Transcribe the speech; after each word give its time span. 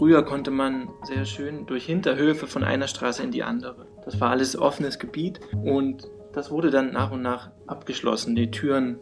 früher 0.00 0.22
konnte 0.22 0.50
man 0.50 0.88
sehr 1.02 1.26
schön 1.26 1.66
durch 1.66 1.84
Hinterhöfe 1.84 2.46
von 2.46 2.64
einer 2.64 2.88
Straße 2.88 3.22
in 3.22 3.32
die 3.32 3.42
andere. 3.42 3.84
Das 4.06 4.18
war 4.18 4.30
alles 4.30 4.58
offenes 4.58 4.98
Gebiet 4.98 5.40
und 5.62 6.08
das 6.32 6.50
wurde 6.50 6.70
dann 6.70 6.90
nach 6.90 7.10
und 7.10 7.20
nach 7.20 7.50
abgeschlossen. 7.66 8.34
Die 8.34 8.50
Türen, 8.50 8.98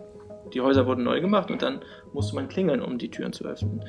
die 0.53 0.61
Häuser 0.61 0.89
wurden 0.89 1.05
neu 1.05 1.21
gemacht 1.21 1.53
und 1.53 1.63
dann 1.63 1.83
musste 2.13 2.35
man 2.35 2.49
klingeln, 2.49 2.83
um 2.83 2.99
die 2.99 3.13
Türen 3.13 3.33
zu 3.33 3.45
öffnen. 3.45 3.85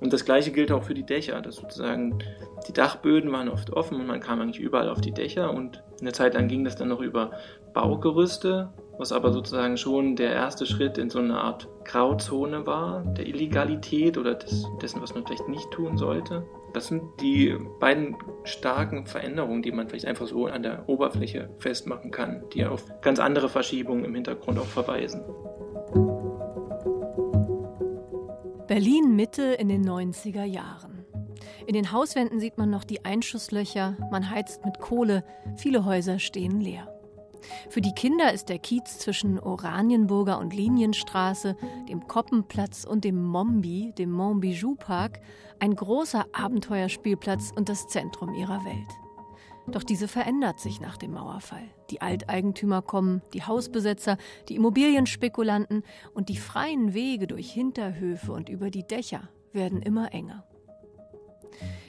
Und 0.00 0.12
das 0.12 0.24
gleiche 0.24 0.50
gilt 0.50 0.72
auch 0.72 0.82
für 0.82 0.94
die 0.94 1.06
Dächer. 1.06 1.40
Das 1.42 1.54
sozusagen 1.54 2.18
die 2.66 2.72
Dachböden 2.72 3.30
waren 3.30 3.48
oft 3.48 3.72
offen 3.72 4.00
und 4.00 4.08
man 4.08 4.18
kam 4.18 4.40
eigentlich 4.40 4.58
überall 4.58 4.88
auf 4.88 5.00
die 5.00 5.12
Dächer 5.12 5.54
und 5.54 5.84
eine 6.00 6.10
Zeit 6.10 6.34
lang 6.34 6.48
ging 6.48 6.64
das 6.64 6.74
dann 6.74 6.88
noch 6.88 7.00
über 7.00 7.30
Baugerüste, 7.72 8.70
was 8.98 9.12
aber 9.12 9.32
sozusagen 9.32 9.76
schon 9.76 10.16
der 10.16 10.32
erste 10.32 10.66
Schritt 10.66 10.98
in 10.98 11.08
so 11.08 11.20
eine 11.20 11.40
Art 11.40 11.68
Grauzone 11.84 12.66
war, 12.66 13.04
der 13.04 13.26
Illegalität 13.26 14.18
oder 14.18 14.34
des, 14.34 14.66
dessen, 14.82 15.00
was 15.00 15.14
man 15.14 15.24
vielleicht 15.24 15.48
nicht 15.48 15.70
tun 15.70 15.96
sollte. 15.96 16.44
Das 16.74 16.88
sind 16.88 17.02
die 17.20 17.56
beiden 17.80 18.16
starken 18.44 19.06
Veränderungen, 19.06 19.62
die 19.62 19.72
man 19.72 19.88
vielleicht 19.88 20.06
einfach 20.06 20.26
so 20.26 20.46
an 20.46 20.62
der 20.62 20.88
Oberfläche 20.88 21.48
festmachen 21.58 22.10
kann, 22.10 22.44
die 22.52 22.66
auf 22.66 22.84
ganz 23.00 23.20
andere 23.20 23.48
Verschiebungen 23.48 24.04
im 24.04 24.14
Hintergrund 24.14 24.58
auch 24.58 24.66
verweisen. 24.66 25.22
Berlin 28.66 29.16
Mitte 29.16 29.44
in 29.44 29.68
den 29.68 29.88
90er 29.88 30.44
Jahren. 30.44 31.06
In 31.66 31.72
den 31.72 31.92
Hauswänden 31.92 32.40
sieht 32.40 32.58
man 32.58 32.68
noch 32.68 32.84
die 32.84 33.04
Einschusslöcher, 33.04 33.96
man 34.10 34.30
heizt 34.30 34.64
mit 34.64 34.78
Kohle, 34.78 35.24
viele 35.56 35.84
Häuser 35.84 36.18
stehen 36.18 36.60
leer. 36.60 36.97
Für 37.70 37.80
die 37.80 37.92
Kinder 37.92 38.32
ist 38.32 38.48
der 38.48 38.58
Kiez 38.58 38.98
zwischen 38.98 39.38
Oranienburger 39.38 40.38
und 40.38 40.54
Linienstraße, 40.54 41.56
dem 41.88 42.06
Koppenplatz 42.06 42.84
und 42.84 43.04
dem 43.04 43.22
Mombi, 43.22 43.92
dem 43.96 44.10
Montbijou 44.10 44.74
Park, 44.74 45.20
ein 45.60 45.74
großer 45.74 46.26
Abenteuerspielplatz 46.32 47.52
und 47.54 47.68
das 47.68 47.88
Zentrum 47.88 48.34
ihrer 48.34 48.64
Welt. 48.64 48.88
Doch 49.70 49.82
diese 49.82 50.08
verändert 50.08 50.60
sich 50.60 50.80
nach 50.80 50.96
dem 50.96 51.12
Mauerfall. 51.12 51.68
Die 51.90 52.00
Alteigentümer 52.00 52.80
kommen, 52.80 53.20
die 53.34 53.42
Hausbesetzer, 53.42 54.16
die 54.48 54.56
Immobilienspekulanten 54.56 55.82
und 56.14 56.30
die 56.30 56.38
freien 56.38 56.94
Wege 56.94 57.26
durch 57.26 57.52
Hinterhöfe 57.52 58.32
und 58.32 58.48
über 58.48 58.70
die 58.70 58.86
Dächer 58.86 59.28
werden 59.52 59.82
immer 59.82 60.12
enger. 60.14 60.44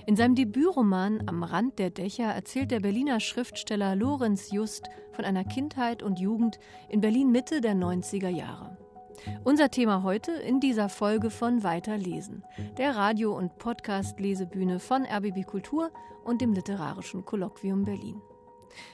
In 0.09 0.15
seinem 0.15 0.33
Debütroman 0.33 1.21
Am 1.27 1.43
Rand 1.43 1.77
der 1.77 1.91
Dächer 1.91 2.33
erzählt 2.33 2.71
der 2.71 2.79
Berliner 2.79 3.19
Schriftsteller 3.19 3.95
Lorenz 3.95 4.49
Just 4.51 4.89
von 5.11 5.23
einer 5.23 5.43
Kindheit 5.43 6.01
und 6.01 6.19
Jugend 6.19 6.57
in 6.89 6.99
Berlin 6.99 7.31
Mitte 7.31 7.61
der 7.61 7.75
90er 7.75 8.29
Jahre. 8.29 8.75
Unser 9.43 9.69
Thema 9.69 10.01
heute 10.01 10.31
in 10.31 10.59
dieser 10.59 10.89
Folge 10.89 11.29
von 11.29 11.61
Weiterlesen, 11.61 12.43
der 12.79 12.95
Radio- 12.95 13.37
und 13.37 13.59
Podcast-Lesebühne 13.59 14.79
von 14.79 15.05
RBB 15.05 15.45
Kultur 15.45 15.91
und 16.23 16.41
dem 16.41 16.53
Literarischen 16.53 17.23
Kolloquium 17.23 17.85
Berlin. 17.85 18.19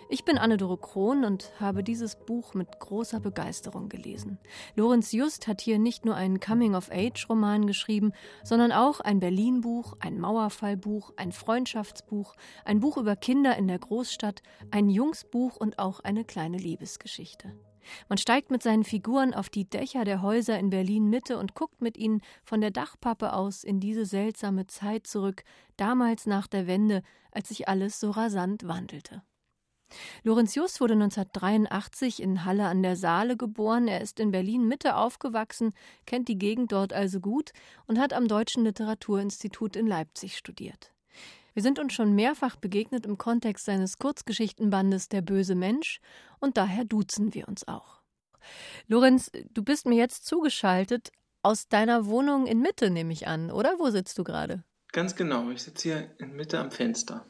Ich 0.09 0.23
bin 0.23 0.37
Anne-Dore 0.37 0.77
Krohn 0.77 1.25
und 1.25 1.51
habe 1.59 1.83
dieses 1.83 2.15
Buch 2.15 2.53
mit 2.53 2.79
großer 2.79 3.19
Begeisterung 3.19 3.89
gelesen. 3.89 4.37
Lorenz 4.75 5.11
Just 5.11 5.47
hat 5.47 5.61
hier 5.61 5.79
nicht 5.79 6.05
nur 6.05 6.15
einen 6.15 6.39
Coming-of-Age-Roman 6.39 7.67
geschrieben, 7.67 8.13
sondern 8.43 8.71
auch 8.71 8.99
ein 8.99 9.19
Berlin-Buch, 9.19 9.97
ein 9.99 10.19
Mauerfall-Buch, 10.19 11.13
ein 11.17 11.31
Freundschaftsbuch, 11.31 12.35
ein 12.65 12.79
Buch 12.79 12.97
über 12.97 13.15
Kinder 13.15 13.57
in 13.57 13.67
der 13.67 13.79
Großstadt, 13.79 14.41
ein 14.71 14.89
Jungsbuch 14.89 15.57
und 15.57 15.79
auch 15.79 15.99
eine 16.01 16.23
kleine 16.23 16.57
Liebesgeschichte. 16.57 17.53
Man 18.09 18.17
steigt 18.17 18.51
mit 18.51 18.63
seinen 18.63 18.83
Figuren 18.83 19.33
auf 19.33 19.49
die 19.49 19.69
Dächer 19.69 20.05
der 20.05 20.21
Häuser 20.21 20.57
in 20.57 20.69
Berlin 20.69 21.09
Mitte 21.09 21.37
und 21.37 21.55
guckt 21.55 21.81
mit 21.81 21.97
ihnen 21.97 22.21
von 22.43 22.61
der 22.61 22.71
Dachpappe 22.71 23.33
aus 23.33 23.63
in 23.63 23.79
diese 23.79 24.05
seltsame 24.05 24.67
Zeit 24.67 25.07
zurück, 25.07 25.43
damals 25.77 26.25
nach 26.25 26.47
der 26.47 26.67
Wende, 26.67 27.01
als 27.31 27.49
sich 27.49 27.67
alles 27.67 27.99
so 27.99 28.11
rasant 28.11 28.67
wandelte. 28.67 29.23
Lorenz 30.23 30.55
Just 30.55 30.81
wurde 30.81 30.93
1983 30.93 32.21
in 32.21 32.45
Halle 32.45 32.65
an 32.65 32.81
der 32.81 32.95
Saale 32.95 33.37
geboren. 33.37 33.87
Er 33.87 34.01
ist 34.01 34.19
in 34.19 34.31
Berlin 34.31 34.67
Mitte 34.67 34.95
aufgewachsen, 34.95 35.73
kennt 36.05 36.27
die 36.27 36.37
Gegend 36.37 36.71
dort 36.71 36.93
also 36.93 37.19
gut 37.19 37.51
und 37.87 37.99
hat 37.99 38.13
am 38.13 38.27
Deutschen 38.27 38.63
Literaturinstitut 38.63 39.75
in 39.75 39.87
Leipzig 39.87 40.37
studiert. 40.37 40.91
Wir 41.53 41.63
sind 41.63 41.79
uns 41.79 41.93
schon 41.93 42.13
mehrfach 42.13 42.57
begegnet 42.57 43.05
im 43.05 43.17
Kontext 43.17 43.65
seines 43.65 43.97
Kurzgeschichtenbandes 43.97 45.07
Der 45.07 45.21
böse 45.21 45.55
Mensch 45.55 45.99
und 46.39 46.57
daher 46.57 46.83
duzen 46.83 47.33
wir 47.33 47.47
uns 47.47 47.67
auch. 47.67 48.01
Lorenz, 48.87 49.31
du 49.53 49.63
bist 49.63 49.85
mir 49.85 49.95
jetzt 49.95 50.25
zugeschaltet 50.25 51.11
aus 51.43 51.67
deiner 51.67 52.07
Wohnung 52.07 52.47
in 52.47 52.59
Mitte, 52.59 52.89
nehme 52.89 53.13
ich 53.13 53.27
an, 53.27 53.51
oder? 53.51 53.79
Wo 53.79 53.89
sitzt 53.89 54.17
du 54.17 54.23
gerade? 54.23 54.63
Ganz 54.91 55.15
genau, 55.15 55.49
ich 55.49 55.63
sitze 55.63 55.89
hier 55.89 56.09
in 56.17 56.35
Mitte 56.35 56.59
am 56.59 56.71
Fenster. 56.71 57.25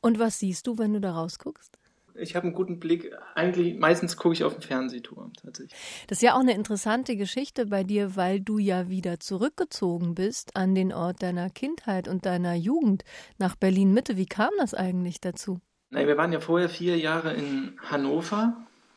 Und 0.00 0.18
was 0.18 0.38
siehst 0.38 0.66
du, 0.66 0.78
wenn 0.78 0.92
du 0.92 1.00
da 1.00 1.12
rausguckst? 1.12 1.78
Ich 2.18 2.36
habe 2.36 2.46
einen 2.46 2.54
guten 2.54 2.80
Blick. 2.80 3.12
Eigentlich, 3.34 3.78
meistens 3.78 4.16
gucke 4.16 4.34
ich 4.34 4.44
auf 4.44 4.54
den 4.54 4.62
Fernsehturm 4.62 5.32
tatsächlich. 5.34 5.78
Das 6.06 6.18
ist 6.18 6.22
ja 6.22 6.34
auch 6.34 6.40
eine 6.40 6.54
interessante 6.54 7.16
Geschichte 7.16 7.66
bei 7.66 7.84
dir, 7.84 8.16
weil 8.16 8.40
du 8.40 8.58
ja 8.58 8.88
wieder 8.88 9.20
zurückgezogen 9.20 10.14
bist 10.14 10.56
an 10.56 10.74
den 10.74 10.92
Ort 10.92 11.22
deiner 11.22 11.50
Kindheit 11.50 12.08
und 12.08 12.26
deiner 12.26 12.54
Jugend 12.54 13.04
nach 13.38 13.56
Berlin 13.56 13.92
Mitte. 13.92 14.16
Wie 14.16 14.26
kam 14.26 14.50
das 14.58 14.74
eigentlich 14.74 15.20
dazu? 15.20 15.60
Nein, 15.90 16.06
wir 16.06 16.16
waren 16.16 16.32
ja 16.32 16.40
vorher 16.40 16.68
vier 16.68 16.98
Jahre 16.98 17.34
in 17.34 17.78
Hannover. 17.90 18.56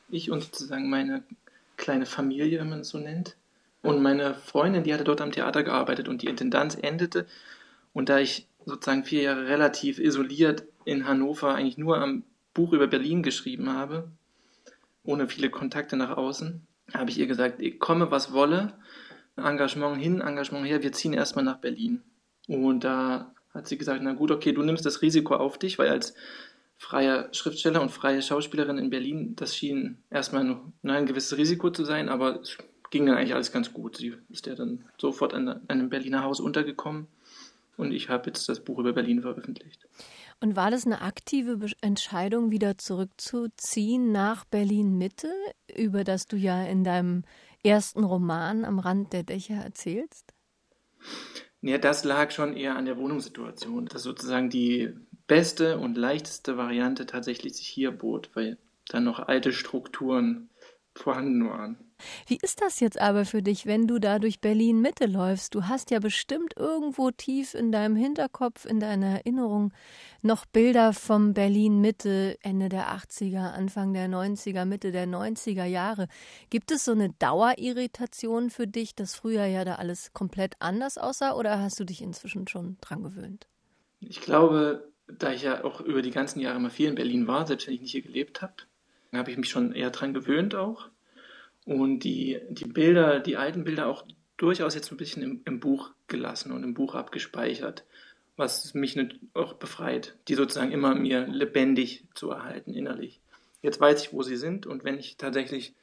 Ich 0.09 0.31
und 0.31 0.43
sozusagen 0.43 0.89
meine 0.89 1.23
kleine 1.77 2.05
Familie, 2.05 2.59
wenn 2.59 2.69
man 2.69 2.79
es 2.81 2.89
so 2.89 2.97
nennt. 2.97 3.37
Und 3.81 4.01
meine 4.01 4.33
Freundin, 4.33 4.83
die 4.83 4.93
hatte 4.93 5.03
dort 5.03 5.21
am 5.21 5.31
Theater 5.31 5.63
gearbeitet 5.63 6.09
und 6.09 6.21
die 6.21 6.27
Intendanz 6.27 6.75
endete. 6.75 7.25
Und 7.93 8.09
da 8.09 8.19
ich 8.19 8.47
sozusagen 8.65 9.03
vier 9.03 9.21
Jahre 9.21 9.47
relativ 9.47 9.99
isoliert 9.99 10.63
in 10.85 11.07
Hannover 11.07 11.55
eigentlich 11.55 11.77
nur 11.77 11.99
am 11.99 12.23
Buch 12.59 12.73
über 12.73 12.87
Berlin 12.87 13.23
geschrieben 13.23 13.71
habe, 13.71 14.11
ohne 15.03 15.29
viele 15.29 15.49
Kontakte 15.49 15.95
nach 15.95 16.17
außen, 16.17 16.67
habe 16.93 17.09
ich 17.09 17.17
ihr 17.17 17.25
gesagt, 17.25 17.61
ich 17.61 17.79
komme, 17.79 18.11
was 18.11 18.33
wolle, 18.33 18.73
Engagement 19.37 19.95
hin, 19.95 20.19
Engagement 20.19 20.67
her, 20.67 20.83
wir 20.83 20.91
ziehen 20.91 21.13
erstmal 21.13 21.45
nach 21.45 21.59
Berlin. 21.59 22.01
Und 22.49 22.83
da 22.83 23.33
hat 23.53 23.69
sie 23.69 23.77
gesagt, 23.77 24.01
na 24.03 24.11
gut, 24.11 24.29
okay, 24.29 24.51
du 24.51 24.61
nimmst 24.61 24.85
das 24.85 25.01
Risiko 25.01 25.35
auf 25.35 25.57
dich, 25.57 25.79
weil 25.79 25.87
als 25.87 26.15
freier 26.75 27.29
Schriftsteller 27.31 27.81
und 27.81 27.91
freie 27.91 28.21
Schauspielerin 28.21 28.77
in 28.77 28.89
Berlin, 28.89 29.37
das 29.37 29.55
schien 29.55 29.97
erstmal 30.09 30.43
nur 30.43 30.73
ein 30.83 31.05
gewisses 31.05 31.37
Risiko 31.37 31.69
zu 31.69 31.85
sein, 31.85 32.09
aber 32.09 32.41
es 32.41 32.57
ging 32.89 33.05
dann 33.05 33.15
eigentlich 33.15 33.35
alles 33.35 33.53
ganz 33.53 33.71
gut. 33.71 33.95
Sie 33.95 34.15
ist 34.29 34.47
ja 34.47 34.55
dann 34.55 34.83
sofort 34.97 35.33
an 35.33 35.61
einem 35.69 35.87
Berliner 35.87 36.23
Haus 36.23 36.41
untergekommen 36.41 37.07
und 37.77 37.93
ich 37.93 38.09
habe 38.09 38.27
jetzt 38.27 38.49
das 38.49 38.59
Buch 38.59 38.79
über 38.79 38.91
Berlin 38.91 39.21
veröffentlicht. 39.21 39.87
Und 40.41 40.55
war 40.55 40.71
das 40.71 40.85
eine 40.85 41.01
aktive 41.01 41.59
Entscheidung, 41.81 42.49
wieder 42.49 42.77
zurückzuziehen 42.77 44.11
nach 44.11 44.45
Berlin 44.45 44.97
Mitte, 44.97 45.31
über 45.75 46.03
das 46.05 46.27
du 46.27 46.37
ja 46.37 46.63
in 46.63 46.83
deinem 46.83 47.23
ersten 47.61 48.05
Roman 48.05 48.63
am 48.63 48.79
Rand 48.79 49.11
der 49.11 49.23
Dächer 49.23 49.55
erzählst? 49.55 50.33
Ja, 51.61 51.77
das 51.77 52.05
lag 52.05 52.31
schon 52.31 52.55
eher 52.55 52.77
an 52.77 52.85
der 52.85 52.97
Wohnungssituation, 52.97 53.87
dass 53.87 54.03
sozusagen 54.03 54.49
die 54.49 54.93
beste 55.27 55.77
und 55.77 55.97
leichteste 55.97 56.55
Variante 56.55 57.05
tatsächlich 57.05 57.57
sich 57.57 57.67
hier 57.67 57.91
bot, 57.91 58.29
weil 58.33 58.57
da 58.87 59.01
noch 59.01 59.19
alte 59.19 59.51
Strukturen 59.51 60.49
vorhanden 60.95 61.49
waren. 61.49 61.88
Wie 62.27 62.37
ist 62.41 62.61
das 62.61 62.79
jetzt 62.79 62.99
aber 62.99 63.25
für 63.25 63.41
dich, 63.41 63.65
wenn 63.65 63.87
du 63.87 63.99
da 63.99 64.19
durch 64.19 64.39
Berlin 64.39 64.81
Mitte 64.81 65.05
läufst? 65.05 65.55
Du 65.55 65.67
hast 65.67 65.91
ja 65.91 65.99
bestimmt 65.99 66.53
irgendwo 66.57 67.11
tief 67.11 67.53
in 67.53 67.71
deinem 67.71 67.95
Hinterkopf, 67.95 68.65
in 68.65 68.79
deiner 68.79 69.07
Erinnerung 69.07 69.73
noch 70.21 70.45
Bilder 70.45 70.93
vom 70.93 71.33
Berlin 71.33 71.81
Mitte, 71.81 72.37
Ende 72.41 72.69
der 72.69 72.89
80er, 72.89 73.51
Anfang 73.51 73.93
der 73.93 74.07
90er, 74.07 74.65
Mitte 74.65 74.91
der 74.91 75.07
90er 75.07 75.65
Jahre. 75.65 76.07
Gibt 76.49 76.71
es 76.71 76.85
so 76.85 76.91
eine 76.91 77.09
Dauerirritation 77.09 78.49
für 78.49 78.67
dich, 78.67 78.95
dass 78.95 79.15
früher 79.15 79.45
ja 79.45 79.65
da 79.65 79.75
alles 79.75 80.13
komplett 80.13 80.55
anders 80.59 80.97
aussah 80.97 81.33
oder 81.33 81.59
hast 81.59 81.79
du 81.79 81.83
dich 81.83 82.01
inzwischen 82.01 82.47
schon 82.47 82.77
dran 82.81 83.03
gewöhnt? 83.03 83.47
Ich 83.99 84.21
glaube, 84.21 84.91
da 85.07 85.33
ich 85.33 85.41
ja 85.41 85.63
auch 85.63 85.81
über 85.81 86.01
die 86.01 86.11
ganzen 86.11 86.39
Jahre 86.39 86.59
mal 86.59 86.69
viel 86.69 86.87
in 86.87 86.95
Berlin 86.95 87.27
war, 87.27 87.45
selbst 87.47 87.67
wenn 87.67 87.73
ich 87.73 87.81
nicht 87.81 87.91
hier 87.91 88.01
gelebt 88.01 88.41
habe, 88.41 88.53
habe 89.11 89.31
ich 89.31 89.37
mich 89.37 89.49
schon 89.49 89.73
eher 89.73 89.89
dran 89.89 90.13
gewöhnt 90.13 90.55
auch 90.55 90.89
und 91.69 91.99
die, 91.99 92.39
die 92.49 92.65
Bilder, 92.65 93.19
die 93.19 93.37
alten 93.37 93.63
Bilder 93.63 93.85
auch 93.85 94.03
durchaus 94.37 94.73
jetzt 94.73 94.91
ein 94.91 94.97
bisschen 94.97 95.21
im, 95.21 95.41
im 95.45 95.59
Buch 95.59 95.91
gelassen 96.07 96.51
und 96.51 96.63
im 96.63 96.73
Buch 96.73 96.95
abgespeichert, 96.95 97.85
was 98.37 98.73
mich 98.73 98.97
auch 99.35 99.53
befreit, 99.53 100.17
die 100.27 100.33
sozusagen 100.33 100.71
immer 100.71 100.95
mir 100.95 101.27
lebendig 101.27 102.05
zu 102.15 102.31
erhalten 102.31 102.73
innerlich. 102.73 103.21
Jetzt 103.61 103.79
weiß 103.79 104.01
ich, 104.01 104.13
wo 104.13 104.23
sie 104.23 104.35
sind 104.35 104.65
und 104.65 104.83
wenn 104.83 104.97
ich 104.97 105.17
tatsächlich 105.17 105.75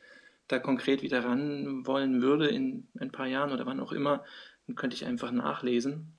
da 0.48 0.58
konkret 0.58 1.02
wieder 1.02 1.24
ran 1.24 1.86
wollen 1.86 2.20
würde 2.20 2.48
in 2.48 2.88
ein 2.98 3.12
paar 3.12 3.28
Jahren 3.28 3.52
oder 3.52 3.64
wann 3.66 3.78
auch 3.78 3.92
immer, 3.92 4.24
dann 4.66 4.74
könnte 4.74 4.96
ich 4.96 5.06
einfach 5.06 5.30
nachlesen. 5.30 6.14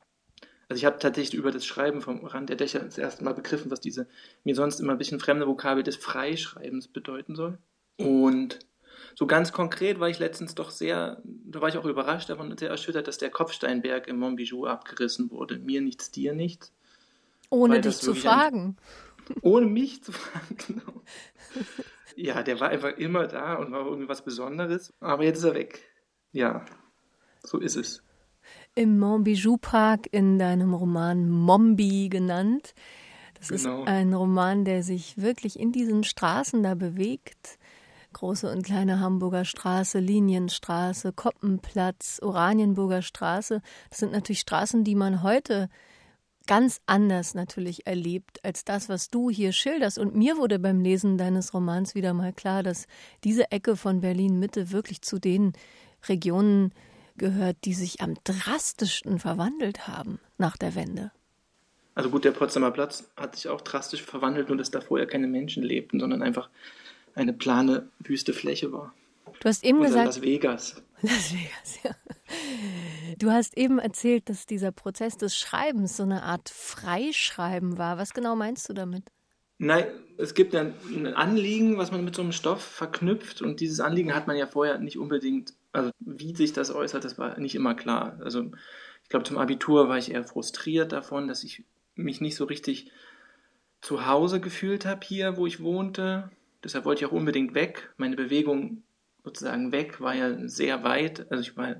Also 0.69 0.79
ich 0.79 0.85
habe 0.85 0.99
tatsächlich 0.99 1.37
über 1.37 1.51
das 1.51 1.65
Schreiben 1.65 2.01
vom 2.01 2.23
Rand 2.25 2.47
der 2.47 2.55
Dächer 2.55 2.79
das 2.79 2.97
erste 2.97 3.25
Mal 3.25 3.33
begriffen, 3.33 3.69
was 3.69 3.81
diese 3.81 4.07
mir 4.45 4.55
sonst 4.55 4.79
immer 4.79 4.93
ein 4.93 4.97
bisschen 4.97 5.19
fremde 5.19 5.45
Vokabel 5.45 5.83
des 5.83 5.97
Freischreibens 5.97 6.87
bedeuten 6.87 7.35
soll. 7.35 7.57
Und 7.97 8.59
so 9.17 9.25
ganz 9.25 9.51
konkret 9.51 9.99
war 9.99 10.09
ich 10.09 10.19
letztens 10.19 10.53
doch 10.53 10.69
sehr, 10.69 11.23
da 11.23 11.59
war 11.59 11.69
ich 11.69 11.77
auch 11.79 11.85
überrascht 11.85 12.29
davon 12.29 12.51
und 12.51 12.59
sehr 12.59 12.69
erschüttert, 12.69 13.07
dass 13.07 13.17
der 13.17 13.31
Kopfsteinberg 13.31 14.07
im 14.07 14.19
Montbijou 14.19 14.67
abgerissen 14.67 15.31
wurde. 15.31 15.57
Mir 15.57 15.81
nichts, 15.81 16.11
dir 16.11 16.33
nichts. 16.33 16.71
Ohne 17.49 17.81
dich 17.81 17.97
zu 17.97 18.13
fragen. 18.13 18.77
Ein, 19.27 19.35
ohne 19.41 19.65
mich 19.65 20.03
zu 20.03 20.11
fragen, 20.11 20.57
genau. 20.67 21.01
Ja, 22.15 22.43
der 22.43 22.59
war 22.59 22.69
einfach 22.69 22.95
immer 22.97 23.25
da 23.25 23.55
und 23.55 23.71
war 23.71 23.87
irgendwie 23.87 24.07
was 24.07 24.23
Besonderes. 24.23 24.93
Aber 24.99 25.23
jetzt 25.23 25.39
ist 25.39 25.45
er 25.45 25.55
weg. 25.55 25.81
Ja, 26.31 26.63
so 27.43 27.57
ist 27.57 27.75
es. 27.75 28.03
Im 28.75 28.99
Montbijou 28.99 29.57
Park 29.57 30.09
in 30.11 30.37
deinem 30.37 30.75
Roman 30.75 31.27
Mombi 31.27 32.09
genannt. 32.09 32.75
Das 33.39 33.47
genau. 33.47 33.81
ist 33.81 33.87
ein 33.87 34.13
Roman, 34.13 34.63
der 34.63 34.83
sich 34.83 35.19
wirklich 35.19 35.59
in 35.59 35.71
diesen 35.71 36.03
Straßen 36.03 36.61
da 36.61 36.75
bewegt. 36.75 37.56
Große 38.17 38.51
und 38.51 38.63
kleine 38.63 38.99
Hamburger 38.99 39.45
Straße, 39.45 39.99
Linienstraße, 39.99 41.13
Koppenplatz, 41.13 42.19
Oranienburger 42.23 43.03
Straße. 43.03 43.61
Das 43.91 43.99
sind 43.99 44.11
natürlich 44.11 44.39
Straßen, 44.39 44.83
die 44.83 44.95
man 44.95 45.21
heute 45.21 45.69
ganz 46.47 46.81
anders 46.87 47.35
natürlich 47.35 47.85
erlebt 47.85 48.43
als 48.43 48.65
das, 48.65 48.89
was 48.89 49.09
du 49.11 49.29
hier 49.29 49.51
schilderst. 49.51 49.99
Und 49.99 50.15
mir 50.15 50.37
wurde 50.37 50.57
beim 50.57 50.79
Lesen 50.79 51.19
deines 51.19 51.53
Romans 51.53 51.93
wieder 51.93 52.15
mal 52.15 52.33
klar, 52.33 52.63
dass 52.63 52.87
diese 53.23 53.51
Ecke 53.51 53.75
von 53.75 54.01
Berlin 54.01 54.39
Mitte 54.39 54.71
wirklich 54.71 55.03
zu 55.03 55.19
den 55.19 55.53
Regionen 56.09 56.73
gehört, 57.17 57.57
die 57.65 57.75
sich 57.75 58.01
am 58.01 58.15
drastischsten 58.23 59.19
verwandelt 59.19 59.87
haben 59.87 60.19
nach 60.39 60.57
der 60.57 60.73
Wende. 60.73 61.11
Also 61.93 62.09
gut, 62.09 62.25
der 62.25 62.31
Potsdamer 62.31 62.71
Platz 62.71 63.11
hat 63.15 63.35
sich 63.35 63.47
auch 63.47 63.61
drastisch 63.61 64.01
verwandelt, 64.01 64.49
nur 64.49 64.57
dass 64.57 64.71
da 64.71 64.81
vorher 64.81 65.05
keine 65.05 65.27
Menschen 65.27 65.61
lebten, 65.61 65.99
sondern 65.99 66.23
einfach 66.23 66.49
eine 67.17 67.33
plane, 67.33 67.89
wüste 67.99 68.33
Fläche 68.33 68.71
war. 68.71 68.93
Du 69.39 69.49
hast 69.49 69.63
eben 69.63 69.79
Oder 69.79 69.87
gesagt. 69.87 70.05
Las 70.07 70.21
Vegas. 70.21 70.83
Las 71.01 71.33
Vegas, 71.33 71.79
ja. 71.83 71.91
Du 73.19 73.31
hast 73.31 73.57
eben 73.57 73.79
erzählt, 73.79 74.29
dass 74.29 74.45
dieser 74.45 74.71
Prozess 74.71 75.17
des 75.17 75.37
Schreibens 75.37 75.97
so 75.97 76.03
eine 76.03 76.23
Art 76.23 76.49
Freischreiben 76.49 77.77
war. 77.77 77.97
Was 77.97 78.13
genau 78.13 78.35
meinst 78.35 78.67
du 78.69 78.73
damit? 78.73 79.03
Nein, 79.59 79.85
es 80.17 80.35
gibt 80.35 80.53
ein, 80.55 80.73
ein 80.89 81.07
Anliegen, 81.07 81.77
was 81.77 81.91
man 81.91 82.05
mit 82.05 82.15
so 82.15 82.21
einem 82.21 82.31
Stoff 82.31 82.61
verknüpft 82.61 83.41
und 83.41 83.59
dieses 83.59 83.79
Anliegen 83.79 84.13
hat 84.13 84.27
man 84.27 84.37
ja 84.37 84.45
vorher 84.45 84.77
nicht 84.77 84.99
unbedingt, 84.99 85.53
also 85.71 85.89
wie 85.99 86.35
sich 86.35 86.53
das 86.53 86.69
äußert, 86.69 87.03
das 87.03 87.17
war 87.17 87.39
nicht 87.39 87.55
immer 87.55 87.73
klar. 87.73 88.19
Also 88.23 88.51
ich 89.03 89.09
glaube, 89.09 89.25
zum 89.25 89.39
Abitur 89.39 89.89
war 89.89 89.97
ich 89.97 90.11
eher 90.11 90.23
frustriert 90.23 90.91
davon, 90.91 91.27
dass 91.27 91.43
ich 91.43 91.63
mich 91.95 92.21
nicht 92.21 92.35
so 92.35 92.45
richtig 92.45 92.91
zu 93.81 94.05
Hause 94.05 94.39
gefühlt 94.39 94.85
habe 94.85 95.05
hier, 95.05 95.37
wo 95.37 95.47
ich 95.47 95.61
wohnte. 95.61 96.29
Deshalb 96.67 96.83
wollte 96.83 97.05
ich 97.05 97.09
auch 97.09 97.15
unbedingt 97.15 97.53
weg. 97.53 97.93
Meine 97.95 98.17
Bewegung 98.17 98.83
sozusagen 99.23 99.71
weg 99.71 100.01
war 100.01 100.13
ja 100.13 100.49
sehr 100.49 100.83
weit. 100.83 101.31
Also 101.31 101.41
ich 101.41 101.55
war 101.55 101.77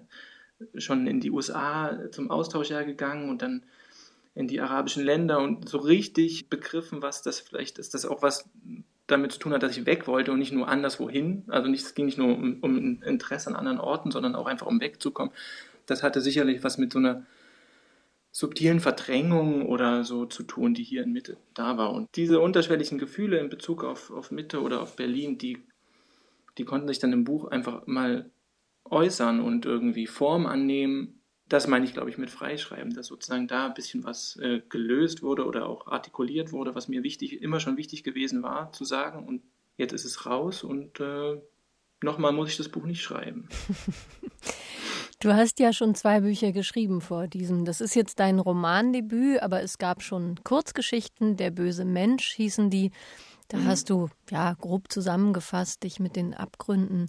schon 0.77 1.07
in 1.07 1.19
die 1.19 1.29
USA 1.29 2.09
zum 2.09 2.31
Austauschjahr 2.31 2.85
gegangen 2.85 3.29
und 3.29 3.41
dann 3.41 3.63
in 4.33 4.47
die 4.47 4.61
arabischen 4.61 5.03
Länder 5.03 5.39
und 5.39 5.67
so 5.67 5.77
richtig 5.77 6.49
begriffen, 6.49 7.01
was 7.01 7.21
das 7.21 7.41
vielleicht 7.41 7.79
ist, 7.79 7.93
das 7.95 8.05
auch 8.05 8.21
was 8.21 8.49
damit 9.07 9.33
zu 9.33 9.39
tun 9.39 9.51
hat, 9.51 9.61
dass 9.61 9.75
ich 9.75 9.85
weg 9.85 10.07
wollte 10.07 10.31
und 10.31 10.39
nicht 10.39 10.53
nur 10.53 10.69
anderswohin. 10.69 11.43
Also 11.47 11.67
nicht, 11.67 11.83
es 11.83 11.93
ging 11.93 12.05
nicht 12.05 12.17
nur 12.17 12.29
um, 12.33 12.59
um 12.61 13.03
Interesse 13.03 13.49
an 13.49 13.57
anderen 13.57 13.81
Orten, 13.81 14.09
sondern 14.09 14.35
auch 14.35 14.45
einfach 14.45 14.67
um 14.67 14.79
wegzukommen. 14.79 15.33
Das 15.85 16.01
hatte 16.01 16.21
sicherlich 16.21 16.63
was 16.63 16.77
mit 16.77 16.93
so 16.93 16.99
einer 16.99 17.25
subtilen 18.37 18.79
Verdrängung 18.79 19.65
oder 19.65 20.03
so 20.03 20.27
zu 20.27 20.43
tun, 20.43 20.75
die 20.75 20.83
hier 20.83 21.01
in 21.01 21.11
Mitte 21.11 21.37
da 21.55 21.77
war. 21.77 21.91
Und 21.91 22.07
diese 22.15 22.39
unterschwelligen 22.39 22.99
Gefühle 22.99 23.39
in 23.39 23.49
Bezug 23.49 23.83
auf, 23.83 24.11
auf 24.11 24.29
Mitte 24.29 24.61
oder 24.61 24.79
auf 24.83 24.95
Berlin, 24.95 25.39
die, 25.39 25.57
die 26.59 26.63
konnten 26.63 26.87
sich 26.87 26.99
dann 26.99 27.13
im 27.13 27.23
Buch 27.23 27.45
einfach 27.45 27.87
mal 27.87 28.29
äußern 28.85 29.39
und 29.39 29.65
irgendwie 29.65 30.05
Form 30.05 30.45
annehmen 30.45 31.17
das 31.49 31.67
meine 31.67 31.85
ich, 31.85 31.93
glaube 31.93 32.09
ich, 32.09 32.17
mit 32.17 32.29
Freischreiben, 32.29 32.93
dass 32.93 33.07
sozusagen 33.07 33.47
da 33.47 33.67
ein 33.67 33.73
bisschen 33.73 34.03
was 34.03 34.35
äh, 34.35 34.61
gelöst 34.67 35.23
wurde 35.23 35.45
oder 35.45 35.65
auch 35.67 35.87
artikuliert 35.87 36.51
wurde, 36.51 36.75
was 36.75 36.89
mir 36.89 37.03
wichtig, 37.03 37.41
immer 37.41 37.61
schon 37.61 37.77
wichtig 37.77 38.03
gewesen 38.03 38.43
war 38.43 38.73
zu 38.73 38.83
sagen. 38.83 39.25
Und 39.25 39.43
jetzt 39.77 39.93
ist 39.93 40.03
es 40.03 40.25
raus 40.25 40.63
und 40.63 40.99
äh, 40.99 41.41
nochmal 42.03 42.33
muss 42.33 42.49
ich 42.49 42.57
das 42.57 42.67
Buch 42.67 42.85
nicht 42.85 43.01
schreiben. 43.01 43.47
Du 45.19 45.33
hast 45.33 45.59
ja 45.59 45.73
schon 45.73 45.95
zwei 45.95 46.21
Bücher 46.21 46.51
geschrieben 46.51 47.01
vor 47.01 47.27
diesem. 47.27 47.65
Das 47.65 47.81
ist 47.81 47.95
jetzt 47.95 48.19
dein 48.19 48.37
Romandebüt, 48.37 49.41
aber 49.41 49.63
es 49.63 49.79
gab 49.79 50.03
schon 50.03 50.35
Kurzgeschichten. 50.43 51.37
Der 51.37 51.49
böse 51.49 51.85
Mensch 51.85 52.33
hießen 52.33 52.69
die. 52.69 52.91
Da 53.47 53.57
mhm. 53.57 53.65
hast 53.65 53.89
du 53.89 54.09
ja 54.29 54.53
grob 54.53 54.91
zusammengefasst 54.91 55.81
dich 55.81 55.99
mit 55.99 56.15
den 56.15 56.35
Abgründen 56.35 57.07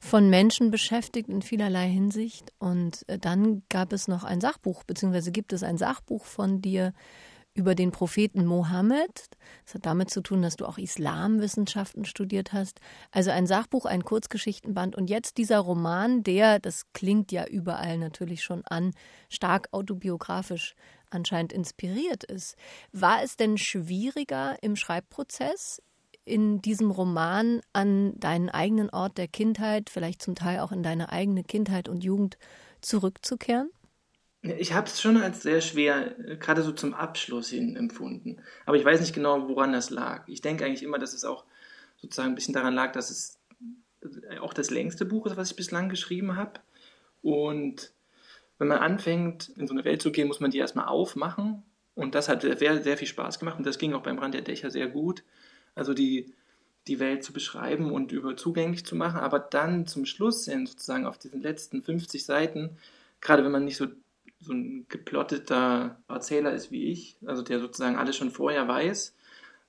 von 0.00 0.30
Menschen 0.30 0.70
beschäftigt 0.70 1.28
in 1.28 1.42
vielerlei 1.42 1.88
Hinsicht. 1.88 2.54
Und 2.58 3.06
äh, 3.08 3.18
dann 3.18 3.62
gab 3.68 3.92
es 3.92 4.08
noch 4.08 4.24
ein 4.24 4.40
Sachbuch, 4.40 4.82
beziehungsweise 4.84 5.30
gibt 5.30 5.52
es 5.52 5.62
ein 5.62 5.76
Sachbuch 5.76 6.24
von 6.24 6.62
dir 6.62 6.94
über 7.54 7.74
den 7.74 7.90
Propheten 7.90 8.46
Mohammed. 8.46 9.28
Das 9.64 9.74
hat 9.74 9.86
damit 9.86 10.10
zu 10.10 10.22
tun, 10.22 10.42
dass 10.42 10.56
du 10.56 10.66
auch 10.66 10.78
Islamwissenschaften 10.78 12.04
studiert 12.04 12.52
hast. 12.52 12.80
Also 13.10 13.30
ein 13.30 13.46
Sachbuch, 13.46 13.84
ein 13.84 14.04
Kurzgeschichtenband 14.04 14.96
und 14.96 15.10
jetzt 15.10 15.36
dieser 15.36 15.58
Roman, 15.58 16.22
der, 16.22 16.58
das 16.58 16.92
klingt 16.92 17.30
ja 17.32 17.46
überall 17.46 17.98
natürlich 17.98 18.42
schon 18.42 18.64
an, 18.64 18.92
stark 19.28 19.68
autobiografisch 19.72 20.74
anscheinend 21.10 21.52
inspiriert 21.52 22.24
ist. 22.24 22.56
War 22.92 23.22
es 23.22 23.36
denn 23.36 23.58
schwieriger 23.58 24.56
im 24.62 24.76
Schreibprozess, 24.76 25.82
in 26.24 26.62
diesem 26.62 26.90
Roman 26.90 27.60
an 27.72 28.18
deinen 28.18 28.48
eigenen 28.48 28.90
Ort 28.90 29.18
der 29.18 29.28
Kindheit, 29.28 29.90
vielleicht 29.90 30.22
zum 30.22 30.34
Teil 30.34 30.60
auch 30.60 30.72
in 30.72 30.82
deine 30.82 31.10
eigene 31.10 31.42
Kindheit 31.42 31.88
und 31.88 32.04
Jugend 32.04 32.38
zurückzukehren? 32.80 33.70
Ich 34.42 34.72
habe 34.72 34.88
es 34.88 35.00
schon 35.00 35.16
als 35.16 35.42
sehr 35.42 35.60
schwer, 35.60 36.16
gerade 36.40 36.62
so 36.62 36.72
zum 36.72 36.94
Abschluss 36.94 37.48
hin 37.50 37.76
empfunden. 37.76 38.42
Aber 38.66 38.76
ich 38.76 38.84
weiß 38.84 39.00
nicht 39.00 39.14
genau, 39.14 39.48
woran 39.48 39.72
das 39.72 39.90
lag. 39.90 40.26
Ich 40.26 40.40
denke 40.40 40.64
eigentlich 40.64 40.82
immer, 40.82 40.98
dass 40.98 41.14
es 41.14 41.24
auch 41.24 41.44
sozusagen 41.96 42.32
ein 42.32 42.34
bisschen 42.34 42.54
daran 42.54 42.74
lag, 42.74 42.92
dass 42.92 43.10
es 43.10 43.38
auch 44.40 44.52
das 44.52 44.70
längste 44.70 45.04
Buch 45.04 45.26
ist, 45.26 45.36
was 45.36 45.50
ich 45.52 45.56
bislang 45.56 45.88
geschrieben 45.88 46.36
habe. 46.36 46.60
Und 47.22 47.92
wenn 48.58 48.66
man 48.66 48.78
anfängt, 48.78 49.50
in 49.56 49.68
so 49.68 49.74
eine 49.74 49.84
Welt 49.84 50.02
zu 50.02 50.10
gehen, 50.10 50.26
muss 50.26 50.40
man 50.40 50.50
die 50.50 50.58
erstmal 50.58 50.86
aufmachen. 50.86 51.62
Und 51.94 52.16
das 52.16 52.28
hat 52.28 52.42
sehr, 52.42 52.82
sehr 52.82 52.96
viel 52.96 53.06
Spaß 53.06 53.38
gemacht. 53.38 53.58
Und 53.58 53.66
das 53.66 53.78
ging 53.78 53.94
auch 53.94 54.02
beim 54.02 54.16
Brand 54.16 54.34
der 54.34 54.42
Dächer 54.42 54.70
sehr 54.72 54.88
gut 54.88 55.22
also 55.74 55.94
die, 55.94 56.34
die 56.86 56.98
Welt 56.98 57.24
zu 57.24 57.32
beschreiben 57.32 57.92
und 57.92 58.12
über 58.12 58.36
zugänglich 58.36 58.84
zu 58.84 58.96
machen, 58.96 59.20
aber 59.20 59.38
dann 59.38 59.86
zum 59.86 60.04
Schluss 60.04 60.44
hin, 60.46 60.66
sozusagen 60.66 61.06
auf 61.06 61.18
diesen 61.18 61.40
letzten 61.40 61.82
50 61.82 62.24
Seiten, 62.24 62.78
gerade 63.20 63.44
wenn 63.44 63.52
man 63.52 63.64
nicht 63.64 63.76
so, 63.76 63.86
so 64.42 64.52
ein 64.52 64.86
geplotteter 64.88 66.00
Erzähler 66.08 66.52
ist 66.52 66.70
wie 66.70 66.90
ich, 66.90 67.16
also 67.24 67.42
der 67.42 67.60
sozusagen 67.60 67.96
alles 67.96 68.16
schon 68.16 68.30
vorher 68.30 68.66
weiß, 68.68 69.14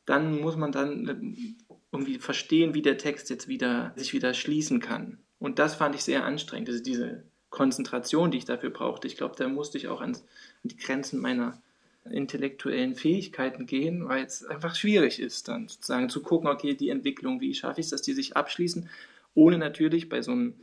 dann 0.06 0.42
muss 0.42 0.58
man 0.58 0.72
dann 0.72 1.56
irgendwie 1.92 2.18
verstehen, 2.20 2.74
wie 2.74 2.82
der 2.82 2.98
Text 2.98 3.30
jetzt 3.30 3.48
wieder 3.48 3.94
sich 3.96 4.14
wieder 4.14 4.34
schließen 4.34 4.80
kann. 4.80 5.20
Und 5.40 5.60
das 5.60 5.76
fand 5.76 5.96
ich 5.96 6.04
sehr 6.04 6.26
anstrengend, 6.26 6.70
also 6.70 6.84
diese 6.84 7.24
Konzentration, 7.50 8.32
die 8.32 8.40
ich 8.40 8.46
dafür 8.46 8.72
brauchte. 8.72 9.08
Ich 9.08 9.16
glaube, 9.16 9.36
da 9.38 9.48
musste 9.48 9.78
ich 9.78 9.88
auch 9.88 10.02
an 10.02 10.18
die 10.64 10.76
Grenzen 10.76 11.20
meiner 11.20 11.62
intellektuellen 12.10 12.96
Fähigkeiten 12.96 13.66
gehen, 13.66 14.08
weil 14.08 14.26
es 14.26 14.44
einfach 14.44 14.76
schwierig 14.76 15.20
ist, 15.20 15.48
dann 15.48 15.68
sozusagen 15.68 16.10
zu 16.10 16.22
gucken, 16.22 16.50
okay, 16.50 16.74
die 16.74 16.90
Entwicklung, 16.90 17.40
wie 17.40 17.54
schaffe 17.54 17.80
ich 17.80 17.86
es, 17.86 17.92
dass 17.92 18.02
die 18.02 18.14
sich 18.14 18.36
abschließen, 18.36 18.90
ohne 19.36 19.58
natürlich 19.58 20.10
bei 20.10 20.22
so 20.22 20.32
einem 20.32 20.56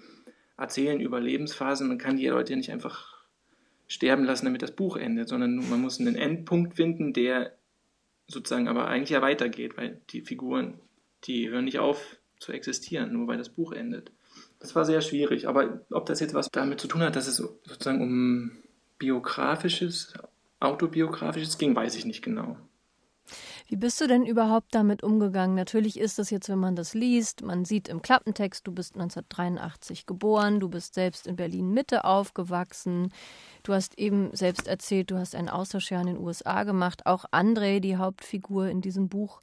Erzählen 0.57 1.00
über 1.00 1.21
Lebensphasen, 1.21 1.88
man 1.88 1.99
kann 1.99 2.17
die 2.17 2.26
Leute 2.26 2.52
ja 2.52 2.57
nicht 2.57 2.71
einfach 2.71 3.10
sterben 3.90 4.25
lassen, 4.25 4.44
damit 4.47 4.62
das 4.62 4.70
Buch 4.70 4.97
endet, 4.97 5.28
sondern 5.28 5.56
man 5.68 5.80
muss 5.80 5.99
einen 5.99 6.14
Endpunkt 6.14 6.76
finden, 6.76 7.12
der 7.12 7.52
sozusagen 8.28 8.68
aber 8.68 8.87
eigentlich 8.87 9.11
ja 9.11 9.20
weitergeht, 9.20 9.76
weil 9.76 10.00
die 10.11 10.20
Figuren, 10.20 10.75
die 11.25 11.50
hören 11.50 11.64
nicht 11.64 11.80
auf 11.80 12.16
zu 12.38 12.52
existieren, 12.52 13.12
nur 13.12 13.26
weil 13.26 13.37
das 13.37 13.49
Buch 13.49 13.73
endet. 13.73 14.12
Das 14.61 14.76
war 14.76 14.85
sehr 14.85 15.00
schwierig, 15.00 15.49
aber 15.49 15.85
ob 15.90 16.06
das 16.06 16.20
jetzt 16.20 16.35
was 16.35 16.49
damit 16.52 16.80
zu 16.80 16.87
tun 16.87 17.00
hat, 17.00 17.16
dass 17.16 17.26
es 17.26 17.37
sozusagen 17.37 18.00
um 18.00 18.52
biografisches 18.99 20.14
autobiografisches 20.61 21.59
ging, 21.59 21.75
weiß 21.75 21.97
ich 21.97 22.04
nicht 22.04 22.23
genau. 22.23 22.56
Wie 23.71 23.77
bist 23.77 24.00
du 24.00 24.09
denn 24.09 24.27
überhaupt 24.27 24.75
damit 24.75 25.05
umgegangen? 25.05 25.55
Natürlich 25.55 25.97
ist 25.97 26.19
das 26.19 26.31
jetzt, 26.31 26.49
wenn 26.49 26.59
man 26.59 26.75
das 26.75 26.93
liest, 26.93 27.43
man 27.45 27.65
sieht 27.65 27.89
im 27.89 28.03
Klappentext, 28.03 28.67
du 28.67 28.73
bist 28.73 28.97
1983 28.97 30.07
geboren, 30.07 30.59
du 30.59 30.69
bist 30.69 30.95
selbst 30.95 31.29
in 31.29 31.37
Berlin 31.37 31.73
Mitte 31.73 32.05
aufgewachsen. 32.05 33.12
Du 33.62 33.73
hast 33.73 33.97
eben 33.97 34.35
selbst 34.35 34.67
erzählt, 34.67 35.12
du 35.12 35.19
hast 35.19 35.37
ein 35.37 35.49
Austauschjahr 35.49 36.00
in 36.00 36.09
den 36.09 36.19
USA 36.19 36.65
gemacht. 36.65 37.07
Auch 37.07 37.27
André, 37.31 37.79
die 37.79 37.97
Hauptfigur 37.97 38.67
in 38.69 38.81
diesem 38.81 39.09
Buch, 39.09 39.41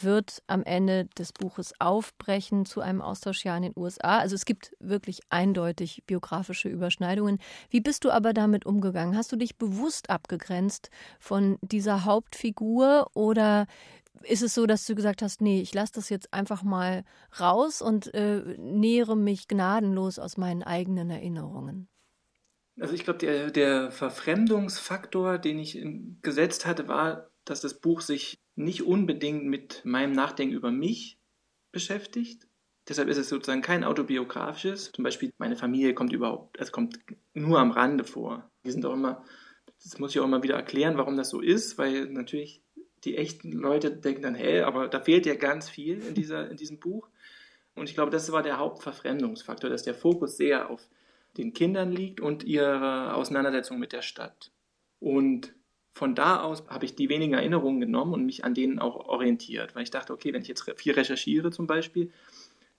wird 0.00 0.42
am 0.46 0.64
Ende 0.64 1.06
des 1.18 1.32
Buches 1.32 1.72
aufbrechen 1.78 2.66
zu 2.66 2.80
einem 2.80 3.00
Austauschjahr 3.00 3.56
in 3.56 3.64
den 3.64 3.72
USA. 3.76 4.18
Also 4.18 4.34
es 4.34 4.44
gibt 4.44 4.74
wirklich 4.80 5.20
eindeutig 5.28 6.02
biografische 6.06 6.68
Überschneidungen. 6.68 7.38
Wie 7.70 7.80
bist 7.80 8.04
du 8.04 8.10
aber 8.10 8.32
damit 8.32 8.66
umgegangen? 8.66 9.16
Hast 9.16 9.32
du 9.32 9.36
dich 9.36 9.56
bewusst 9.56 10.10
abgegrenzt 10.10 10.90
von 11.20 11.58
dieser 11.62 12.04
Hauptfigur 12.04 13.10
oder 13.14 13.66
ist 14.22 14.42
es 14.42 14.54
so, 14.54 14.66
dass 14.66 14.86
du 14.86 14.94
gesagt 14.94 15.22
hast, 15.22 15.40
nee, 15.40 15.60
ich 15.60 15.74
lasse 15.74 15.92
das 15.94 16.08
jetzt 16.08 16.32
einfach 16.32 16.62
mal 16.62 17.04
raus 17.38 17.82
und 17.82 18.12
äh, 18.14 18.56
nähere 18.58 19.16
mich 19.16 19.48
gnadenlos 19.48 20.18
aus 20.18 20.36
meinen 20.36 20.62
eigenen 20.62 21.10
Erinnerungen? 21.10 21.88
Also 22.80 22.94
ich 22.94 23.04
glaube, 23.04 23.18
der, 23.20 23.50
der 23.50 23.90
Verfremdungsfaktor, 23.92 25.38
den 25.38 25.58
ich 25.58 25.80
gesetzt 26.22 26.66
hatte, 26.66 26.88
war 26.88 27.28
dass 27.44 27.60
das 27.60 27.74
Buch 27.74 28.00
sich 28.00 28.38
nicht 28.56 28.82
unbedingt 28.82 29.44
mit 29.44 29.84
meinem 29.84 30.12
Nachdenken 30.12 30.54
über 30.54 30.70
mich 30.70 31.18
beschäftigt. 31.72 32.46
Deshalb 32.88 33.08
ist 33.08 33.16
es 33.16 33.28
sozusagen 33.28 33.62
kein 33.62 33.84
autobiografisches. 33.84 34.92
Zum 34.92 35.04
Beispiel 35.04 35.32
meine 35.38 35.56
Familie 35.56 35.94
kommt 35.94 36.12
überhaupt, 36.12 36.58
es 36.60 36.70
kommt 36.70 36.98
nur 37.32 37.58
am 37.58 37.70
Rande 37.70 38.04
vor. 38.04 38.50
Die 38.64 38.70
sind 38.70 38.84
auch 38.84 38.92
immer, 38.92 39.24
das 39.82 39.98
muss 39.98 40.12
ich 40.12 40.20
auch 40.20 40.24
immer 40.24 40.42
wieder 40.42 40.56
erklären, 40.56 40.98
warum 40.98 41.16
das 41.16 41.30
so 41.30 41.40
ist, 41.40 41.78
weil 41.78 42.06
natürlich 42.06 42.62
die 43.04 43.16
echten 43.16 43.52
Leute 43.52 43.90
denken 43.90 44.22
dann, 44.22 44.34
hey, 44.34 44.60
aber 44.60 44.88
da 44.88 45.00
fehlt 45.00 45.26
ja 45.26 45.34
ganz 45.34 45.68
viel 45.68 46.00
in, 46.00 46.14
dieser, 46.14 46.50
in 46.50 46.56
diesem 46.56 46.78
Buch. 46.78 47.08
Und 47.74 47.88
ich 47.88 47.94
glaube, 47.94 48.10
das 48.10 48.30
war 48.32 48.42
der 48.42 48.58
Hauptverfremdungsfaktor, 48.58 49.68
dass 49.68 49.82
der 49.82 49.94
Fokus 49.94 50.36
sehr 50.36 50.70
auf 50.70 50.86
den 51.36 51.52
Kindern 51.52 51.90
liegt 51.90 52.20
und 52.20 52.44
ihre 52.44 53.14
Auseinandersetzung 53.14 53.78
mit 53.78 53.92
der 53.92 54.02
Stadt. 54.02 54.52
Und 55.00 55.53
von 55.94 56.16
da 56.16 56.42
aus 56.42 56.64
habe 56.68 56.84
ich 56.84 56.96
die 56.96 57.08
wenigen 57.08 57.34
Erinnerungen 57.34 57.80
genommen 57.80 58.14
und 58.14 58.26
mich 58.26 58.44
an 58.44 58.52
denen 58.52 58.80
auch 58.80 58.96
orientiert, 59.06 59.74
weil 59.74 59.84
ich 59.84 59.90
dachte, 59.90 60.12
okay, 60.12 60.32
wenn 60.32 60.42
ich 60.42 60.48
jetzt 60.48 60.68
viel 60.76 60.92
recherchiere 60.92 61.50
zum 61.50 61.68
Beispiel, 61.68 62.10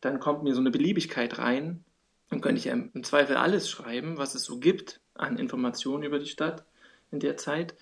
dann 0.01 0.19
kommt 0.19 0.43
mir 0.43 0.53
so 0.53 0.59
eine 0.59 0.71
Beliebigkeit 0.71 1.37
rein, 1.39 1.85
dann 2.29 2.41
könnte 2.41 2.59
ich 2.59 2.65
ja 2.65 2.73
im 2.73 3.03
Zweifel 3.03 3.37
alles 3.37 3.69
schreiben, 3.69 4.17
was 4.17 4.35
es 4.35 4.43
so 4.43 4.59
gibt 4.59 4.99
an 5.13 5.37
Informationen 5.37 6.03
über 6.03 6.19
die 6.19 6.25
Stadt 6.25 6.65
in 7.11 7.19
der 7.21 7.37
Zeit. 7.37 7.75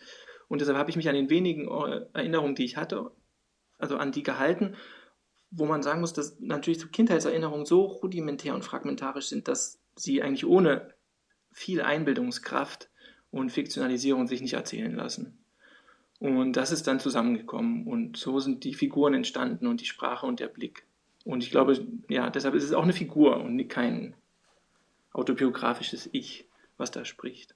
Und 0.49 0.61
deshalb 0.61 0.77
habe 0.77 0.91
ich 0.91 0.97
mich 0.97 1.09
an 1.09 1.15
den 1.15 1.31
wenigen 1.31 1.67
Erinnerungen, 2.13 2.53
die 2.53 2.65
ich 2.65 2.77
hatte, 2.77 3.11
also 3.79 3.97
an 3.97 4.11
die 4.11 4.23
gehalten, 4.23 4.75
wo 5.49 5.65
man 5.65 5.81
sagen 5.81 6.01
muss, 6.01 6.13
dass 6.13 6.39
natürlich 6.39 6.79
so 6.79 6.87
Kindheitserinnerungen 6.87 7.65
so 7.65 7.81
rudimentär 7.85 8.53
und 8.53 8.63
fragmentarisch 8.63 9.27
sind, 9.27 9.47
dass 9.47 9.79
sie 9.95 10.21
eigentlich 10.21 10.45
ohne 10.45 10.93
viel 11.51 11.81
Einbildungskraft 11.81 12.89
und 13.33 13.51
Fiktionalisierung 13.51 14.27
sich 14.27 14.41
nicht 14.41 14.53
erzählen 14.53 14.95
lassen. 14.95 15.37
Und 16.19 16.53
das 16.53 16.71
ist 16.71 16.87
dann 16.87 16.99
zusammengekommen 16.99 17.85
und 17.85 18.15
so 18.15 18.39
sind 18.39 18.63
die 18.63 18.75
Figuren 18.75 19.13
entstanden 19.13 19.67
und 19.67 19.81
die 19.81 19.85
Sprache 19.85 20.25
und 20.25 20.39
der 20.39 20.47
Blick. 20.47 20.85
Und 21.25 21.43
ich 21.43 21.49
glaube, 21.49 21.85
ja, 22.07 22.29
deshalb 22.29 22.53
ist 22.53 22.63
es 22.63 22.73
auch 22.73 22.83
eine 22.83 22.93
Figur 22.93 23.41
und 23.41 23.67
kein 23.67 24.13
autobiografisches 25.11 26.09
Ich, 26.11 26.45
was 26.77 26.91
da 26.91 27.05
spricht. 27.05 27.55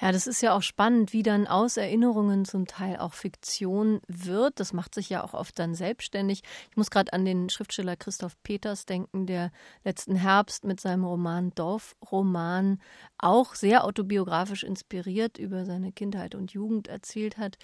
Ja, 0.00 0.12
das 0.12 0.26
ist 0.26 0.40
ja 0.40 0.54
auch 0.54 0.62
spannend, 0.62 1.12
wie 1.12 1.22
dann 1.22 1.46
aus 1.46 1.76
Erinnerungen 1.76 2.44
zum 2.44 2.66
Teil 2.66 2.98
auch 2.98 3.14
Fiktion 3.14 4.00
wird. 4.06 4.60
Das 4.60 4.72
macht 4.72 4.94
sich 4.94 5.08
ja 5.08 5.24
auch 5.24 5.34
oft 5.34 5.58
dann 5.58 5.74
selbstständig. 5.74 6.42
Ich 6.70 6.76
muss 6.76 6.90
gerade 6.90 7.12
an 7.12 7.24
den 7.24 7.48
Schriftsteller 7.48 7.96
Christoph 7.96 8.40
Peters 8.42 8.86
denken, 8.86 9.26
der 9.26 9.50
letzten 9.84 10.16
Herbst 10.16 10.64
mit 10.64 10.80
seinem 10.80 11.04
Roman 11.04 11.52
Dorfroman 11.54 12.80
auch 13.18 13.54
sehr 13.54 13.84
autobiografisch 13.84 14.64
inspiriert 14.64 15.38
über 15.38 15.64
seine 15.64 15.92
Kindheit 15.92 16.34
und 16.34 16.52
Jugend 16.52 16.88
erzählt 16.88 17.38
hat. 17.38 17.56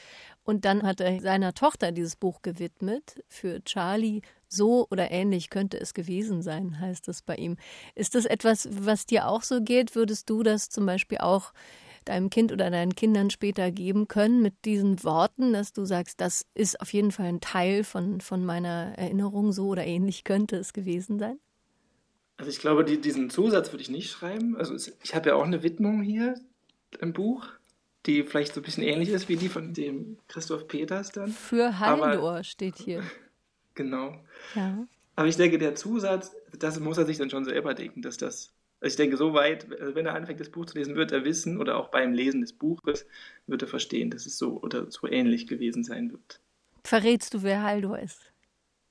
Und 0.45 0.65
dann 0.65 0.83
hat 0.83 1.01
er 1.01 1.21
seiner 1.21 1.55
Tochter 1.55 1.93
dieses 1.93 2.17
Buch 2.17 2.43
gewidmet 2.43 3.23
für 3.29 3.63
Charlie 3.65 4.23
so 4.49 4.87
oder 4.91 5.11
ähnlich 5.11 5.49
könnte 5.49 5.79
es 5.79 5.95
gewesen 5.95 6.43
sein, 6.43 6.81
heißt 6.81 7.09
es 7.09 7.23
bei 7.23 7.37
ihm. 7.37 7.57
Ist 7.95 8.15
das 8.15 8.25
etwas, 8.25 8.69
was 8.73 9.07
dir 9.07 9.29
auch 9.29 9.43
so 9.43 9.61
geht? 9.63 9.95
Würdest 9.95 10.29
du 10.29 10.43
das 10.43 10.69
zum 10.69 10.87
Beispiel 10.87 11.19
auch 11.19 11.53
deinem 12.05 12.31
Kind 12.31 12.53
oder 12.53 12.71
deinen 12.71 12.95
Kindern 12.95 13.31
später 13.31 13.71
geben 13.71 14.09
können 14.09 14.43
mit 14.43 14.65
diesen 14.65 15.03
Worten, 15.05 15.53
dass 15.53 15.73
du 15.73 15.85
sagst, 15.85 16.21
das 16.21 16.47
ist 16.55 16.81
auf 16.81 16.93
jeden 16.93 17.13
Fall 17.13 17.27
ein 17.27 17.41
Teil 17.41 17.85
von, 17.85 18.21
von 18.21 18.45
meiner 18.45 18.95
Erinnerung, 18.97 19.53
so 19.53 19.69
oder 19.69 19.85
ähnlich 19.85 20.25
könnte 20.25 20.57
es 20.57 20.73
gewesen 20.73 21.19
sein? 21.19 21.39
Also 22.37 22.51
ich 22.51 22.59
glaube, 22.59 22.85
die, 22.85 23.01
diesen 23.01 23.29
Zusatz 23.29 23.71
würde 23.71 23.83
ich 23.83 23.91
nicht 23.91 24.11
schreiben. 24.11 24.57
Also 24.57 24.75
ich 25.03 25.15
habe 25.15 25.29
ja 25.29 25.35
auch 25.35 25.45
eine 25.45 25.63
Widmung 25.63 26.03
hier 26.03 26.41
im 26.99 27.13
Buch, 27.13 27.47
die 28.07 28.23
vielleicht 28.23 28.55
so 28.55 28.61
ein 28.61 28.65
bisschen 28.65 28.83
ähnlich 28.83 29.11
ist 29.11 29.29
wie 29.29 29.37
die 29.37 29.49
von 29.49 29.75
dem 29.75 30.17
Christoph 30.27 30.67
Peters 30.67 31.13
dann. 31.13 31.29
Für 31.29 31.79
Haldor 31.79 32.45
steht 32.45 32.79
hier. 32.79 33.03
Genau. 33.75 34.15
Ja. 34.57 34.85
Aber 35.15 35.29
ich 35.29 35.37
denke, 35.37 35.57
der 35.57 35.75
Zusatz, 35.75 36.35
das 36.59 36.79
muss 36.81 36.99
er 36.99 37.07
sich 37.07 37.17
dann 37.17 37.31
schon 37.31 37.45
selber 37.45 37.73
denken, 37.73 38.03
dass 38.03 38.17
das 38.17 38.53
also 38.81 38.93
ich 38.93 38.97
denke, 38.97 39.17
so 39.17 39.35
weit, 39.35 39.71
also 39.79 39.95
wenn 39.95 40.07
er 40.07 40.15
anfängt, 40.15 40.41
das 40.41 40.51
Buch 40.51 40.67
zu 40.67 40.79
lesen, 40.79 40.97
wird 40.97 41.13
er 41.13 41.25
wissen, 41.25 41.59
oder 41.59 41.77
auch 41.77 41.89
beim 41.89 42.13
Lesen 42.13 42.41
des 42.41 42.53
Buches, 42.53 43.07
wird 43.47 43.63
er 43.63 43.69
verstehen, 43.69 44.11
dass 44.11 44.27
es 44.27 44.39
so 44.39 44.61
oder 44.61 44.91
so 44.91 45.07
ähnlich 45.07 45.47
gewesen 45.47 45.85
sein 45.85 46.11
wird. 46.11 46.41
Verrätst 46.85 47.35
du, 47.35 47.43
wer 47.43 47.63
Haldor 47.63 47.99
ist? 47.99 48.30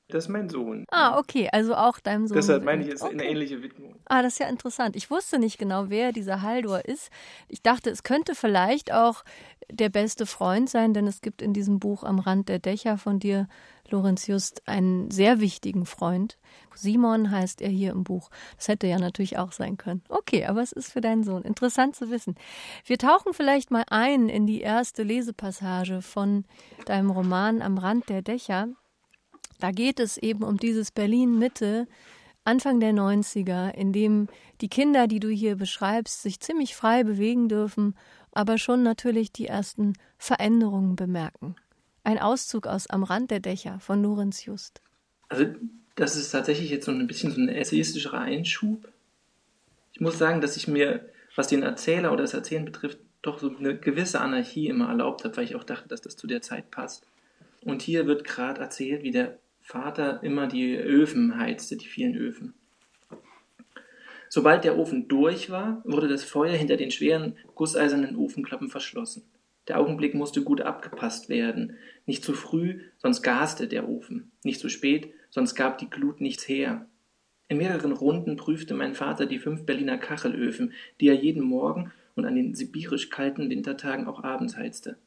Das 0.10 0.26
ist 0.26 0.30
mein 0.30 0.50
Sohn. 0.50 0.86
Ah, 0.90 1.20
okay, 1.20 1.50
also 1.52 1.76
auch 1.76 2.00
deinem 2.00 2.26
Sohn. 2.26 2.36
Deshalb 2.36 2.64
meine 2.64 2.82
ich, 2.82 2.90
es 2.90 2.96
ist 2.96 3.04
okay. 3.04 3.14
eine 3.14 3.26
ähnliche 3.26 3.62
Widmung. 3.62 3.96
Ah, 4.06 4.24
das 4.24 4.34
ist 4.34 4.40
ja 4.40 4.48
interessant. 4.48 4.96
Ich 4.96 5.12
wusste 5.12 5.38
nicht 5.38 5.60
genau, 5.60 5.90
wer 5.90 6.12
dieser 6.12 6.42
Haldor 6.42 6.84
ist. 6.86 7.12
Ich 7.48 7.62
dachte, 7.62 7.92
es 7.92 8.02
könnte 8.02 8.34
vielleicht 8.34 8.92
auch 8.92 9.24
der 9.72 9.90
beste 9.90 10.26
Freund 10.26 10.68
sein, 10.68 10.96
denn 10.96 11.06
es 11.06 11.22
gibt 11.22 11.44
in 11.44 11.54
diesem 11.54 11.80
Buch 11.80 12.04
Am 12.04 12.18
Rand 12.18 12.50
der 12.50 12.58
Dächer 12.58 12.98
von 12.98 13.20
dir, 13.20 13.48
Lorenz 13.92 14.26
Just, 14.26 14.68
einen 14.68 15.12
sehr 15.12 15.40
wichtigen 15.42 15.86
Freund. 15.86 16.40
Simon 16.74 17.30
heißt 17.30 17.62
er 17.62 17.70
hier 17.70 17.92
im 17.92 18.04
Buch. 18.04 18.32
Das 18.58 18.68
hätte 18.68 18.88
ja 18.88 18.98
natürlich 18.98 19.38
auch 19.38 19.52
sein 19.52 19.78
können. 19.78 20.02
Okay, 20.10 20.46
aber 20.46 20.64
es 20.64 20.72
ist 20.72 20.92
für 20.92 21.02
deinen 21.02 21.24
Sohn. 21.24 21.44
Interessant 21.44 21.96
zu 21.96 22.10
wissen. 22.10 22.34
Wir 22.84 22.98
tauchen 22.98 23.34
vielleicht 23.34 23.70
mal 23.70 23.84
ein 23.90 24.28
in 24.28 24.48
die 24.48 24.62
erste 24.62 25.04
Lesepassage 25.04 26.02
von 26.02 26.46
deinem 26.86 27.12
Roman 27.12 27.62
Am 27.62 27.78
Rand 27.78 28.10
der 28.10 28.24
Dächer. 28.24 28.70
Da 29.60 29.72
geht 29.72 30.00
es 30.00 30.18
eben 30.18 30.44
um 30.44 30.58
dieses 30.58 30.92
Berlin 30.92 31.38
Mitte, 31.38 31.88
Anfang 32.46 32.80
der 32.80 32.94
90er, 32.94 33.74
in 33.74 33.92
dem 33.92 34.28
die 34.62 34.70
Kinder, 34.70 35.08
die 35.08 35.20
du 35.20 35.30
hier 35.30 35.56
beschreibst, 35.56 36.22
sich 36.22 36.40
ziemlich 36.40 36.76
frei 36.76 37.04
bewegen 37.04 37.50
dürfen, 37.50 37.96
aber 38.32 38.58
schon 38.58 38.84
natürlich 38.84 39.32
die 39.32 39.48
ersten 39.48 39.94
Veränderungen 40.18 40.96
bemerken. 40.96 41.56
Ein 42.04 42.18
Auszug 42.18 42.68
aus 42.68 42.88
Am 42.88 43.04
Rand 43.04 43.32
der 43.32 43.42
Dächer 43.42 43.80
von 43.82 44.02
Lorenz 44.02 44.46
Just. 44.46 44.82
Also, 45.28 45.46
das 45.96 46.16
ist 46.16 46.32
tatsächlich 46.32 46.70
jetzt 46.70 46.86
so 46.86 46.92
ein 46.92 47.06
bisschen 47.06 47.32
so 47.32 47.42
ein 47.42 47.50
essayistischer 47.50 48.14
Einschub. 48.14 48.88
Ich 49.92 50.00
muss 50.00 50.18
sagen, 50.18 50.40
dass 50.40 50.56
ich 50.56 50.68
mir, 50.68 51.10
was 51.36 51.48
den 51.48 51.62
Erzähler 51.62 52.14
oder 52.14 52.24
das 52.24 52.34
Erzählen 52.34 52.64
betrifft, 52.64 53.00
doch 53.22 53.40
so 53.40 53.54
eine 53.56 53.78
gewisse 53.78 54.22
Anarchie 54.22 54.68
immer 54.68 54.88
erlaubt 54.88 55.26
habe, 55.26 55.36
weil 55.36 55.44
ich 55.44 55.56
auch 55.56 55.66
dachte, 55.66 55.90
dass 55.90 56.02
das 56.02 56.16
zu 56.16 56.26
der 56.26 56.42
Zeit 56.42 56.72
passt. 56.72 57.06
Und 57.62 57.82
hier 57.82 58.08
wird 58.08 58.24
gerade 58.24 58.62
erzählt, 58.62 59.04
wie 59.04 59.12
der 59.12 59.38
Vater 59.70 60.24
immer 60.24 60.48
die 60.48 60.76
Öfen 60.76 61.38
heizte, 61.38 61.78
die 61.78 61.86
vielen 61.86 62.16
Öfen. 62.16 62.56
Sobald 64.28 64.64
der 64.64 64.80
Ofen 64.80 65.08
durch 65.08 65.52
war, 65.52 65.84
wurde 65.86 66.08
das 66.08 66.24
Feuer 66.24 66.56
hinter 66.56 66.76
den 66.76 66.90
schweren 66.90 67.38
gusseisernen 67.54 68.16
Ofenklappen 68.16 68.70
verschlossen. 68.70 69.26
Der 69.68 69.80
Augenblick 69.80 70.16
musste 70.16 70.42
gut 70.42 70.62
abgepasst 70.62 71.30
werden. 71.30 71.78
Nicht 72.08 72.24
zu 72.24 72.34
früh, 72.34 72.80
sonst 72.98 73.22
gaste 73.22 73.68
der 73.68 73.88
Ofen. 73.88 74.32
Nicht 74.44 74.60
zu 74.60 74.70
spät, 74.70 75.14
sonst 75.30 75.54
gab 75.54 75.78
die 75.78 75.90
Glut 75.92 76.20
nichts 76.20 76.50
her. 76.50 76.88
In 77.48 77.60
mehreren 77.60 77.92
Runden 77.92 78.38
prüfte 78.38 78.74
mein 78.74 78.96
Vater 78.96 79.28
die 79.28 79.38
fünf 79.38 79.68
Berliner 79.68 80.00
Kachelöfen, 80.00 80.74
die 81.00 81.10
er 81.10 81.16
jeden 81.22 81.44
Morgen 81.44 81.92
und 82.16 82.26
an 82.26 82.34
den 82.34 82.56
sibirisch 82.56 83.12
kalten 83.12 83.52
Wintertagen 83.52 84.08
auch 84.08 84.24
abends 84.24 84.58
heizte. 84.58 84.98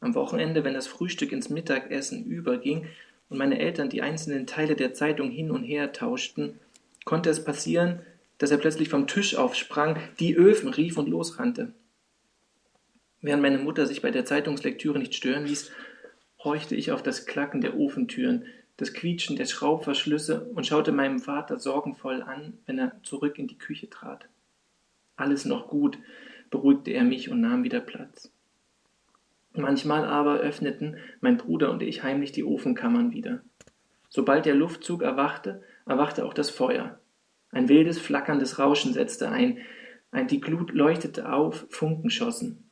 Am 0.00 0.14
Wochenende, 0.14 0.62
wenn 0.62 0.74
das 0.74 0.86
Frühstück 0.86 1.32
ins 1.32 1.48
Mittagessen 1.48 2.24
überging, 2.26 2.86
und 3.28 3.38
meine 3.38 3.58
Eltern 3.58 3.90
die 3.90 4.02
einzelnen 4.02 4.46
Teile 4.46 4.74
der 4.74 4.94
Zeitung 4.94 5.30
hin 5.30 5.50
und 5.50 5.62
her 5.62 5.92
tauschten, 5.92 6.58
konnte 7.04 7.30
es 7.30 7.44
passieren, 7.44 8.00
dass 8.38 8.50
er 8.50 8.58
plötzlich 8.58 8.88
vom 8.88 9.06
Tisch 9.06 9.34
aufsprang, 9.36 9.98
die 10.20 10.34
Öfen 10.34 10.68
rief 10.68 10.96
und 10.96 11.08
losrannte. 11.08 11.72
Während 13.20 13.42
meine 13.42 13.58
Mutter 13.58 13.86
sich 13.86 14.00
bei 14.00 14.10
der 14.10 14.24
Zeitungslektüre 14.24 14.98
nicht 14.98 15.14
stören 15.14 15.46
ließ, 15.46 15.70
horchte 16.44 16.76
ich 16.76 16.92
auf 16.92 17.02
das 17.02 17.26
Klacken 17.26 17.60
der 17.60 17.76
Ofentüren, 17.76 18.46
das 18.76 18.94
Quietschen 18.94 19.36
der 19.36 19.46
Schraubverschlüsse 19.46 20.44
und 20.54 20.66
schaute 20.66 20.92
meinem 20.92 21.18
Vater 21.18 21.58
sorgenvoll 21.58 22.22
an, 22.22 22.58
wenn 22.66 22.78
er 22.78 22.92
zurück 23.02 23.38
in 23.38 23.48
die 23.48 23.58
Küche 23.58 23.90
trat. 23.90 24.28
Alles 25.16 25.44
noch 25.44 25.66
gut, 25.66 25.98
beruhigte 26.50 26.92
er 26.92 27.02
mich 27.02 27.28
und 27.28 27.40
nahm 27.40 27.64
wieder 27.64 27.80
Platz. 27.80 28.30
Manchmal 29.54 30.04
aber 30.04 30.38
öffneten 30.38 30.96
mein 31.20 31.36
Bruder 31.36 31.70
und 31.70 31.82
ich 31.82 32.02
heimlich 32.02 32.32
die 32.32 32.44
Ofenkammern 32.44 33.12
wieder. 33.12 33.42
Sobald 34.08 34.46
der 34.46 34.54
Luftzug 34.54 35.02
erwachte, 35.02 35.62
erwachte 35.86 36.24
auch 36.24 36.34
das 36.34 36.50
Feuer. 36.50 36.98
Ein 37.50 37.68
wildes, 37.68 37.98
flackerndes 37.98 38.58
Rauschen 38.58 38.92
setzte 38.92 39.30
ein, 39.30 39.58
die 40.30 40.40
Glut 40.40 40.72
leuchtete 40.72 41.32
auf, 41.32 41.66
Funken 41.70 42.10
schossen. 42.10 42.70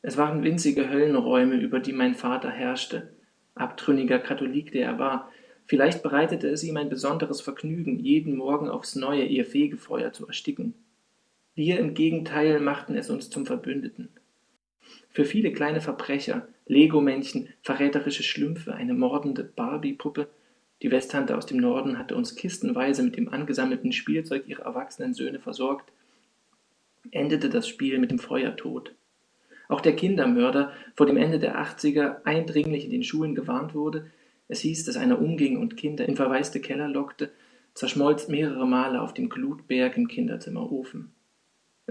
Es 0.00 0.16
waren 0.16 0.42
winzige 0.42 0.88
Höllenräume, 0.90 1.56
über 1.56 1.80
die 1.80 1.92
mein 1.92 2.14
Vater 2.14 2.50
herrschte. 2.50 3.14
Abtrünniger 3.54 4.18
Katholik, 4.18 4.72
der 4.72 4.86
er 4.86 4.98
war, 4.98 5.30
vielleicht 5.66 6.02
bereitete 6.02 6.48
es 6.48 6.64
ihm 6.64 6.76
ein 6.76 6.88
besonderes 6.88 7.40
Vergnügen, 7.40 7.98
jeden 7.98 8.36
Morgen 8.36 8.68
aufs 8.68 8.96
Neue 8.96 9.24
ihr 9.24 9.44
Fegefeuer 9.44 10.12
zu 10.12 10.26
ersticken. 10.26 10.74
Wir 11.54 11.78
im 11.78 11.94
Gegenteil 11.94 12.60
machten 12.60 12.96
es 12.96 13.10
uns 13.10 13.28
zum 13.30 13.44
Verbündeten. 13.44 14.08
Für 15.10 15.24
viele 15.24 15.52
kleine 15.52 15.80
Verbrecher, 15.80 16.48
Lego-Männchen, 16.66 17.48
verräterische 17.62 18.22
Schlümpfe, 18.22 18.74
eine 18.74 18.94
mordende 18.94 19.44
Barbie-Puppe, 19.44 20.28
die 20.82 20.90
Westtante 20.90 21.36
aus 21.36 21.46
dem 21.46 21.58
Norden 21.58 21.96
hatte 21.96 22.16
uns 22.16 22.34
kistenweise 22.34 23.04
mit 23.04 23.16
dem 23.16 23.28
angesammelten 23.28 23.92
Spielzeug 23.92 24.48
ihrer 24.48 24.64
erwachsenen 24.64 25.14
Söhne 25.14 25.38
versorgt, 25.38 25.92
endete 27.12 27.48
das 27.48 27.68
Spiel 27.68 27.98
mit 27.98 28.10
dem 28.10 28.18
Feuertod. 28.18 28.92
Auch 29.68 29.80
der 29.80 29.94
Kindermörder 29.94 30.72
vor 30.96 31.06
dem 31.06 31.16
Ende 31.16 31.38
der 31.38 31.56
80er 31.56 32.24
eindringlich 32.24 32.84
in 32.84 32.90
den 32.90 33.04
Schulen 33.04 33.36
gewarnt 33.36 33.74
wurde. 33.74 34.10
Es 34.48 34.60
hieß, 34.60 34.84
dass 34.84 34.96
einer 34.96 35.20
umging 35.20 35.56
und 35.56 35.76
Kinder 35.76 36.06
in 36.06 36.16
verwaiste 36.16 36.60
Keller 36.60 36.88
lockte, 36.88 37.30
zerschmolz 37.74 38.26
mehrere 38.26 38.66
Male 38.66 39.00
auf 39.00 39.14
dem 39.14 39.28
Glutberg 39.28 39.96
im 39.96 40.08
Kinderzimmerofen. 40.08 41.12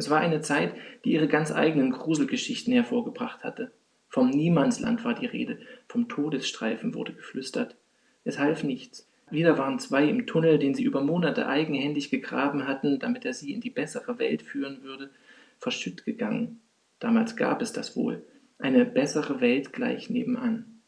Es 0.01 0.09
war 0.09 0.19
eine 0.19 0.41
Zeit, 0.41 0.73
die 1.05 1.11
ihre 1.11 1.27
ganz 1.27 1.51
eigenen 1.51 1.91
Gruselgeschichten 1.91 2.73
hervorgebracht 2.73 3.43
hatte. 3.43 3.71
Vom 4.09 4.31
Niemandsland 4.31 5.05
war 5.05 5.13
die 5.13 5.27
Rede, 5.27 5.59
vom 5.87 6.09
Todesstreifen 6.09 6.95
wurde 6.95 7.13
geflüstert. 7.13 7.75
Es 8.23 8.39
half 8.39 8.63
nichts. 8.63 9.07
Wieder 9.29 9.59
waren 9.59 9.77
zwei 9.77 10.09
im 10.09 10.25
Tunnel, 10.25 10.57
den 10.57 10.73
sie 10.73 10.81
über 10.81 11.01
Monate 11.01 11.47
eigenhändig 11.47 12.09
gegraben 12.09 12.67
hatten, 12.67 12.97
damit 12.97 13.25
er 13.25 13.33
sie 13.33 13.53
in 13.53 13.61
die 13.61 13.69
bessere 13.69 14.17
Welt 14.17 14.41
führen 14.41 14.81
würde, 14.81 15.11
verschütt 15.59 16.03
gegangen. 16.03 16.61
Damals 16.97 17.35
gab 17.35 17.61
es 17.61 17.71
das 17.71 17.95
wohl. 17.95 18.25
Eine 18.57 18.85
bessere 18.85 19.39
Welt 19.39 19.71
gleich 19.71 20.09
nebenan. 20.09 20.81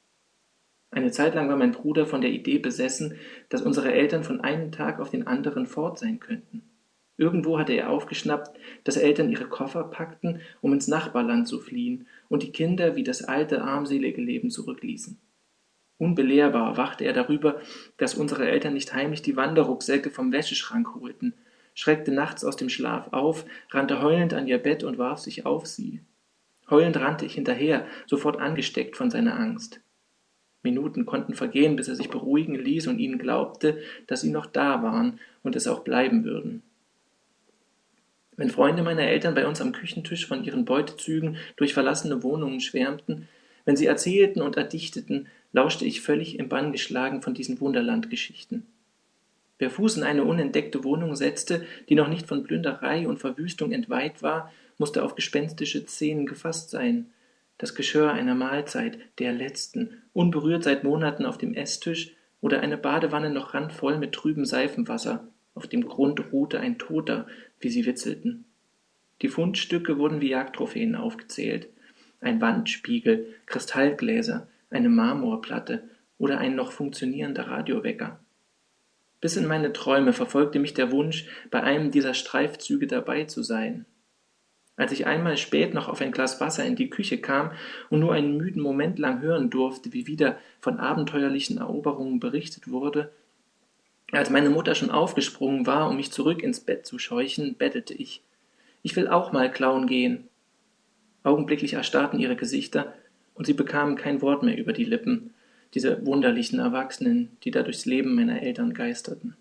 Eine 0.90 1.12
Zeit 1.12 1.36
lang 1.36 1.50
war 1.50 1.58
mein 1.58 1.74
Bruder 1.74 2.08
von 2.08 2.22
der 2.22 2.32
Idee 2.32 2.58
besessen, 2.58 3.20
dass 3.50 3.62
unsere 3.62 3.94
Eltern 3.94 4.24
von 4.24 4.42
einem 4.42 4.72
Tag 4.72 5.00
auf 5.00 5.12
den 5.12 5.28
anderen 5.28 5.68
fort 5.68 6.00
sein 6.00 6.20
könnten. 6.20 6.73
Irgendwo 7.18 7.60
hatte 7.60 7.74
er 7.74 7.90
aufgeschnappt, 7.90 8.58
dass 8.84 8.98
Eltern 8.98 9.30
ihre 9.30 9.46
Koffer 9.46 9.84
packten, 9.84 10.42
um 10.62 10.74
ins 10.74 10.88
Nachbarland 10.88 11.48
zu 11.48 11.60
fliehen 11.60 12.08
und 12.28 12.42
die 12.42 12.52
Kinder 12.52 12.96
wie 12.96 13.04
das 13.04 13.24
alte 13.24 13.62
armselige 13.62 14.22
Leben 14.22 14.50
zurückließen. 14.50 15.20
Unbelehrbar 15.98 16.76
wachte 16.76 17.06
er 17.06 17.14
darüber, 17.14 17.62
dass 17.98 18.16
unsere 18.16 18.50
Eltern 18.50 18.74
nicht 18.74 18.94
heimlich 18.94 19.22
die 19.22 19.36
Wanderrucksäcke 19.36 20.10
vom 20.10 20.32
Wäscheschrank 20.32 20.96
holten, 20.96 21.34
schreckte 21.76 22.12
nachts 22.12 22.44
aus 22.44 22.56
dem 22.56 22.70
Schlaf 22.70 23.14
auf, 23.14 23.46
rannte 23.70 24.02
heulend 24.02 24.34
an 24.34 24.48
ihr 24.48 24.58
Bett 24.58 24.84
und 24.84 24.98
warf 24.98 25.20
sich 25.20 25.46
auf 25.46 25.68
sie. 25.68 26.02
Heulend 26.70 26.98
rannte 26.98 27.26
ich 27.26 27.36
hinterher, 27.36 27.86
sofort 28.08 28.40
angesteckt 28.40 28.98
von 28.98 29.12
seiner 29.12 29.40
Angst. 29.40 29.82
Minuten 30.64 31.06
konnten 31.06 31.36
vergehen, 31.36 31.76
bis 31.76 31.90
er 31.90 31.96
sich 31.96 32.10
beruhigen 32.10 32.56
ließ 32.56 32.88
und 32.88 33.00
ihnen 33.00 33.20
glaubte, 33.20 33.82
dass 34.08 34.22
sie 34.22 34.32
noch 34.32 34.46
da 34.46 34.82
waren 34.82 35.20
und 35.44 35.56
es 35.56 35.68
auch 35.68 35.82
bleiben 35.82 36.24
würden. 36.24 36.64
Wenn 38.36 38.50
Freunde 38.50 38.84
meiner 38.84 39.04
Eltern 39.04 39.36
bei 39.36 39.46
uns 39.46 39.62
am 39.62 39.72
Küchentisch 39.72 40.26
von 40.26 40.44
ihren 40.44 40.66
Beutezügen 40.66 41.38
durch 41.56 41.74
verlassene 41.74 42.24
Wohnungen 42.24 42.60
schwärmten, 42.60 43.28
wenn 43.66 43.78
sie 43.78 43.86
erzählten 43.86 44.42
und 44.42 44.58
erdichteten, 44.58 45.28
lauschte 45.52 45.86
ich 45.86 46.02
völlig 46.02 46.40
im 46.40 46.50
Bann 46.50 46.72
geschlagen 46.72 47.22
von 47.22 47.34
diesen 47.34 47.60
Wunderlandgeschichten. 47.60 48.66
Wer 49.60 49.70
Fuß 49.70 49.98
in 49.98 50.04
eine 50.04 50.24
unentdeckte 50.24 50.84
Wohnung 50.84 51.16
setzte, 51.16 51.66
die 51.88 51.96
noch 51.96 52.08
nicht 52.08 52.28
von 52.28 52.44
Plünderei 52.44 53.08
und 53.08 53.20
Verwüstung 53.20 53.72
entweiht 53.72 54.22
war, 54.24 54.52
musste 54.78 55.04
auf 55.04 55.16
gespenstische 55.16 55.86
Szenen 55.86 56.26
gefasst 56.26 56.72
sein. 56.72 57.12
Das 57.60 57.76
Geschirr 57.76 58.12
einer 58.12 58.36
Mahlzeit, 58.36 58.98
der 59.20 59.32
letzten, 59.32 60.02
unberührt 60.12 60.64
seit 60.64 60.84
Monaten 60.84 61.26
auf 61.26 61.38
dem 61.38 61.54
Esstisch, 61.54 62.16
oder 62.42 62.60
eine 62.60 62.78
Badewanne 62.78 63.30
noch 63.30 63.54
randvoll 63.54 63.98
mit 63.98 64.12
trübem 64.12 64.44
Seifenwasser, 64.44 65.30
auf 65.56 65.68
dem 65.68 65.86
Grund 65.86 66.32
ruhte 66.32 66.60
ein 66.60 66.78
Toter, 66.78 67.28
wie 67.64 67.70
sie 67.70 67.86
witzelten. 67.86 68.46
Die 69.22 69.30
Fundstücke 69.30 69.98
wurden 69.98 70.22
wie 70.22 70.30
Jagdtrophäen 70.30 70.96
aufgezählt. 70.96 71.70
Ein 72.20 72.42
Wandspiegel, 72.42 73.34
Kristallgläser, 73.46 74.48
eine 74.70 74.90
Marmorplatte 74.90 75.90
oder 76.18 76.40
ein 76.40 76.56
noch 76.56 76.72
funktionierender 76.72 77.48
Radiowecker. 77.48 78.20
Bis 79.22 79.38
in 79.38 79.48
meine 79.48 79.72
Träume 79.72 80.12
verfolgte 80.12 80.60
mich 80.60 80.74
der 80.74 80.92
Wunsch, 80.92 81.28
bei 81.50 81.64
einem 81.64 81.92
dieser 81.92 82.14
Streifzüge 82.14 82.88
dabei 82.88 83.24
zu 83.26 83.44
sein. 83.44 83.86
Als 84.76 84.92
ich 84.92 85.06
einmal 85.06 85.38
spät 85.38 85.74
noch 85.74 85.88
auf 85.88 86.02
ein 86.02 86.12
Glas 86.12 86.42
Wasser 86.42 86.66
in 86.66 86.76
die 86.76 86.90
Küche 86.90 87.20
kam 87.20 87.52
und 87.90 88.00
nur 88.00 88.14
einen 88.14 88.38
müden 88.38 88.62
Moment 88.62 88.98
lang 89.00 89.22
hören 89.22 89.50
durfte, 89.50 89.94
wie 89.94 90.08
wieder 90.08 90.40
von 90.60 90.80
abenteuerlichen 90.80 91.60
Eroberungen 91.60 92.20
berichtet 92.20 92.70
wurde, 92.70 93.12
als 94.20 94.30
meine 94.30 94.50
Mutter 94.50 94.76
schon 94.76 94.92
aufgesprungen 94.92 95.66
war, 95.66 95.90
um 95.90 95.96
mich 95.96 96.12
zurück 96.12 96.44
ins 96.44 96.60
Bett 96.60 96.86
zu 96.86 97.00
scheuchen, 97.00 97.56
bettelte 97.56 97.94
ich. 97.94 98.22
Ich 98.82 98.96
will 98.96 99.08
auch 99.08 99.32
mal 99.32 99.52
klauen 99.52 99.88
gehen. 99.88 100.28
Augenblicklich 101.24 101.74
erstarrten 101.74 102.20
ihre 102.20 102.36
Gesichter, 102.36 102.94
und 103.36 103.46
sie 103.46 103.54
bekamen 103.54 103.96
kein 103.96 104.22
Wort 104.22 104.44
mehr 104.44 104.58
über 104.58 104.74
die 104.74 104.86
Lippen, 104.86 105.34
diese 105.74 106.06
wunderlichen 106.06 106.60
Erwachsenen, 106.60 107.36
die 107.44 107.52
da 107.52 107.64
durchs 107.64 107.86
Leben 107.86 108.16
meiner 108.16 108.42
Eltern 108.42 108.74
geisterten. 108.74 109.36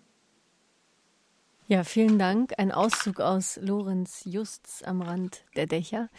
Ja, 1.67 1.83
vielen 1.83 2.19
Dank. 2.19 2.53
Ein 2.57 2.71
Auszug 2.71 3.19
aus 3.19 3.59
Lorenz 3.61 4.23
Justs 4.25 4.83
am 4.83 5.01
Rand 5.01 5.45
der 5.55 5.67
Dächer. 5.67 6.09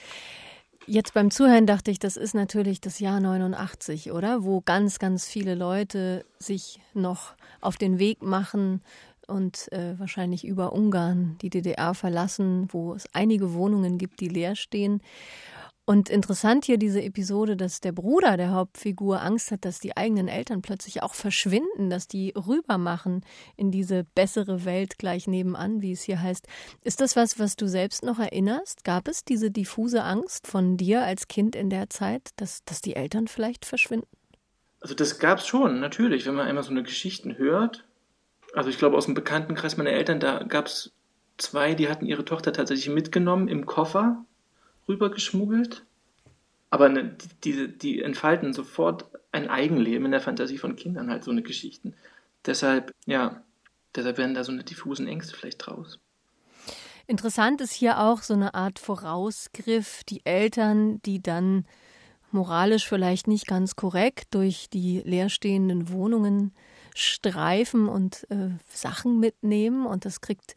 Jetzt 0.87 1.15
beim 1.15 1.31
Zuhören 1.31 1.67
dachte 1.67 1.91
ich, 1.91 1.99
das 1.99 2.19
ist 2.19 2.35
natürlich 2.35 2.79
das 2.79 2.99
Jahr 2.99 3.19
89, 3.19 4.13
oder? 4.13 4.45
Wo 4.45 4.61
ganz, 4.61 4.99
ganz 4.99 5.27
viele 5.27 5.55
Leute 5.55 6.27
sich 6.39 6.79
noch 6.93 7.35
auf 7.63 7.79
den 7.79 7.99
Weg 7.99 8.23
machen 8.23 8.83
und 9.27 9.73
äh, 9.73 9.99
wahrscheinlich 9.99 10.45
über 10.45 10.75
Ungarn 10.75 11.39
die 11.41 11.49
DDR 11.49 11.95
verlassen, 11.95 12.69
wo 12.71 12.93
es 12.93 13.09
einige 13.15 13.55
Wohnungen 13.55 13.97
gibt, 13.97 14.21
die 14.21 14.29
leer 14.29 14.57
stehen. 14.57 15.01
Und 15.87 16.09
interessant 16.09 16.65
hier 16.65 16.79
diese 16.79 17.03
Episode, 17.03 17.59
dass 17.59 17.83
der 17.83 17.93
Bruder 17.93 18.39
der 18.39 18.53
Hauptfigur 18.53 19.21
Angst 19.21 19.51
hat, 19.51 19.67
dass 19.67 19.81
die 19.81 19.99
eigenen 19.99 20.29
Eltern 20.29 20.63
plötzlich 20.63 21.03
auch 21.03 21.13
verschwinden, 21.13 21.91
dass 21.91 22.09
die 22.09 22.33
rübermachen 22.35 23.23
in 23.57 23.71
diese 23.71 24.05
bessere 24.15 24.65
Welt 24.65 24.97
gleich 24.97 25.27
nebenan, 25.27 25.83
wie 25.83 25.93
es 25.93 26.03
hier 26.03 26.23
heißt. 26.23 26.49
Ist 26.85 27.03
das 27.03 27.17
was, 27.17 27.39
was 27.39 27.57
du 27.57 27.69
selbst 27.69 28.03
noch 28.03 28.19
erinnerst? 28.19 28.85
Gab 28.85 29.09
es 29.09 29.27
diese 29.27 29.51
diffuse 29.51 30.03
Angst 30.03 30.47
von 30.47 30.79
dir 30.79 31.03
als 31.03 31.29
Kind 31.29 31.55
in 31.55 31.69
der 31.69 31.91
Zeit, 31.91 32.31
dass, 32.37 32.65
dass 32.65 32.81
die 32.81 32.97
Eltern 32.97 33.29
vielleicht 33.29 33.67
verschwinden? 33.67 34.09
Also 34.81 34.95
das 34.95 35.19
gab 35.19 35.41
es 35.41 35.47
schon, 35.47 35.81
natürlich, 35.81 36.25
wenn 36.25 36.35
man 36.35 36.47
einmal 36.47 36.65
so 36.65 36.71
eine 36.71 36.83
Geschichten 36.83 37.37
hört. 37.37 37.85
Also 38.55 38.71
ich 38.71 38.79
glaube 38.79 38.97
aus 38.97 39.05
dem 39.05 39.15
Bekanntenkreis 39.15 39.77
meiner 39.77 39.91
Eltern, 39.91 40.19
da 40.19 40.45
gab 40.45 40.67
es 40.67 40.93
zwei, 41.37 41.75
die 41.75 41.91
hatten 41.91 42.07
ihre 42.07 42.25
Tochter 42.25 42.55
tatsächlich 42.55 42.89
mitgenommen 42.89 43.49
im 43.49 43.67
Koffer 43.67 44.25
rübergeschmuggelt. 44.89 45.85
Aber 46.71 46.89
ne, 46.89 47.17
die, 47.45 47.77
die 47.79 48.03
entfalten 48.03 48.53
sofort 48.53 49.07
ein 49.33 49.49
Eigenleben 49.49 50.07
in 50.07 50.13
der 50.13 50.21
Fantasie 50.21 50.59
von 50.59 50.77
Kindern, 50.77 51.11
halt 51.11 51.25
so 51.25 51.31
eine 51.31 51.43
Geschichten. 51.43 51.95
Deshalb, 52.47 52.93
ja, 53.07 53.43
deshalb 53.95 54.19
werden 54.19 54.35
da 54.35 54.45
so 54.45 54.53
eine 54.53 54.65
diffusen 54.65 55.07
Ängste 55.07 55.37
vielleicht 55.37 55.67
draus. 55.67 55.99
Interessant 57.07 57.61
ist 57.61 57.73
hier 57.73 58.01
auch 58.01 58.23
so 58.23 58.35
eine 58.35 58.55
Art 58.55 58.79
Vorausgriff, 58.79 60.05
die 60.05 60.25
Eltern, 60.25 61.03
die 61.03 61.23
dann 61.23 61.67
moralisch 62.31 62.89
vielleicht 62.89 63.29
nicht 63.29 63.47
ganz 63.47 63.77
korrekt 63.77 64.35
durch 64.35 64.69
die 64.71 65.01
leerstehenden 65.05 65.91
Wohnungen 65.91 66.53
streifen 66.95 67.89
und 67.89 68.27
äh, 68.31 68.51
Sachen 68.69 69.21
mitnehmen. 69.21 69.87
Und 69.87 70.05
das 70.05 70.21
kriegt 70.21 70.57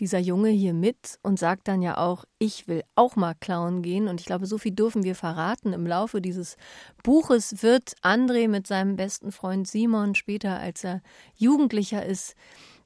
dieser 0.00 0.18
Junge 0.18 0.50
hier 0.50 0.74
mit 0.74 1.18
und 1.22 1.38
sagt 1.38 1.68
dann 1.68 1.82
ja 1.82 1.98
auch, 1.98 2.24
ich 2.38 2.68
will 2.68 2.82
auch 2.94 3.16
mal 3.16 3.34
klauen 3.34 3.82
gehen. 3.82 4.08
Und 4.08 4.20
ich 4.20 4.26
glaube, 4.26 4.46
so 4.46 4.58
viel 4.58 4.72
dürfen 4.72 5.02
wir 5.02 5.14
verraten. 5.14 5.72
Im 5.72 5.86
Laufe 5.86 6.20
dieses 6.20 6.56
Buches 7.02 7.62
wird 7.62 7.94
André 8.02 8.48
mit 8.48 8.66
seinem 8.66 8.96
besten 8.96 9.32
Freund 9.32 9.66
Simon 9.68 10.14
später, 10.14 10.58
als 10.58 10.84
er 10.84 11.02
Jugendlicher 11.34 12.04
ist, 12.04 12.34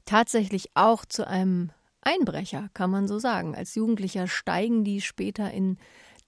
tatsächlich 0.04 0.70
auch 0.74 1.04
zu 1.04 1.26
einem 1.26 1.70
Einbrecher, 2.00 2.68
kann 2.74 2.90
man 2.90 3.06
so 3.06 3.18
sagen. 3.18 3.54
Als 3.54 3.74
Jugendlicher 3.74 4.26
steigen 4.26 4.84
die 4.84 5.00
später 5.00 5.50
in 5.50 5.78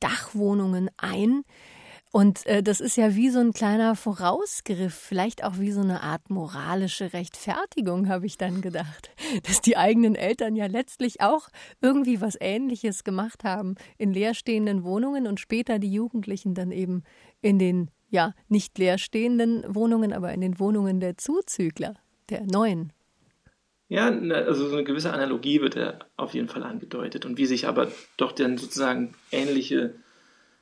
Dachwohnungen 0.00 0.90
ein, 0.96 1.42
und 2.14 2.46
äh, 2.46 2.62
das 2.62 2.80
ist 2.80 2.96
ja 2.96 3.16
wie 3.16 3.28
so 3.28 3.40
ein 3.40 3.52
kleiner 3.52 3.96
Vorausgriff, 3.96 4.94
vielleicht 4.94 5.42
auch 5.42 5.58
wie 5.58 5.72
so 5.72 5.80
eine 5.80 6.00
Art 6.04 6.30
moralische 6.30 7.12
Rechtfertigung, 7.12 8.08
habe 8.08 8.24
ich 8.24 8.38
dann 8.38 8.60
gedacht, 8.60 9.10
dass 9.48 9.60
die 9.60 9.76
eigenen 9.76 10.14
Eltern 10.14 10.54
ja 10.54 10.66
letztlich 10.66 11.22
auch 11.22 11.48
irgendwie 11.80 12.20
was 12.20 12.36
Ähnliches 12.40 13.02
gemacht 13.02 13.42
haben 13.42 13.74
in 13.98 14.12
leerstehenden 14.12 14.84
Wohnungen 14.84 15.26
und 15.26 15.40
später 15.40 15.80
die 15.80 15.92
Jugendlichen 15.92 16.54
dann 16.54 16.70
eben 16.70 17.02
in 17.42 17.58
den 17.58 17.90
ja 18.10 18.32
nicht 18.48 18.78
leerstehenden 18.78 19.64
Wohnungen, 19.66 20.12
aber 20.12 20.32
in 20.32 20.40
den 20.40 20.60
Wohnungen 20.60 21.00
der 21.00 21.16
Zuzügler, 21.16 21.94
der 22.30 22.44
neuen. 22.46 22.92
Ja, 23.88 24.06
also 24.06 24.68
so 24.68 24.76
eine 24.76 24.84
gewisse 24.84 25.12
Analogie 25.12 25.60
wird 25.60 25.74
ja 25.74 25.98
auf 26.16 26.32
jeden 26.32 26.46
Fall 26.46 26.62
angedeutet 26.62 27.26
und 27.26 27.38
wie 27.38 27.46
sich 27.46 27.66
aber 27.66 27.90
doch 28.16 28.30
dann 28.30 28.56
sozusagen 28.56 29.16
ähnliche 29.32 29.96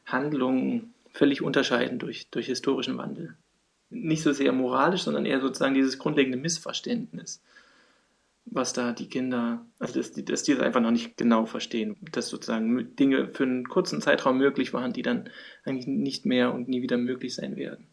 Handlungen 0.07 0.92
völlig 1.13 1.43
unterscheiden 1.43 1.99
durch, 1.99 2.29
durch 2.31 2.47
historischen 2.47 2.99
Wandel. 2.99 3.37
Nicht 3.91 4.23
so 4.23 4.33
sehr 4.33 4.53
moralisch, 4.53 5.03
sondern 5.03 5.27
eher 5.27 5.41
sozusagen 5.41 5.75
dieses 5.75 5.99
grundlegende 5.99 6.39
Missverständnis, 6.39 7.43
was 8.47 8.73
da 8.73 8.93
die 8.93 9.09
Kinder, 9.09 9.65
also 9.79 10.01
dass 10.01 10.13
die, 10.13 10.25
dass 10.25 10.43
die 10.43 10.55
das 10.55 10.63
einfach 10.63 10.81
noch 10.81 10.91
nicht 10.91 11.17
genau 11.17 11.45
verstehen, 11.45 11.97
dass 12.13 12.29
sozusagen 12.29 12.97
Dinge 12.97 13.29
für 13.29 13.45
einen 13.45 13.69
kurzen 13.69 14.01
Zeitraum 14.01 14.39
möglich 14.39 14.73
waren, 14.73 14.93
die 14.93 15.03
dann 15.03 15.29
eigentlich 15.65 15.87
nicht 15.87 16.25
mehr 16.25 16.55
und 16.55 16.69
nie 16.69 16.83
wieder 16.83 16.97
möglich 16.97 17.35
sein 17.35 17.57
werden. 17.57 17.87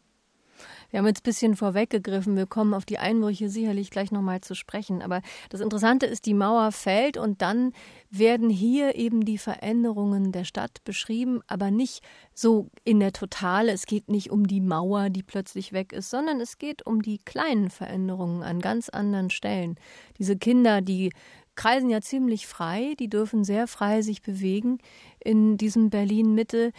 Wir 0.90 0.98
haben 0.98 1.06
jetzt 1.06 1.20
ein 1.20 1.24
bisschen 1.24 1.56
vorweggegriffen. 1.56 2.36
Wir 2.36 2.46
kommen 2.46 2.74
auf 2.74 2.84
die 2.84 2.98
Einbrüche 2.98 3.48
sicherlich 3.48 3.90
gleich 3.90 4.10
nochmal 4.10 4.40
zu 4.40 4.54
sprechen. 4.54 5.02
Aber 5.02 5.22
das 5.48 5.60
Interessante 5.60 6.06
ist, 6.06 6.26
die 6.26 6.34
Mauer 6.34 6.72
fällt 6.72 7.16
und 7.16 7.42
dann 7.42 7.72
werden 8.10 8.50
hier 8.50 8.96
eben 8.96 9.24
die 9.24 9.38
Veränderungen 9.38 10.32
der 10.32 10.44
Stadt 10.44 10.82
beschrieben, 10.84 11.40
aber 11.46 11.70
nicht 11.70 12.02
so 12.34 12.68
in 12.84 13.00
der 13.00 13.12
Totale. 13.12 13.72
Es 13.72 13.86
geht 13.86 14.08
nicht 14.08 14.30
um 14.30 14.46
die 14.46 14.60
Mauer, 14.60 15.10
die 15.10 15.22
plötzlich 15.22 15.72
weg 15.72 15.92
ist, 15.92 16.10
sondern 16.10 16.40
es 16.40 16.58
geht 16.58 16.84
um 16.86 17.02
die 17.02 17.18
kleinen 17.18 17.70
Veränderungen 17.70 18.42
an 18.42 18.60
ganz 18.60 18.88
anderen 18.88 19.30
Stellen. 19.30 19.76
Diese 20.18 20.36
Kinder, 20.36 20.80
die 20.80 21.12
kreisen 21.54 21.90
ja 21.90 22.00
ziemlich 22.00 22.46
frei, 22.46 22.94
die 22.98 23.08
dürfen 23.08 23.44
sehr 23.44 23.66
frei 23.66 24.02
sich 24.02 24.22
bewegen 24.22 24.78
in 25.22 25.58
diesem 25.58 25.90
Berlin 25.90 26.34
Mitte. 26.34 26.72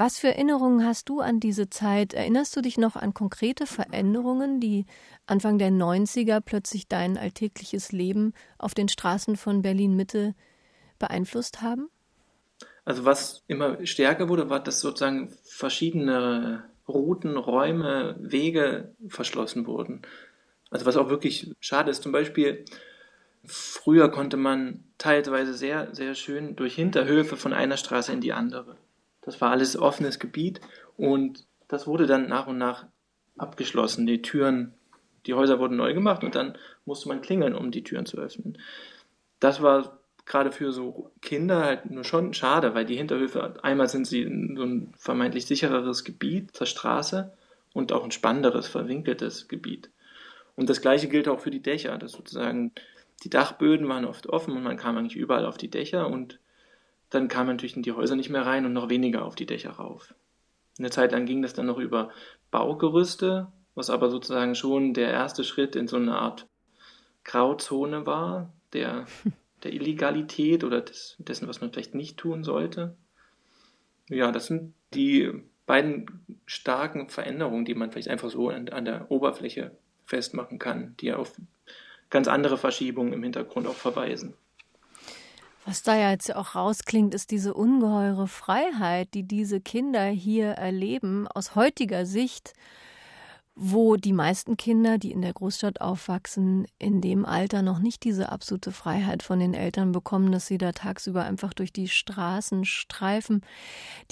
Was 0.00 0.20
für 0.20 0.28
Erinnerungen 0.28 0.86
hast 0.86 1.08
du 1.08 1.18
an 1.18 1.40
diese 1.40 1.70
Zeit? 1.70 2.14
Erinnerst 2.14 2.54
du 2.54 2.60
dich 2.60 2.78
noch 2.78 2.94
an 2.94 3.14
konkrete 3.14 3.66
Veränderungen, 3.66 4.60
die 4.60 4.86
Anfang 5.26 5.58
der 5.58 5.70
90er 5.70 6.40
plötzlich 6.40 6.86
dein 6.86 7.18
alltägliches 7.18 7.90
Leben 7.90 8.32
auf 8.58 8.74
den 8.74 8.88
Straßen 8.88 9.36
von 9.36 9.60
Berlin 9.60 9.96
Mitte 9.96 10.36
beeinflusst 11.00 11.62
haben? 11.62 11.90
Also 12.84 13.04
was 13.04 13.42
immer 13.48 13.84
stärker 13.84 14.28
wurde, 14.28 14.48
war, 14.48 14.62
dass 14.62 14.78
sozusagen 14.78 15.34
verschiedene 15.42 16.62
Routen, 16.86 17.36
Räume, 17.36 18.14
Wege 18.20 18.94
verschlossen 19.08 19.66
wurden. 19.66 20.02
Also 20.70 20.86
was 20.86 20.96
auch 20.96 21.08
wirklich 21.08 21.50
schade 21.58 21.90
ist, 21.90 22.04
zum 22.04 22.12
Beispiel 22.12 22.64
früher 23.44 24.12
konnte 24.12 24.36
man 24.36 24.84
teilweise 24.96 25.54
sehr, 25.54 25.92
sehr 25.92 26.14
schön 26.14 26.54
durch 26.54 26.76
Hinterhöfe 26.76 27.36
von 27.36 27.52
einer 27.52 27.76
Straße 27.76 28.12
in 28.12 28.20
die 28.20 28.32
andere. 28.32 28.76
Das 29.28 29.42
war 29.42 29.50
alles 29.50 29.76
offenes 29.76 30.18
Gebiet 30.18 30.62
und 30.96 31.44
das 31.68 31.86
wurde 31.86 32.06
dann 32.06 32.28
nach 32.28 32.46
und 32.46 32.56
nach 32.56 32.86
abgeschlossen. 33.36 34.06
Die 34.06 34.22
Türen, 34.22 34.72
die 35.26 35.34
Häuser 35.34 35.58
wurden 35.58 35.76
neu 35.76 35.92
gemacht 35.92 36.24
und 36.24 36.34
dann 36.34 36.56
musste 36.86 37.08
man 37.08 37.20
klingeln, 37.20 37.54
um 37.54 37.70
die 37.70 37.84
Türen 37.84 38.06
zu 38.06 38.16
öffnen. 38.16 38.56
Das 39.38 39.60
war 39.60 39.98
gerade 40.24 40.50
für 40.50 40.72
so 40.72 41.10
Kinder 41.20 41.62
halt 41.62 41.90
nur 41.90 42.04
schon 42.04 42.32
schade, 42.32 42.74
weil 42.74 42.86
die 42.86 42.96
Hinterhöfe, 42.96 43.62
einmal 43.62 43.88
sind 43.88 44.06
sie 44.06 44.22
so 44.56 44.62
ein 44.62 44.94
vermeintlich 44.96 45.44
sichereres 45.44 46.04
Gebiet 46.04 46.56
zur 46.56 46.66
Straße 46.66 47.30
und 47.74 47.92
auch 47.92 48.04
ein 48.04 48.12
spannenderes, 48.12 48.66
verwinkeltes 48.66 49.46
Gebiet. 49.46 49.90
Und 50.56 50.70
das 50.70 50.80
gleiche 50.80 51.08
gilt 51.08 51.28
auch 51.28 51.40
für 51.40 51.50
die 51.50 51.60
Dächer, 51.60 51.98
dass 51.98 52.12
sozusagen 52.12 52.72
die 53.24 53.30
Dachböden 53.30 53.86
waren 53.90 54.06
oft 54.06 54.26
offen 54.26 54.56
und 54.56 54.62
man 54.62 54.78
kam 54.78 54.96
eigentlich 54.96 55.16
überall 55.16 55.44
auf 55.44 55.58
die 55.58 55.68
Dächer 55.68 56.08
und 56.08 56.38
dann 57.10 57.28
kam 57.28 57.46
man 57.46 57.56
natürlich 57.56 57.76
in 57.76 57.82
die 57.82 57.92
Häuser 57.92 58.16
nicht 58.16 58.30
mehr 58.30 58.46
rein 58.46 58.66
und 58.66 58.72
noch 58.72 58.88
weniger 58.88 59.24
auf 59.24 59.34
die 59.34 59.46
Dächer 59.46 59.70
rauf. 59.70 60.14
Eine 60.78 60.90
Zeit 60.90 61.12
lang 61.12 61.26
ging 61.26 61.42
das 61.42 61.54
dann 61.54 61.66
noch 61.66 61.78
über 61.78 62.10
Baugerüste, 62.50 63.48
was 63.74 63.90
aber 63.90 64.10
sozusagen 64.10 64.54
schon 64.54 64.94
der 64.94 65.10
erste 65.10 65.44
Schritt 65.44 65.76
in 65.76 65.88
so 65.88 65.96
eine 65.96 66.18
Art 66.18 66.46
Grauzone 67.24 68.06
war, 68.06 68.52
der, 68.72 69.06
der 69.62 69.72
Illegalität 69.72 70.64
oder 70.64 70.80
des, 70.80 71.16
dessen, 71.18 71.48
was 71.48 71.60
man 71.60 71.72
vielleicht 71.72 71.94
nicht 71.94 72.16
tun 72.16 72.44
sollte. 72.44 72.96
Ja, 74.08 74.32
das 74.32 74.46
sind 74.46 74.74
die 74.94 75.30
beiden 75.66 76.24
starken 76.46 77.08
Veränderungen, 77.08 77.64
die 77.64 77.74
man 77.74 77.90
vielleicht 77.90 78.08
einfach 78.08 78.30
so 78.30 78.48
an, 78.48 78.68
an 78.70 78.84
der 78.84 79.10
Oberfläche 79.10 79.76
festmachen 80.06 80.58
kann, 80.58 80.96
die 81.00 81.06
ja 81.06 81.16
auf 81.16 81.34
ganz 82.08 82.26
andere 82.26 82.56
Verschiebungen 82.56 83.12
im 83.12 83.22
Hintergrund 83.22 83.66
auch 83.66 83.74
verweisen. 83.74 84.34
Was 85.68 85.82
da 85.82 85.94
ja 85.94 86.12
jetzt 86.12 86.34
auch 86.34 86.54
rausklingt, 86.54 87.12
ist 87.12 87.30
diese 87.30 87.52
ungeheure 87.52 88.26
Freiheit, 88.26 89.12
die 89.12 89.24
diese 89.24 89.60
Kinder 89.60 90.06
hier 90.06 90.52
erleben, 90.52 91.28
aus 91.28 91.56
heutiger 91.56 92.06
Sicht 92.06 92.54
wo 93.60 93.96
die 93.96 94.12
meisten 94.12 94.56
Kinder, 94.56 94.98
die 94.98 95.10
in 95.10 95.20
der 95.20 95.32
Großstadt 95.32 95.80
aufwachsen, 95.80 96.68
in 96.78 97.00
dem 97.00 97.26
Alter 97.26 97.62
noch 97.62 97.80
nicht 97.80 98.04
diese 98.04 98.30
absolute 98.30 98.70
Freiheit 98.70 99.24
von 99.24 99.40
den 99.40 99.52
Eltern 99.52 99.90
bekommen, 99.90 100.30
dass 100.30 100.46
sie 100.46 100.58
da 100.58 100.70
tagsüber 100.70 101.24
einfach 101.24 101.52
durch 101.52 101.72
die 101.72 101.88
Straßen 101.88 102.64
streifen. 102.64 103.42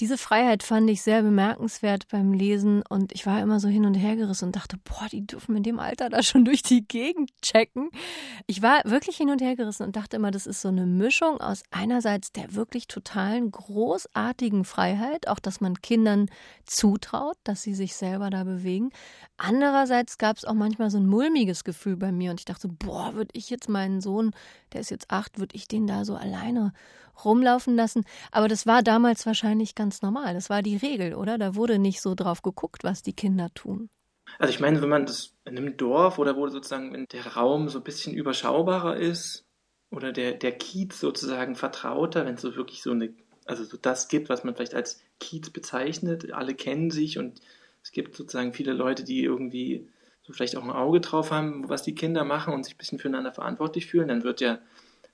Diese 0.01 0.17
Freiheit 0.17 0.63
fand 0.63 0.89
ich 0.89 1.01
sehr 1.01 1.21
bemerkenswert 1.21 2.09
beim 2.09 2.33
Lesen 2.33 2.83
und 2.89 3.13
ich 3.13 3.25
war 3.25 3.41
immer 3.41 3.61
so 3.61 3.69
hin 3.69 3.85
und 3.85 3.93
her 3.93 4.17
gerissen 4.17 4.45
und 4.45 4.55
dachte, 4.57 4.77
boah, 4.83 5.07
die 5.09 5.25
dürfen 5.25 5.55
in 5.55 5.63
dem 5.63 5.79
Alter 5.79 6.09
da 6.09 6.21
schon 6.23 6.43
durch 6.43 6.61
die 6.61 6.85
Gegend 6.85 7.31
checken. 7.41 7.89
Ich 8.47 8.61
war 8.61 8.81
wirklich 8.83 9.15
hin 9.15 9.29
und 9.29 9.41
her 9.41 9.55
gerissen 9.55 9.83
und 9.83 9.95
dachte 9.95 10.17
immer, 10.17 10.31
das 10.31 10.45
ist 10.45 10.61
so 10.61 10.67
eine 10.67 10.85
Mischung 10.85 11.39
aus 11.39 11.63
einerseits 11.71 12.33
der 12.33 12.53
wirklich 12.53 12.87
totalen 12.87 13.49
großartigen 13.51 14.65
Freiheit, 14.65 15.29
auch 15.29 15.39
dass 15.39 15.61
man 15.61 15.81
Kindern 15.81 16.29
zutraut, 16.65 17.37
dass 17.45 17.63
sie 17.63 17.73
sich 17.73 17.95
selber 17.95 18.29
da 18.29 18.43
bewegen, 18.43 18.91
Andererseits 19.37 20.17
gab 20.17 20.37
es 20.37 20.45
auch 20.45 20.55
manchmal 20.55 20.89
so 20.89 20.97
ein 20.97 21.05
mulmiges 21.05 21.63
Gefühl 21.63 21.95
bei 21.95 22.11
mir 22.11 22.31
und 22.31 22.39
ich 22.39 22.45
dachte, 22.45 22.67
boah, 22.67 23.13
würde 23.13 23.29
ich 23.33 23.51
jetzt 23.51 23.69
meinen 23.69 24.01
Sohn, 24.01 24.31
der 24.73 24.81
ist 24.81 24.89
jetzt 24.89 25.11
acht, 25.11 25.39
würde 25.39 25.55
ich 25.55 25.67
den 25.67 25.85
da 25.85 26.05
so 26.05 26.15
alleine 26.15 26.73
rumlaufen 27.23 27.75
lassen? 27.75 28.03
Aber 28.31 28.47
das 28.47 28.65
war 28.65 28.81
damals 28.81 29.27
wahrscheinlich 29.27 29.75
ganz 29.75 30.01
normal. 30.01 30.33
Das 30.33 30.49
war 30.49 30.63
die 30.63 30.75
Regel, 30.75 31.13
oder? 31.13 31.37
Da 31.37 31.53
wurde 31.53 31.77
nicht 31.77 32.01
so 32.01 32.15
drauf 32.15 32.41
geguckt, 32.41 32.83
was 32.83 33.03
die 33.03 33.13
Kinder 33.13 33.49
tun. 33.53 33.89
Also 34.39 34.51
ich 34.51 34.59
meine, 34.59 34.81
wenn 34.81 34.89
man 34.89 35.05
das 35.05 35.33
in 35.45 35.57
einem 35.57 35.77
Dorf 35.77 36.17
oder 36.17 36.35
wo 36.35 36.47
sozusagen 36.47 37.07
der 37.07 37.27
Raum 37.27 37.69
so 37.69 37.79
ein 37.79 37.83
bisschen 37.83 38.13
überschaubarer 38.13 38.97
ist 38.97 39.45
oder 39.91 40.11
der, 40.11 40.33
der 40.33 40.51
Kiez 40.51 40.99
sozusagen 40.99 41.55
vertrauter, 41.55 42.25
wenn 42.25 42.35
es 42.35 42.41
so 42.41 42.55
wirklich 42.55 42.81
so 42.81 42.91
eine, 42.91 43.13
also 43.45 43.63
so 43.63 43.77
das 43.77 44.07
gibt, 44.07 44.29
was 44.29 44.43
man 44.43 44.55
vielleicht 44.55 44.73
als 44.73 44.99
Kiez 45.19 45.51
bezeichnet, 45.51 46.33
alle 46.33 46.55
kennen 46.55 46.91
sich 46.91 47.17
und 47.17 47.39
es 47.87 47.93
gibt 47.93 48.17
sozusagen 48.17 48.51
viele 48.51 48.73
Leute, 48.73 49.05
die 49.05 49.23
irgendwie 49.23 49.87
so 50.21 50.33
vielleicht 50.33 50.57
auch 50.57 50.63
ein 50.63 50.71
Auge 50.71 50.99
drauf 50.99 51.31
haben, 51.31 51.69
was 51.69 51.83
die 51.83 51.95
Kinder 51.95 52.25
machen 52.25 52.53
und 52.53 52.65
sich 52.65 52.75
ein 52.75 52.77
bisschen 52.77 52.99
füreinander 52.99 53.31
verantwortlich 53.31 53.85
fühlen, 53.85 54.09
dann 54.09 54.25
wird 54.25 54.41
ja 54.41 54.59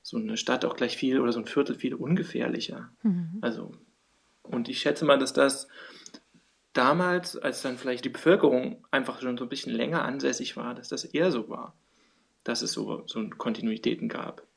so 0.01 0.17
eine 0.17 0.37
Stadt 0.37 0.65
auch 0.65 0.75
gleich 0.75 0.97
viel 0.97 1.19
oder 1.19 1.31
so 1.31 1.37
ein 1.37 1.45
Viertel 1.45 1.75
viel 1.75 1.93
ungefährlicher. 1.93 2.89
Mhm. 3.03 3.37
Also, 3.41 3.73
und 4.41 4.69
ich 4.69 4.79
schätze 4.79 5.05
mal, 5.05 5.19
dass 5.19 5.33
das 5.33 5.67
damals, 6.73 7.37
als 7.37 7.61
dann 7.61 7.77
vielleicht 7.77 8.05
die 8.05 8.09
Bevölkerung 8.09 8.83
einfach 8.89 9.21
schon 9.21 9.37
so 9.37 9.45
ein 9.45 9.49
bisschen 9.49 9.71
länger 9.71 10.03
ansässig 10.03 10.57
war, 10.57 10.73
dass 10.73 10.87
das 10.87 11.05
eher 11.05 11.31
so 11.31 11.49
war, 11.49 11.75
dass 12.43 12.63
es 12.63 12.71
so, 12.71 13.03
so 13.05 13.23
Kontinuitäten 13.37 14.09
gab. 14.09 14.47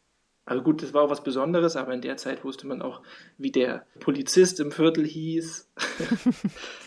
Also 0.46 0.62
gut, 0.62 0.82
das 0.82 0.94
war 0.94 1.02
auch 1.02 1.10
was 1.10 1.22
Besonderes, 1.22 1.76
aber 1.76 1.92
in 1.92 2.00
der 2.00 2.16
Zeit 2.16 2.44
wusste 2.44 2.66
man 2.66 2.80
auch, 2.80 3.02
wie 3.36 3.50
der 3.50 3.84
Polizist 4.00 4.58
im 4.58 4.72
Viertel 4.72 5.04
hieß. 5.04 5.68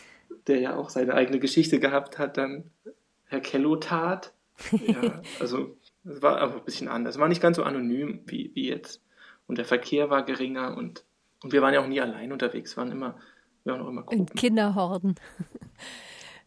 der 0.49 0.59
ja 0.59 0.75
auch 0.75 0.89
seine 0.89 1.13
eigene 1.13 1.39
Geschichte 1.39 1.79
gehabt 1.79 2.17
hat, 2.17 2.37
dann 2.37 2.71
Herr 3.25 3.39
Kellotat. 3.39 4.33
Ja, 4.71 5.21
also 5.39 5.77
es 6.03 6.21
war 6.21 6.41
einfach 6.41 6.57
ein 6.57 6.65
bisschen 6.65 6.87
anders. 6.87 7.15
Es 7.15 7.21
war 7.21 7.29
nicht 7.29 7.41
ganz 7.41 7.57
so 7.57 7.63
anonym 7.63 8.21
wie, 8.25 8.51
wie 8.55 8.67
jetzt. 8.67 9.01
Und 9.47 9.57
der 9.57 9.65
Verkehr 9.65 10.09
war 10.09 10.23
geringer 10.23 10.75
und, 10.75 11.05
und 11.43 11.53
wir 11.53 11.61
waren 11.61 11.73
ja 11.73 11.81
auch 11.81 11.87
nie 11.87 12.01
allein 12.01 12.31
unterwegs, 12.31 12.75
waren 12.77 12.91
immer, 12.91 13.17
wir 13.63 13.73
waren 13.73 13.81
auch 13.81 13.89
immer 13.89 14.03
Gruppen. 14.03 14.19
In 14.19 14.25
Kinderhorden. 14.27 15.15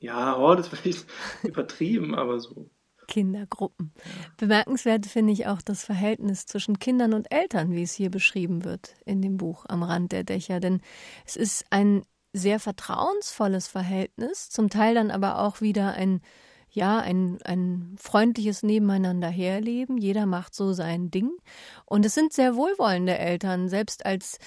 Ja, 0.03 0.37
Horde 0.37 0.63
ist 0.63 0.69
vielleicht 0.69 1.07
übertrieben, 1.45 2.17
aber 2.17 2.41
so. 2.41 2.69
Kindergruppen. 3.07 3.93
Bemerkenswert 4.37 5.07
finde 5.07 5.33
ich 5.33 5.47
auch 5.47 5.63
das 5.63 5.85
Verhältnis 5.85 6.47
zwischen 6.47 6.81
Kindern 6.81 7.15
und 7.15 7.31
Eltern, 7.31 7.71
wie 7.73 7.83
es 7.83 7.93
hier 7.93 8.11
beschrieben 8.11 8.65
wird 8.65 8.97
in 9.05 9.23
dem 9.23 9.37
Buch 9.37 9.65
Am 9.69 9.85
Rand 9.85 10.11
der 10.11 10.25
Dächer. 10.25 10.59
Denn 10.59 10.81
es 11.25 11.37
ist 11.37 11.67
ein 11.71 12.03
sehr 12.33 12.61
vertrauensvolles 12.61 13.69
Verhältnis, 13.69 14.51
zum 14.51 14.71
Teil 14.71 14.95
dann 14.95 15.11
aber 15.11 15.41
auch 15.41 15.61
wieder 15.61 15.93
ein 15.93 16.21
ja, 16.75 17.01
ein, 17.01 17.39
ein 17.45 17.95
freundliches 17.99 18.63
Nebeneinander 18.63 19.29
herleben. 19.29 19.99
Jeder 19.99 20.25
macht 20.25 20.55
so 20.55 20.73
sein 20.73 21.11
Ding. 21.11 21.31
Und 21.85 22.07
es 22.07 22.15
sind 22.15 22.33
sehr 22.33 22.57
wohlwollende 22.57 23.19
Eltern, 23.19 23.69
selbst 23.69 24.07
als 24.07 24.39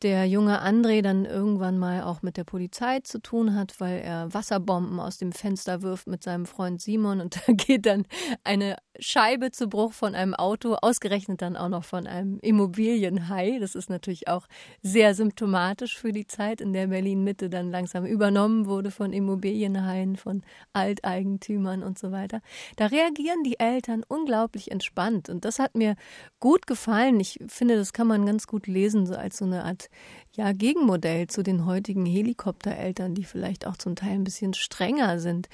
der 0.00 0.26
junge 0.26 0.62
André 0.62 1.02
dann 1.02 1.26
irgendwann 1.26 1.78
mal 1.78 2.02
auch 2.02 2.22
mit 2.22 2.38
der 2.38 2.44
Polizei 2.44 3.00
zu 3.00 3.20
tun 3.20 3.54
hat, 3.54 3.80
weil 3.80 4.00
er 4.00 4.32
Wasserbomben 4.32 4.98
aus 4.98 5.18
dem 5.18 5.32
Fenster 5.32 5.82
wirft 5.82 6.06
mit 6.06 6.22
seinem 6.22 6.46
Freund 6.46 6.80
Simon 6.80 7.20
und 7.20 7.36
da 7.46 7.52
geht 7.52 7.84
dann 7.84 8.06
eine 8.44 8.76
Scheibe 8.98 9.50
zu 9.50 9.68
Bruch 9.68 9.92
von 9.92 10.14
einem 10.14 10.34
Auto, 10.34 10.74
ausgerechnet 10.74 11.42
dann 11.42 11.56
auch 11.56 11.68
noch 11.68 11.84
von 11.84 12.06
einem 12.06 12.38
Immobilienhai. 12.40 13.58
Das 13.58 13.74
ist 13.74 13.90
natürlich 13.90 14.28
auch 14.28 14.46
sehr 14.82 15.14
symptomatisch 15.14 15.98
für 15.98 16.12
die 16.12 16.26
Zeit, 16.26 16.60
in 16.60 16.72
der 16.72 16.86
Berlin 16.86 17.24
Mitte 17.24 17.50
dann 17.50 17.70
langsam 17.70 18.06
übernommen 18.06 18.66
wurde 18.66 18.90
von 18.90 19.12
Immobilienhaien, 19.12 20.16
von 20.16 20.42
Alteigentümern 20.72 21.82
und 21.82 21.98
so 21.98 22.12
weiter. 22.12 22.40
Da 22.76 22.86
reagieren 22.86 23.42
die 23.42 23.58
Eltern 23.58 24.04
unglaublich 24.06 24.70
entspannt 24.70 25.28
und 25.28 25.44
das 25.44 25.58
hat 25.58 25.74
mir 25.74 25.96
gut 26.38 26.66
gefallen. 26.66 27.18
Ich 27.20 27.40
finde, 27.48 27.76
das 27.76 27.92
kann 27.92 28.06
man 28.06 28.26
ganz 28.26 28.46
gut 28.46 28.66
lesen, 28.66 29.06
so 29.06 29.14
als 29.14 29.38
so 29.38 29.44
eine 29.44 29.64
Art 29.64 29.88
ja, 30.32 30.52
Gegenmodell 30.52 31.26
zu 31.26 31.42
den 31.42 31.66
heutigen 31.66 32.06
Helikoptereltern, 32.06 33.14
die 33.14 33.24
vielleicht 33.24 33.66
auch 33.66 33.76
zum 33.76 33.96
Teil 33.96 34.12
ein 34.12 34.24
bisschen 34.24 34.54
strenger 34.54 35.18
sind. 35.18 35.48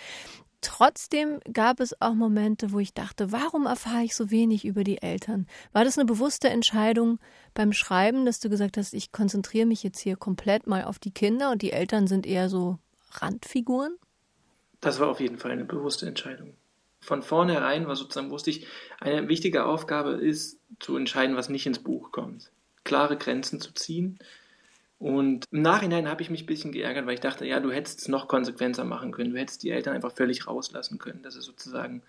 Trotzdem 0.62 1.40
gab 1.53 1.81
es 1.81 1.99
auch 2.03 2.12
Momente, 2.12 2.73
wo 2.73 2.81
ich 2.81 2.92
dachte, 2.92 3.33
warum 3.33 3.64
erfahre 3.64 4.05
ich 4.05 4.14
so 4.14 4.31
wenig 4.31 4.66
über 4.66 4.85
die 4.85 5.01
Eltern? 5.01 5.46
War 5.73 5.85
das 5.85 5.96
eine 5.99 6.05
bewusste 6.05 6.51
Entscheidung 6.51 7.18
beim 7.55 7.73
Schreiben, 7.73 8.27
dass 8.27 8.40
du 8.40 8.51
gesagt 8.51 8.77
hast, 8.77 8.92
ich 8.92 9.11
konzentriere 9.11 9.66
mich 9.66 9.83
jetzt 9.83 10.01
hier 10.01 10.16
komplett 10.16 10.66
mal 10.66 10.85
auf 10.85 10.99
die 10.99 11.12
Kinder 11.12 11.51
und 11.51 11.62
die 11.62 11.73
Eltern 11.73 12.07
sind 12.07 12.27
eher 12.27 12.51
so 12.51 12.79
Randfiguren? 13.12 13.96
Das 14.81 15.01
war 15.01 15.09
auf 15.09 15.20
jeden 15.20 15.38
Fall 15.38 15.51
eine 15.51 15.64
bewusste 15.64 16.07
Entscheidung. 16.07 16.55
Von 17.01 17.23
vornherein 17.23 17.87
war 17.87 17.96
sozusagen, 17.96 18.31
wusste 18.31 18.51
ich, 18.51 18.66
eine 18.99 19.29
wichtige 19.29 19.64
Aufgabe 19.64 20.12
ist, 20.12 20.59
zu 20.79 20.96
entscheiden, 20.96 21.37
was 21.37 21.49
nicht 21.49 21.66
ins 21.66 21.79
Buch 21.79 22.12
kommt. 22.12 22.51
Klare 22.85 23.16
Grenzen 23.16 23.61
zu 23.61 23.73
ziehen. 23.73 24.18
Und 25.00 25.46
im 25.50 25.62
Nachhinein 25.62 26.10
habe 26.10 26.20
ich 26.20 26.28
mich 26.28 26.42
ein 26.42 26.46
bisschen 26.46 26.72
geärgert, 26.72 27.06
weil 27.06 27.14
ich 27.14 27.20
dachte, 27.20 27.46
ja, 27.46 27.58
du 27.58 27.72
hättest 27.72 28.00
es 28.00 28.08
noch 28.08 28.28
konsequenter 28.28 28.84
machen 28.84 29.12
können. 29.12 29.32
Du 29.32 29.38
hättest 29.38 29.62
die 29.62 29.70
Eltern 29.70 29.94
einfach 29.94 30.12
völlig 30.12 30.46
rauslassen 30.46 30.98
können. 30.98 31.22
Das 31.22 31.36
ist 31.36 31.46
sozusagen. 31.46 32.02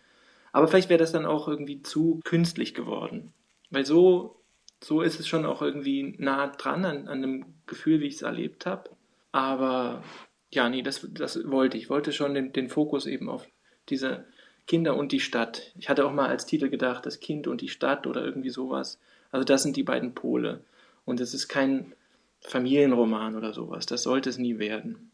Aber 0.51 0.67
vielleicht 0.67 0.89
wäre 0.89 0.99
das 0.99 1.13
dann 1.13 1.25
auch 1.25 1.47
irgendwie 1.47 1.81
zu 1.81 2.19
künstlich 2.25 2.73
geworden. 2.73 3.31
Weil 3.69 3.85
so, 3.85 4.41
so 4.83 5.01
ist 5.01 5.21
es 5.21 5.27
schon 5.29 5.45
auch 5.45 5.61
irgendwie 5.61 6.15
nah 6.17 6.47
dran 6.47 6.83
an, 6.83 7.07
an 7.07 7.21
dem 7.21 7.45
Gefühl, 7.65 8.01
wie 8.01 8.07
ich 8.07 8.15
es 8.15 8.23
erlebt 8.23 8.65
habe. 8.65 8.89
Aber 9.31 10.03
ja, 10.51 10.67
nee, 10.67 10.81
das, 10.81 11.07
das 11.13 11.49
wollte 11.49 11.77
ich. 11.77 11.83
Ich 11.83 11.89
wollte 11.89 12.11
schon 12.11 12.33
den, 12.33 12.51
den 12.51 12.67
Fokus 12.67 13.05
eben 13.05 13.29
auf 13.29 13.47
diese 13.87 14.25
Kinder 14.67 14.97
und 14.97 15.13
die 15.13 15.21
Stadt. 15.21 15.71
Ich 15.79 15.87
hatte 15.87 16.05
auch 16.05 16.11
mal 16.11 16.27
als 16.27 16.45
Titel 16.45 16.67
gedacht, 16.67 17.05
das 17.05 17.21
Kind 17.21 17.47
und 17.47 17.61
die 17.61 17.69
Stadt 17.69 18.05
oder 18.05 18.21
irgendwie 18.25 18.49
sowas. 18.49 18.99
Also 19.31 19.45
das 19.45 19.63
sind 19.63 19.77
die 19.77 19.83
beiden 19.83 20.13
Pole. 20.13 20.65
Und 21.05 21.21
es 21.21 21.33
ist 21.33 21.47
kein 21.47 21.95
Familienroman 22.41 23.35
oder 23.35 23.53
sowas. 23.53 23.85
Das 23.85 24.03
sollte 24.03 24.29
es 24.29 24.37
nie 24.37 24.59
werden. 24.59 25.11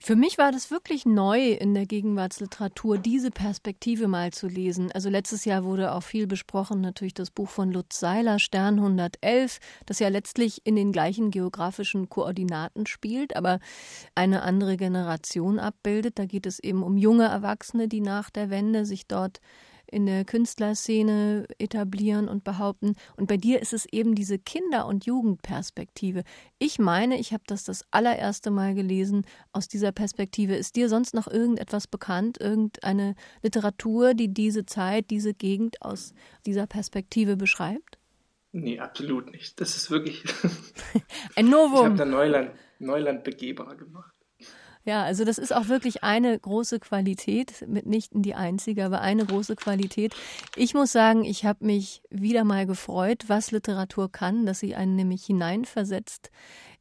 Für 0.00 0.14
mich 0.14 0.38
war 0.38 0.52
das 0.52 0.70
wirklich 0.70 1.06
neu 1.06 1.50
in 1.50 1.74
der 1.74 1.84
Gegenwartsliteratur, 1.84 2.98
diese 2.98 3.32
Perspektive 3.32 4.06
mal 4.06 4.32
zu 4.32 4.46
lesen. 4.46 4.92
Also 4.92 5.10
letztes 5.10 5.44
Jahr 5.44 5.64
wurde 5.64 5.92
auch 5.92 6.04
viel 6.04 6.28
besprochen, 6.28 6.80
natürlich 6.80 7.14
das 7.14 7.32
Buch 7.32 7.48
von 7.48 7.72
Lutz 7.72 7.98
Seiler, 7.98 8.38
Stern 8.38 8.78
111, 8.78 9.58
das 9.86 9.98
ja 9.98 10.08
letztlich 10.08 10.64
in 10.64 10.76
den 10.76 10.92
gleichen 10.92 11.32
geografischen 11.32 12.08
Koordinaten 12.08 12.86
spielt, 12.86 13.34
aber 13.34 13.58
eine 14.14 14.42
andere 14.42 14.76
Generation 14.76 15.58
abbildet. 15.58 16.18
Da 16.20 16.26
geht 16.26 16.46
es 16.46 16.60
eben 16.60 16.84
um 16.84 16.96
junge 16.96 17.26
Erwachsene, 17.26 17.88
die 17.88 18.00
nach 18.00 18.30
der 18.30 18.50
Wende 18.50 18.84
sich 18.86 19.08
dort 19.08 19.40
in 19.90 20.06
der 20.06 20.24
Künstlerszene 20.24 21.46
etablieren 21.58 22.28
und 22.28 22.44
behaupten. 22.44 22.94
Und 23.16 23.26
bei 23.26 23.36
dir 23.36 23.60
ist 23.60 23.72
es 23.72 23.86
eben 23.86 24.14
diese 24.14 24.38
Kinder- 24.38 24.86
und 24.86 25.06
Jugendperspektive. 25.06 26.22
Ich 26.58 26.78
meine, 26.78 27.18
ich 27.18 27.32
habe 27.32 27.44
das 27.46 27.64
das 27.64 27.84
allererste 27.90 28.50
Mal 28.50 28.74
gelesen 28.74 29.24
aus 29.52 29.68
dieser 29.68 29.92
Perspektive. 29.92 30.54
Ist 30.54 30.76
dir 30.76 30.88
sonst 30.88 31.14
noch 31.14 31.26
irgendetwas 31.26 31.86
bekannt, 31.86 32.38
irgendeine 32.40 33.14
Literatur, 33.42 34.14
die 34.14 34.32
diese 34.32 34.66
Zeit, 34.66 35.10
diese 35.10 35.34
Gegend 35.34 35.82
aus 35.82 36.12
dieser 36.46 36.66
Perspektive 36.66 37.36
beschreibt? 37.36 37.98
Nee, 38.52 38.80
absolut 38.80 39.30
nicht. 39.30 39.60
Das 39.60 39.76
ist 39.76 39.90
wirklich 39.90 40.24
ein 41.36 41.46
Novum. 41.46 41.78
Ich 41.78 41.84
habe 41.84 41.96
da 41.96 42.04
Neuland, 42.04 42.50
Neuland 42.78 43.24
begehbar 43.24 43.76
gemacht. 43.76 44.14
Ja, 44.88 45.02
also 45.02 45.26
das 45.26 45.36
ist 45.36 45.54
auch 45.54 45.68
wirklich 45.68 46.02
eine 46.02 46.38
große 46.38 46.80
Qualität, 46.80 47.62
mitnichten 47.68 48.22
die 48.22 48.34
einzige, 48.34 48.86
aber 48.86 49.02
eine 49.02 49.26
große 49.26 49.54
Qualität. 49.54 50.14
Ich 50.56 50.72
muss 50.72 50.92
sagen, 50.92 51.26
ich 51.26 51.44
habe 51.44 51.66
mich 51.66 52.00
wieder 52.08 52.42
mal 52.42 52.64
gefreut, 52.64 53.24
was 53.26 53.50
Literatur 53.50 54.10
kann, 54.10 54.46
dass 54.46 54.60
sie 54.60 54.74
einen 54.74 54.96
nämlich 54.96 55.26
hineinversetzt 55.26 56.30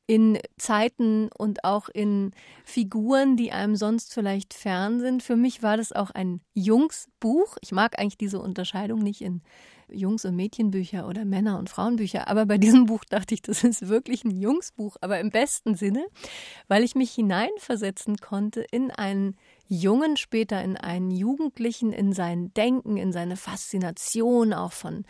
in 0.06 0.40
Zeiten 0.56 1.28
und 1.38 1.66
auch 1.66 1.90
in 1.90 2.32
Figuren, 2.64 3.36
die 3.36 3.52
einem 3.52 3.76
sonst 3.76 4.14
vielleicht 4.14 4.54
fern 4.54 5.02
sind. 5.02 5.22
Für 5.22 5.36
mich 5.36 5.62
war 5.62 5.76
das 5.76 5.92
auch 5.92 6.12
ein 6.12 6.40
Jungsbuch. 6.54 7.58
Ich 7.60 7.74
mag 7.74 8.00
eigentlich 8.00 8.18
diese 8.18 8.40
Unterscheidung 8.40 9.00
nicht 9.00 9.20
in 9.20 9.42
Jungs- 9.90 10.26
und 10.26 10.36
Mädchenbücher 10.36 11.08
oder 11.08 11.26
Männer- 11.26 11.60
und 11.60 11.70
Frauenbücher. 11.70 12.28
Aber 12.28 12.46
bei 12.46 12.58
diesem 12.58 12.86
Buch 12.86 13.04
dachte 13.06 13.34
ich, 13.34 13.42
das 13.42 13.64
ist 13.64 13.88
wirklich 13.88 14.24
ein 14.24 14.40
Jungsbuch, 14.40 14.98
aber 15.02 15.20
im 15.20 15.30
besten 15.30 15.76
Sinne, 15.76 16.06
weil 16.68 16.84
ich 16.84 16.96
mich 16.96 17.12
hineinversetzen 17.12 18.18
konnte 18.18 18.62
in 18.72 18.92
einen 18.92 19.36
Jungen, 19.70 20.16
später 20.16 20.64
in 20.64 20.78
einen 20.78 21.12
Jugendlichen, 21.12 21.92
in 21.92 22.14
sein 22.14 22.54
Denken, 22.54 22.96
in 22.96 23.12
seine 23.12 23.36
Faszination 23.36 24.54
auch 24.54 24.72
von, 24.72 25.04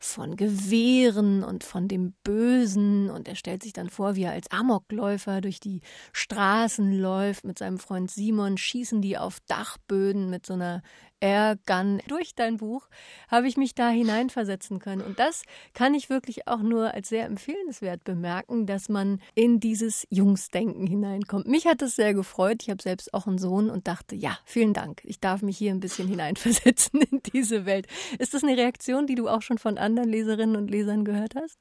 von 0.00 0.36
Gewehren 0.36 1.44
und 1.44 1.62
von 1.62 1.86
dem 1.86 2.14
Bösen. 2.24 3.08
Und 3.08 3.28
er 3.28 3.36
stellt 3.36 3.62
sich 3.62 3.72
dann 3.72 3.88
vor, 3.88 4.16
wie 4.16 4.24
er 4.24 4.32
als 4.32 4.50
Amokläufer 4.50 5.40
durch 5.40 5.60
die 5.60 5.80
Straßen 6.12 6.92
läuft 6.92 7.44
mit 7.44 7.58
seinem 7.58 7.78
Freund 7.78 8.10
Simon, 8.10 8.58
schießen 8.58 9.00
die 9.00 9.16
auf 9.16 9.38
Dachböden 9.46 10.28
mit 10.28 10.44
so 10.44 10.54
einer 10.54 10.82
Airgun. 11.20 12.00
Durch 12.08 12.34
dein 12.34 12.56
Buch 12.56 12.88
habe 13.28 13.46
ich 13.46 13.56
mich 13.56 13.74
da 13.74 13.88
hineinversetzen 13.88 14.78
können. 14.78 15.02
Und 15.02 15.18
das 15.18 15.42
kann 15.74 15.94
ich 15.94 16.10
wirklich 16.10 16.48
auch 16.48 16.60
nur 16.60 16.94
als 16.94 17.08
sehr 17.08 17.26
empfehlenswert 17.26 18.04
bemerken, 18.04 18.66
dass 18.66 18.88
man 18.88 19.20
in 19.34 19.60
dieses 19.60 20.06
Jungsdenken 20.10 20.86
hineinkommt. 20.86 21.46
Mich 21.46 21.66
hat 21.66 21.82
es 21.82 21.96
sehr 21.96 22.14
gefreut. 22.14 22.62
Ich 22.62 22.70
habe 22.70 22.82
selbst 22.82 23.14
auch 23.14 23.26
einen 23.26 23.38
Sohn 23.38 23.70
und 23.70 23.86
dachte, 23.86 24.16
ja, 24.16 24.38
vielen 24.44 24.74
Dank. 24.74 25.02
Ich 25.04 25.20
darf 25.20 25.42
mich 25.42 25.56
hier 25.56 25.72
ein 25.72 25.80
bisschen 25.80 26.08
hineinversetzen 26.08 27.02
in 27.02 27.20
diese 27.32 27.66
Welt. 27.66 27.86
Ist 28.18 28.34
das 28.34 28.42
eine 28.42 28.56
Reaktion, 28.56 29.06
die 29.06 29.14
du 29.14 29.28
auch 29.28 29.42
schon 29.42 29.58
von 29.58 29.78
anderen 29.78 30.08
Leserinnen 30.08 30.56
und 30.56 30.70
Lesern 30.70 31.04
gehört 31.04 31.34
hast? 31.34 31.58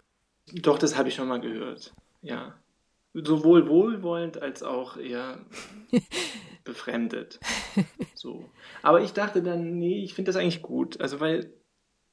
Doch, 0.54 0.80
das 0.80 0.98
habe 0.98 1.10
ich 1.10 1.16
schon 1.16 1.28
mal 1.28 1.40
gehört. 1.40 1.94
Ja. 2.22 2.56
Sowohl 3.14 3.68
wohlwollend 3.68 4.42
als 4.42 4.64
auch 4.64 4.98
eher 4.98 5.40
befremdet. 6.64 7.40
So. 8.14 8.50
Aber 8.84 9.02
ich 9.02 9.14
dachte 9.14 9.42
dann, 9.42 9.80
nee, 9.80 10.04
ich 10.04 10.14
finde 10.14 10.30
das 10.30 10.36
eigentlich 10.36 10.62
gut. 10.62 11.02
Also, 11.02 11.20
weil 11.20 11.52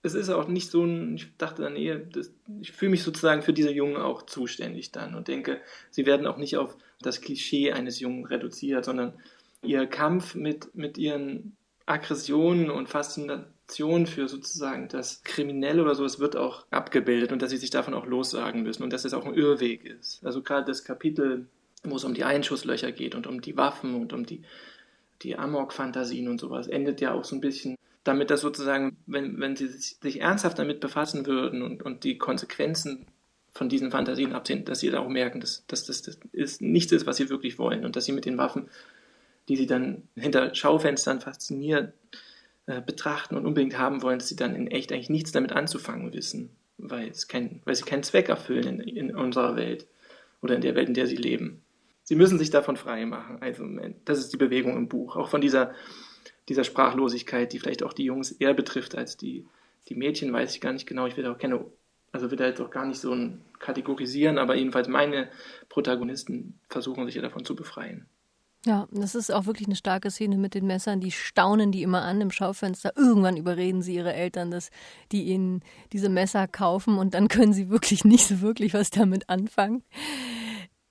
es 0.03 0.15
ist 0.15 0.31
auch 0.31 0.49
nicht 0.49 0.71
so 0.71 0.85
ein, 0.85 1.17
ich 1.17 1.37
dachte 1.37 1.63
dann 1.63 1.77
eher, 1.77 1.99
das, 1.99 2.33
ich 2.61 2.73
fühle 2.73 2.93
mich 2.93 3.03
sozusagen 3.03 3.43
für 3.43 3.53
diese 3.53 3.73
Jungen 3.73 3.97
auch 3.97 4.23
zuständig 4.23 4.93
dann 4.93 5.15
und 5.15 5.29
denke, 5.29 5.61
sie 5.91 6.07
werden 6.07 6.27
auch 6.27 6.37
nicht 6.37 6.57
auf 6.57 6.77
das 7.01 7.21
Klischee 7.21 7.73
eines 7.73 8.01
Jungen 8.01 8.25
reduziert, 8.25 8.85
sondern 8.85 9.15
ihr 9.63 9.87
Kampf 9.87 10.35
mit, 10.35 10.75
mit 10.75 10.97
ihren 10.97 11.57
Aggressionen 11.87 12.71
und 12.71 12.89
Faszinationen 13.67 14.07
für 14.07 14.29
sozusagen 14.29 14.89
das 14.89 15.23
Kriminelle 15.25 15.83
oder 15.83 15.95
so, 15.95 16.05
es 16.05 16.19
wird 16.19 16.37
auch 16.37 16.67
abgebildet 16.71 17.33
und 17.33 17.43
dass 17.43 17.51
sie 17.51 17.57
sich 17.57 17.71
davon 17.71 17.95
auch 17.95 18.07
lossagen 18.07 18.63
müssen 18.63 18.83
und 18.83 18.93
dass 18.93 19.05
es 19.05 19.13
auch 19.13 19.27
ein 19.27 19.35
Irrweg 19.35 19.85
ist. 19.85 20.25
Also 20.25 20.43
gerade 20.43 20.67
das 20.67 20.85
Kapitel 20.85 21.47
wo 21.91 21.97
es 21.97 22.05
um 22.05 22.15
die 22.15 22.25
Einschusslöcher 22.25 22.91
geht 22.91 23.15
und 23.15 23.27
um 23.27 23.41
die 23.41 23.57
Waffen 23.57 23.95
und 23.95 24.13
um 24.13 24.27
die, 24.27 24.43
die 25.23 25.37
Amok-Fantasien 25.37 26.27
und 26.27 26.41
sowas, 26.41 26.67
endet 26.67 27.01
ja 27.01 27.13
auch 27.13 27.25
so 27.25 27.37
ein 27.37 27.41
bisschen 27.41 27.77
damit, 28.03 28.31
dass 28.31 28.41
sozusagen, 28.41 28.97
wenn, 29.07 29.39
wenn 29.39 29.55
sie 29.55 29.69
sich, 29.69 29.97
sich 30.01 30.21
ernsthaft 30.21 30.59
damit 30.59 30.81
befassen 30.81 31.27
würden 31.27 31.63
und, 31.63 31.83
und 31.83 32.03
die 32.03 32.19
Konsequenzen 32.19 33.07
von 33.53 33.69
diesen 33.69 33.93
Fantasien 33.93 34.33
absehen, 34.33 34.65
dass 34.65 34.81
sie 34.81 34.91
dann 34.91 35.05
auch 35.05 35.09
merken, 35.09 35.41
dass, 35.41 35.65
dass 35.67 35.85
das, 35.85 36.03
das 36.03 36.19
ist, 36.33 36.61
nichts 36.61 36.91
ist, 36.91 37.07
was 37.07 37.19
sie 37.19 37.31
wirklich 37.31 37.59
wollen 37.59 37.85
und 37.85 37.95
dass 37.95 38.05
sie 38.05 38.13
mit 38.13 38.25
den 38.25 38.39
Waffen, 38.39 38.69
die 39.49 39.57
sie 39.57 39.67
dann 39.67 40.03
hinter 40.17 40.55
Schaufenstern 40.57 41.21
fasziniert 41.21 41.93
äh, 42.67 42.81
betrachten 42.81 43.37
und 43.37 43.47
unbedingt 43.47 43.79
haben 43.79 44.03
wollen, 44.03 44.19
dass 44.19 44.29
sie 44.29 44.37
dann 44.37 44.55
in 44.55 44.67
echt 44.69 44.93
eigentlich 44.93 45.11
nichts 45.11 45.33
damit 45.33 45.53
anzufangen 45.53 46.13
wissen, 46.13 46.51
weil, 46.79 47.13
kein, 47.29 47.61
weil 47.65 47.75
sie 47.75 47.85
keinen 47.85 48.03
Zweck 48.03 48.29
erfüllen 48.29 48.81
in, 48.81 48.97
in 48.97 49.17
unserer 49.17 49.57
Welt 49.57 49.87
oder 50.43 50.57
in 50.57 50.61
der 50.61 50.75
Welt, 50.75 50.89
in 50.89 50.95
der 50.95 51.07
sie 51.07 51.17
leben. 51.17 51.63
Sie 52.03 52.17
müssen 52.17 52.39
sich 52.39 52.51
davon 52.51 52.77
frei 52.77 53.05
machen. 53.05 53.39
Also 53.41 53.65
das 54.05 54.19
ist 54.19 54.33
die 54.33 54.37
Bewegung 54.37 54.77
im 54.77 54.89
Buch. 54.89 55.17
Auch 55.17 55.29
von 55.29 55.41
dieser, 55.41 55.75
dieser 56.49 56.65
Sprachlosigkeit, 56.65 57.53
die 57.53 57.59
vielleicht 57.59 57.83
auch 57.83 57.93
die 57.93 58.05
Jungs 58.05 58.33
eher 58.33 58.55
betrifft 58.55 58.97
als 58.97 59.17
die, 59.17 59.47
die 59.89 59.97
Mädchen, 59.97 60.33
weiß 60.33 60.55
ich 60.55 60.61
gar 60.61 60.73
nicht 60.73 60.87
genau. 60.87 61.07
Ich 61.07 61.17
will 61.17 61.27
auch 61.27 61.39
keine, 61.39 61.65
also 62.13 62.31
will 62.31 62.39
da 62.39 62.47
jetzt 62.47 62.61
auch 62.61 62.71
gar 62.71 62.87
nicht 62.87 63.01
so 63.01 63.13
ein 63.13 63.43
kategorisieren, 63.59 64.39
aber 64.39 64.55
jedenfalls 64.55 64.89
meine 64.89 65.29
Protagonisten 65.69 66.59
versuchen 66.69 67.07
sich 67.07 67.15
ja 67.15 67.23
davon 67.23 67.45
zu 67.45 67.57
befreien. 67.57 68.07
Ja, 68.67 68.89
das 68.91 69.15
ist 69.15 69.33
auch 69.33 69.47
wirklich 69.47 69.69
eine 69.69 69.77
starke 69.77 70.11
Szene 70.11 70.37
mit 70.37 70.55
den 70.55 70.67
Messern. 70.67 70.99
Die 70.99 71.13
staunen 71.13 71.71
die 71.71 71.85
immer 71.85 72.03
an 72.03 72.21
im 72.21 72.33
Schaufenster. 72.33 72.93
Irgendwann 72.97 73.37
überreden 73.37 73.81
sie 73.81 73.95
ihre 73.95 74.13
Eltern, 74.13 74.51
dass 74.51 74.71
die 75.13 75.23
ihnen 75.27 75.63
diese 75.93 76.09
Messer 76.09 76.49
kaufen 76.49 76.99
und 76.99 77.15
dann 77.15 77.29
können 77.29 77.53
sie 77.53 77.71
wirklich 77.71 78.05
nicht 78.05 78.27
so 78.27 78.41
wirklich 78.41 78.75
was 78.75 78.91
damit 78.91 79.29
anfangen. 79.29 79.85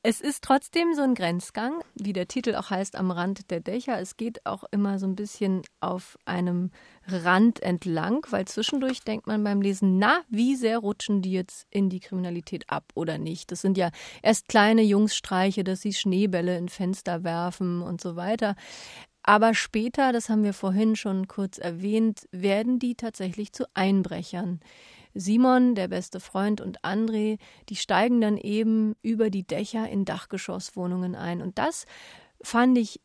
Es 0.08 0.22
ist 0.22 0.44
trotzdem 0.44 0.94
so 0.94 1.02
ein 1.02 1.16
Grenzgang, 1.16 1.82
wie 1.96 2.14
der 2.14 2.28
Titel 2.28 2.54
auch 2.54 2.70
heißt, 2.70 2.96
am 2.96 3.10
Rand 3.10 3.50
der 3.50 3.60
Dächer. 3.60 4.00
Es 4.00 4.18
geht 4.18 4.46
auch 4.46 4.64
immer 4.70 5.00
so 5.00 5.08
ein 5.08 5.16
bisschen 5.16 5.64
auf 5.80 6.20
einem 6.26 6.70
Rand 7.08 7.60
entlang, 7.64 8.24
weil 8.30 8.46
zwischendurch 8.46 9.00
denkt 9.00 9.26
man 9.26 9.44
beim 9.44 9.64
Lesen, 9.64 9.98
na, 9.98 10.22
wie 10.30 10.56
sehr 10.56 10.78
rutschen 10.78 11.24
die 11.24 11.32
jetzt 11.32 11.66
in 11.72 11.90
die 11.90 12.02
Kriminalität 12.02 12.70
ab 12.70 12.84
oder 12.94 13.18
nicht? 13.18 13.52
Das 13.52 13.62
sind 13.62 13.80
ja 13.80 13.90
erst 14.22 14.48
kleine 14.48 14.84
Jungsstreiche, 14.84 15.64
dass 15.64 15.82
sie 15.82 15.94
Schneebälle 15.94 16.56
in 16.56 16.70
Fenster 16.70 17.24
werfen 17.24 17.82
und 17.82 18.00
so 18.00 18.16
weiter. 18.16 18.56
Aber 19.24 19.56
später, 19.56 20.12
das 20.12 20.30
haben 20.30 20.44
wir 20.44 20.54
vorhin 20.54 20.96
schon 20.96 21.28
kurz 21.28 21.58
erwähnt, 21.58 22.28
werden 22.30 22.78
die 22.78 22.94
tatsächlich 22.94 23.54
zu 23.54 23.66
Einbrechern. 23.74 24.60
Simon, 25.16 25.76
der 25.76 25.88
beste 25.88 26.20
Freund, 26.20 26.62
und 26.62 26.82
André, 26.82 27.40
die 27.70 27.76
steigen 27.76 28.22
dann 28.22 28.38
eben 28.38 28.96
über 29.02 29.30
die 29.30 29.48
Dächer 29.48 29.90
in 29.90 30.06
Dachgeschosswohnungen 30.06 31.16
ein. 31.16 31.42
Und 31.42 31.58
das 31.58 31.86
fand 32.42 32.78
ich 32.78 33.00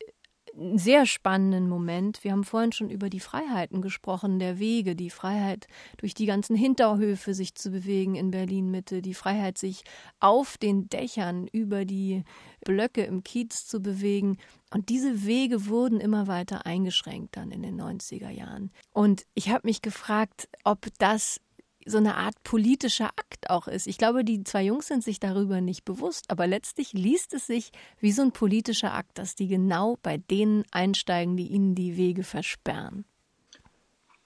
einen 0.56 0.78
sehr 0.78 1.06
spannenden 1.06 1.68
Moment. 1.68 2.24
Wir 2.24 2.32
haben 2.32 2.44
vorhin 2.44 2.72
schon 2.72 2.90
über 2.90 3.08
die 3.08 3.20
Freiheiten 3.20 3.82
gesprochen, 3.82 4.38
der 4.38 4.58
Wege, 4.58 4.96
die 4.96 5.10
Freiheit, 5.10 5.66
durch 5.98 6.14
die 6.14 6.26
ganzen 6.26 6.56
Hinterhöfe 6.56 7.34
sich 7.34 7.54
zu 7.54 7.70
bewegen 7.70 8.14
in 8.14 8.30
Berlin 8.30 8.70
Mitte, 8.70 9.02
die 9.02 9.14
Freiheit, 9.14 9.58
sich 9.58 9.84
auf 10.18 10.58
den 10.58 10.88
Dächern 10.88 11.46
über 11.46 11.84
die 11.84 12.24
Blöcke 12.64 13.02
im 13.02 13.22
Kiez 13.22 13.66
zu 13.66 13.80
bewegen. 13.80 14.38
Und 14.72 14.88
diese 14.88 15.24
Wege 15.24 15.66
wurden 15.66 16.00
immer 16.00 16.26
weiter 16.26 16.66
eingeschränkt 16.66 17.36
dann 17.36 17.50
in 17.50 17.62
den 17.62 17.80
90er 17.80 18.30
Jahren. 18.30 18.70
Und 18.92 19.26
ich 19.34 19.50
habe 19.50 19.66
mich 19.66 19.82
gefragt, 19.82 20.48
ob 20.64 20.86
das 20.98 21.40
so 21.86 21.98
eine 21.98 22.16
Art 22.16 22.42
politischer 22.44 23.06
Akt 23.06 23.48
auch 23.48 23.66
ist. 23.66 23.86
Ich 23.86 23.98
glaube, 23.98 24.24
die 24.24 24.44
zwei 24.44 24.62
Jungs 24.64 24.88
sind 24.88 25.02
sich 25.02 25.18
darüber 25.18 25.60
nicht 25.60 25.84
bewusst, 25.84 26.30
aber 26.30 26.46
letztlich 26.46 26.92
liest 26.92 27.34
es 27.34 27.46
sich 27.46 27.70
wie 28.00 28.12
so 28.12 28.22
ein 28.22 28.32
politischer 28.32 28.92
Akt, 28.92 29.18
dass 29.18 29.34
die 29.34 29.48
genau 29.48 29.98
bei 30.02 30.18
denen 30.18 30.64
einsteigen, 30.70 31.36
die 31.36 31.46
ihnen 31.46 31.74
die 31.74 31.96
Wege 31.96 32.22
versperren. 32.22 33.04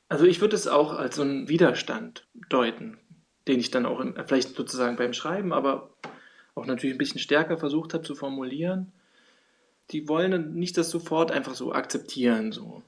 Also 0.09 0.25
ich 0.27 0.41
würde 0.41 0.57
es 0.57 0.67
auch 0.67 0.93
als 0.93 1.17
so 1.17 1.23
einen 1.23 1.49
Widerstand 1.49 2.27
deuten, 2.49 2.99
den 3.47 3.61
ich 3.61 3.71
dann 3.71 3.87
auch 3.87 4.01
in, 4.01 4.15
vielleicht 4.27 4.57
sozusagen 4.57 4.97
beim 4.97 5.13
Schreiben, 5.13 5.53
aber 5.53 5.91
auch 6.55 6.67
natürlich 6.67 6.95
ein 6.95 6.99
bisschen 6.99 7.21
stärker 7.21 7.59
versucht 7.59 7.95
habe 7.95 8.05
zu 8.05 8.15
formulieren. 8.15 8.93
Die 9.91 10.09
wollen 10.09 10.55
nicht 10.55 10.77
das 10.77 10.91
sofort 10.91 11.31
einfach 11.31 11.55
so 11.55 11.73
akzeptieren, 11.73 12.53
so 12.53 12.83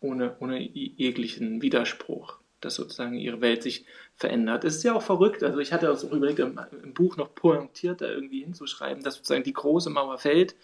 ohne, 0.00 0.36
ohne 0.40 0.60
jeglichen 0.60 1.62
Widerspruch 1.62 2.41
dass 2.64 2.76
sozusagen 2.76 3.14
ihre 3.14 3.40
Welt 3.40 3.62
sich 3.62 3.84
verändert. 4.16 4.64
Es 4.64 4.76
ist 4.76 4.84
ja 4.84 4.94
auch 4.94 5.02
verrückt. 5.02 5.42
Also 5.42 5.58
ich 5.58 5.72
hatte 5.72 5.90
auch 5.90 6.02
überlegt, 6.04 6.38
im, 6.38 6.58
im 6.82 6.94
Buch 6.94 7.16
noch 7.16 7.34
pointierter 7.34 8.12
irgendwie 8.12 8.42
hinzuschreiben, 8.42 9.02
dass 9.02 9.16
sozusagen 9.16 9.44
die 9.44 9.52
große 9.52 9.90
Mauer 9.90 10.18
fällt 10.18 10.54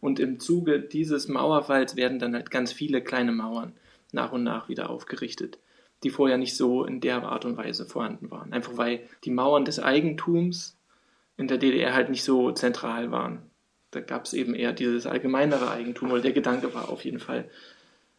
und 0.00 0.20
im 0.20 0.38
Zuge 0.38 0.80
dieses 0.80 1.28
Mauerfalls 1.28 1.96
werden 1.96 2.18
dann 2.18 2.34
halt 2.34 2.50
ganz 2.50 2.72
viele 2.72 3.00
kleine 3.02 3.32
Mauern 3.32 3.72
nach 4.12 4.32
und 4.32 4.42
nach 4.42 4.68
wieder 4.68 4.90
aufgerichtet, 4.90 5.58
die 6.02 6.10
vorher 6.10 6.36
nicht 6.36 6.56
so 6.56 6.84
in 6.84 7.00
der 7.00 7.22
Art 7.22 7.46
und 7.46 7.56
Weise 7.56 7.86
vorhanden 7.86 8.30
waren. 8.30 8.52
Einfach 8.52 8.76
weil 8.76 9.00
die 9.24 9.30
Mauern 9.30 9.64
des 9.64 9.80
Eigentums 9.80 10.76
in 11.36 11.48
der 11.48 11.56
DDR 11.58 11.94
halt 11.94 12.10
nicht 12.10 12.22
so 12.22 12.52
zentral 12.52 13.10
waren. 13.12 13.50
Da 13.92 14.00
gab 14.00 14.26
es 14.26 14.34
eben 14.34 14.54
eher 14.54 14.72
dieses 14.72 15.06
allgemeinere 15.06 15.70
Eigentum, 15.70 16.10
oder 16.10 16.20
der 16.20 16.32
Gedanke 16.32 16.74
war 16.74 16.90
auf 16.90 17.04
jeden 17.04 17.20
Fall 17.20 17.48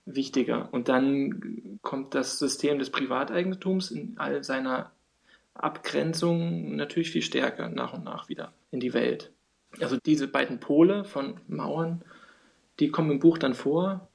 wichtiger. 0.05 0.69
Und 0.71 0.87
dann 0.89 1.79
kommt 1.81 2.13
das 2.13 2.39
System 2.39 2.79
des 2.79 2.89
Privateigentums 2.89 3.91
in 3.91 4.13
all 4.17 4.43
seiner 4.43 4.91
Abgrenzung 5.55 6.75
natürlich 6.75 7.11
viel 7.11 7.21
stärker 7.21 7.69
nach 7.69 7.93
und 7.93 8.03
nach 8.03 8.29
wieder 8.29 8.53
in 8.71 8.79
die 8.79 8.93
Welt. 8.93 9.31
Also 9.79 9.97
diese 10.05 10.27
beiden 10.27 10.59
Pole 10.59 11.05
von 11.05 11.39
Mauern, 11.47 12.03
die 12.79 12.89
kommen 12.89 13.11
im 13.11 13.19
Buch 13.19 13.37
dann 13.37 13.53
vor. 13.53 14.07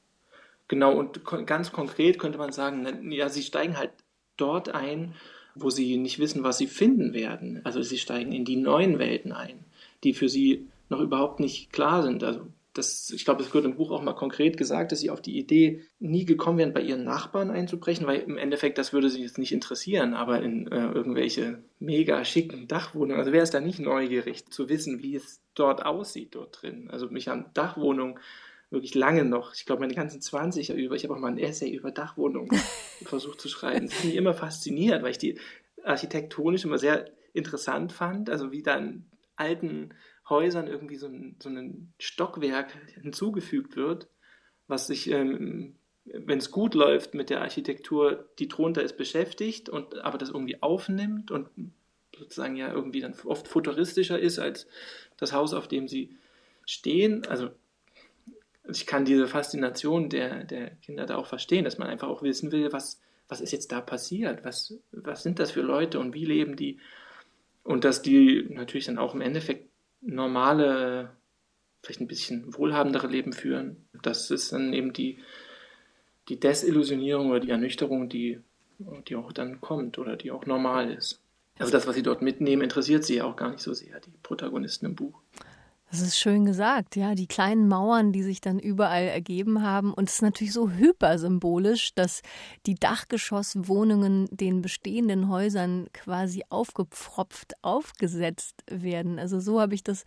Genau, 0.68 0.96
und 0.96 1.24
ganz 1.46 1.72
konkret 1.72 2.18
könnte 2.18 2.38
man 2.38 2.52
sagen, 2.52 3.10
ja, 3.10 3.28
sie 3.28 3.42
steigen 3.42 3.76
halt 3.76 3.90
dort 4.36 4.68
ein, 4.68 5.14
wo 5.54 5.70
sie 5.70 5.96
nicht 5.96 6.18
wissen, 6.18 6.44
was 6.44 6.58
sie 6.58 6.66
finden 6.66 7.12
werden. 7.12 7.60
Also 7.64 7.82
sie 7.82 7.98
steigen 7.98 8.32
in 8.32 8.44
die 8.44 8.56
neuen 8.56 8.98
Welten 8.98 9.32
ein, 9.32 9.64
die 10.04 10.14
für 10.14 10.28
sie 10.28 10.68
noch 10.88 11.00
überhaupt 11.00 11.40
nicht 11.40 11.72
klar 11.72 12.02
sind. 12.02 12.22
Also 12.22 12.46
das, 12.72 13.10
ich 13.10 13.24
glaube, 13.24 13.42
es 13.42 13.52
wird 13.52 13.64
im 13.64 13.76
Buch 13.76 13.90
auch 13.90 14.02
mal 14.02 14.14
konkret 14.14 14.56
gesagt, 14.56 14.92
dass 14.92 15.00
sie 15.00 15.10
auf 15.10 15.20
die 15.20 15.36
Idee 15.36 15.82
nie 15.98 16.24
gekommen 16.24 16.58
wären, 16.58 16.72
bei 16.72 16.82
ihren 16.82 17.02
Nachbarn 17.02 17.50
einzubrechen, 17.50 18.06
weil 18.06 18.20
im 18.20 18.38
Endeffekt 18.38 18.78
das 18.78 18.92
würde 18.92 19.10
sie 19.10 19.22
jetzt 19.22 19.38
nicht 19.38 19.52
interessieren, 19.52 20.14
aber 20.14 20.40
in 20.40 20.70
äh, 20.70 20.92
irgendwelche 20.92 21.64
mega 21.80 22.24
schicken 22.24 22.68
Dachwohnungen, 22.68 23.18
also 23.18 23.32
wer 23.32 23.42
ist 23.42 23.54
da 23.54 23.60
nicht 23.60 23.80
neugierig 23.80 24.46
zu 24.50 24.68
wissen, 24.68 25.02
wie 25.02 25.16
es 25.16 25.42
dort 25.54 25.84
aussieht 25.84 26.34
dort 26.36 26.62
drin? 26.62 26.88
Also 26.90 27.08
mich 27.08 27.28
an 27.28 27.50
Dachwohnungen 27.54 28.20
wirklich 28.70 28.94
lange 28.94 29.24
noch, 29.24 29.52
ich 29.54 29.66
glaube 29.66 29.80
meine 29.80 29.94
ganzen 29.94 30.20
20 30.20 30.68
Jahre 30.68 30.80
über, 30.80 30.94
ich 30.94 31.02
habe 31.02 31.14
auch 31.14 31.18
mal 31.18 31.32
ein 31.32 31.38
Essay 31.38 31.70
über 31.70 31.90
Dachwohnungen 31.90 32.50
versucht 33.04 33.40
zu 33.40 33.48
schreiben. 33.48 33.86
Das 33.86 33.98
hat 33.98 34.04
mich 34.04 34.14
immer 34.14 34.34
fasziniert, 34.34 35.02
weil 35.02 35.10
ich 35.10 35.18
die 35.18 35.40
architektonisch 35.82 36.64
immer 36.64 36.78
sehr 36.78 37.10
interessant 37.32 37.92
fand, 37.92 38.30
also 38.30 38.52
wie 38.52 38.62
dann 38.62 39.06
alten 39.34 39.94
Häusern 40.30 40.68
irgendwie 40.68 40.96
so 40.96 41.06
ein, 41.06 41.36
so 41.42 41.48
ein 41.48 41.92
Stockwerk 41.98 42.72
hinzugefügt 43.02 43.76
wird, 43.76 44.08
was 44.68 44.86
sich, 44.86 45.10
ähm, 45.10 45.74
wenn 46.04 46.38
es 46.38 46.50
gut 46.50 46.74
läuft 46.74 47.14
mit 47.14 47.28
der 47.28 47.42
Architektur, 47.42 48.28
die 48.38 48.48
drunter 48.48 48.82
ist 48.82 48.96
beschäftigt 48.96 49.68
und 49.68 49.98
aber 49.98 50.18
das 50.18 50.30
irgendwie 50.30 50.62
aufnimmt 50.62 51.30
und 51.30 51.48
sozusagen 52.16 52.56
ja 52.56 52.72
irgendwie 52.72 53.00
dann 53.00 53.14
oft 53.24 53.48
futuristischer 53.48 54.18
ist 54.18 54.38
als 54.38 54.66
das 55.16 55.32
Haus, 55.32 55.52
auf 55.52 55.68
dem 55.68 55.88
sie 55.88 56.16
stehen. 56.64 57.26
Also 57.26 57.50
ich 58.68 58.86
kann 58.86 59.04
diese 59.04 59.26
Faszination 59.26 60.08
der, 60.08 60.44
der 60.44 60.70
Kinder 60.76 61.06
da 61.06 61.16
auch 61.16 61.26
verstehen, 61.26 61.64
dass 61.64 61.78
man 61.78 61.88
einfach 61.88 62.08
auch 62.08 62.22
wissen 62.22 62.52
will, 62.52 62.72
was, 62.72 63.00
was 63.28 63.40
ist 63.40 63.52
jetzt 63.52 63.72
da 63.72 63.80
passiert, 63.80 64.44
was, 64.44 64.78
was 64.92 65.22
sind 65.22 65.38
das 65.38 65.50
für 65.50 65.62
Leute 65.62 65.98
und 65.98 66.14
wie 66.14 66.24
leben 66.24 66.56
die 66.56 66.78
und 67.62 67.84
dass 67.84 68.02
die 68.02 68.46
natürlich 68.48 68.86
dann 68.86 68.98
auch 68.98 69.14
im 69.14 69.20
Endeffekt 69.20 69.69
normale, 70.00 71.10
vielleicht 71.82 72.00
ein 72.00 72.08
bisschen 72.08 72.54
wohlhabendere 72.56 73.06
Leben 73.06 73.32
führen. 73.32 73.88
Das 74.02 74.30
ist 74.30 74.52
dann 74.52 74.72
eben 74.72 74.92
die, 74.92 75.18
die 76.28 76.38
Desillusionierung 76.38 77.30
oder 77.30 77.40
die 77.40 77.50
Ernüchterung, 77.50 78.08
die, 78.08 78.40
die 78.78 79.16
auch 79.16 79.32
dann 79.32 79.60
kommt 79.60 79.98
oder 79.98 80.16
die 80.16 80.30
auch 80.30 80.46
normal 80.46 80.90
ist. 80.90 81.20
Also 81.58 81.72
das, 81.72 81.86
was 81.86 81.94
sie 81.94 82.02
dort 82.02 82.22
mitnehmen, 82.22 82.62
interessiert 82.62 83.04
sie 83.04 83.16
ja 83.16 83.24
auch 83.24 83.36
gar 83.36 83.50
nicht 83.50 83.60
so 83.60 83.74
sehr, 83.74 84.00
die 84.00 84.12
Protagonisten 84.22 84.86
im 84.86 84.94
Buch. 84.94 85.20
Das 85.90 86.02
ist 86.02 86.20
schön 86.20 86.44
gesagt, 86.44 86.94
ja, 86.94 87.16
die 87.16 87.26
kleinen 87.26 87.66
Mauern, 87.66 88.12
die 88.12 88.22
sich 88.22 88.40
dann 88.40 88.60
überall 88.60 89.08
ergeben 89.08 89.64
haben. 89.64 89.92
Und 89.92 90.08
es 90.08 90.16
ist 90.16 90.22
natürlich 90.22 90.52
so 90.52 90.70
hypersymbolisch, 90.70 91.96
dass 91.96 92.22
die 92.66 92.76
Dachgeschosswohnungen 92.76 94.28
den 94.30 94.62
bestehenden 94.62 95.28
Häusern 95.28 95.88
quasi 95.92 96.44
aufgepfropft 96.48 97.54
aufgesetzt 97.62 98.62
werden. 98.70 99.18
Also 99.18 99.40
so 99.40 99.60
habe 99.60 99.74
ich 99.74 99.82
das 99.82 100.04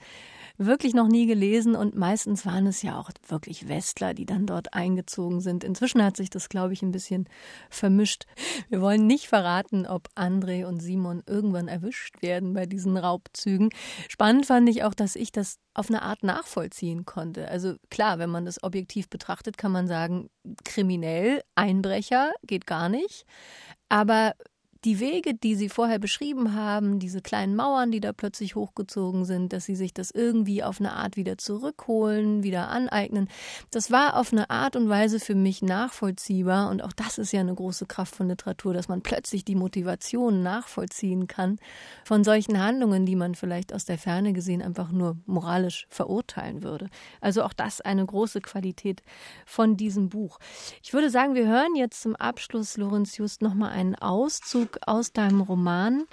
wirklich 0.58 0.94
noch 0.94 1.10
nie 1.10 1.26
gelesen 1.26 1.76
und 1.76 1.98
meistens 1.98 2.46
waren 2.46 2.66
es 2.66 2.82
ja 2.82 2.98
auch 2.98 3.10
wirklich 3.28 3.68
Westler, 3.68 4.14
die 4.14 4.26
dann 4.26 4.46
dort 4.46 4.74
eingezogen 4.74 5.42
sind. 5.42 5.66
Inzwischen 5.66 6.02
hat 6.02 6.16
sich 6.16 6.30
das, 6.30 6.48
glaube 6.48 6.72
ich, 6.72 6.82
ein 6.82 6.92
bisschen 6.92 7.28
vermischt. 7.70 8.26
Wir 8.70 8.80
wollen 8.80 9.06
nicht 9.06 9.28
verraten, 9.28 9.86
ob 9.86 10.08
André 10.16 10.66
und 10.66 10.80
Simon 10.80 11.24
irgendwann 11.28 11.68
erwischt 11.68 12.22
werden 12.22 12.54
bei 12.54 12.68
diesen 12.68 12.96
Raubzügen. 12.96 13.70
Spannend 14.08 14.46
fand 14.46 14.70
ich 14.70 14.86
auch, 14.86 14.94
dass 14.94 15.18
ich 15.18 15.34
das 15.34 15.58
auf 15.74 15.90
eine 15.90 16.04
Art 16.04 16.24
nachvollziehen 16.24 17.06
konnte. 17.06 17.48
Also 17.48 17.76
klar, 17.90 18.20
wenn 18.20 18.30
man 18.30 18.46
das 18.46 18.62
objektiv 18.64 19.10
betrachtet, 19.10 19.58
kann 19.58 19.72
man 19.72 19.88
sagen, 19.88 20.30
kriminell, 20.64 21.44
Einbrecher 21.56 22.32
geht 22.44 22.68
gar 22.68 22.90
nicht. 22.90 23.26
Aber 23.90 24.34
die 24.86 25.00
Wege, 25.00 25.34
die 25.34 25.56
Sie 25.56 25.70
vorher 25.70 26.00
beschrieben 26.00 26.54
haben, 26.54 27.00
diese 27.00 27.22
kleinen 27.22 27.56
Mauern, 27.56 27.92
die 27.92 28.02
da 28.02 28.12
plötzlich 28.12 28.56
hochgezogen 28.56 29.26
sind, 29.26 29.54
dass 29.54 29.66
Sie 29.66 29.76
sich 29.76 29.94
das 29.94 30.12
irgendwie 30.12 30.64
auf 30.64 30.80
eine 30.80 30.94
Art 30.94 31.16
wieder 31.16 31.38
zurückholen, 31.38 32.44
wieder 32.44 32.68
aneignen, 32.68 33.30
das 33.72 33.92
war 33.92 34.18
auf 34.18 34.34
eine 34.34 34.50
Art 34.50 34.76
und 34.76 34.90
Weise 34.90 35.20
für 35.20 35.36
mich 35.36 35.62
nachvollziehbar. 35.62 36.70
Und 36.70 36.84
auch 36.84 36.94
das 36.94 37.18
ist 37.18 37.32
ja 37.32 37.40
eine 37.40 37.56
große 37.56 37.86
Kraft 37.86 38.16
von 38.16 38.28
Literatur, 38.28 38.74
dass 38.74 38.88
man 38.88 39.02
plötzlich 39.02 39.46
die 39.46 39.56
Motivation 39.56 40.44
nachvollziehen 40.44 41.28
kann 41.28 41.60
von 42.04 42.24
solchen 42.24 42.62
Handlungen, 42.62 43.06
die 43.06 43.16
man 43.16 43.36
vielleicht 43.36 43.74
aus 43.74 43.86
der 43.86 43.98
Ferne 43.98 44.34
gesehen 44.34 44.62
einfach 44.62 44.92
nur 44.92 45.18
moralisch 45.26 45.88
verurteilen 45.90 46.64
würde. 46.64 46.90
Also 47.22 47.44
auch 47.44 47.54
das 47.54 47.82
eine 47.82 48.06
große 48.06 48.42
Qualität 48.42 49.02
von 49.46 49.78
diesem 49.78 50.10
Buch. 50.10 50.40
Ich 50.82 50.94
würde 50.94 51.10
sagen, 51.10 51.36
wir 51.36 51.48
hören 51.48 51.76
jetzt 51.76 52.02
zum 52.02 52.16
Abschluss, 52.16 52.78
Lorenz 52.78 53.18
Just, 53.18 53.42
nochmal 53.42 53.72
einen 53.72 53.96
Auszug 53.96 54.73
aus 54.86 55.14
deinem 55.14 55.42
Roman. 55.42 56.06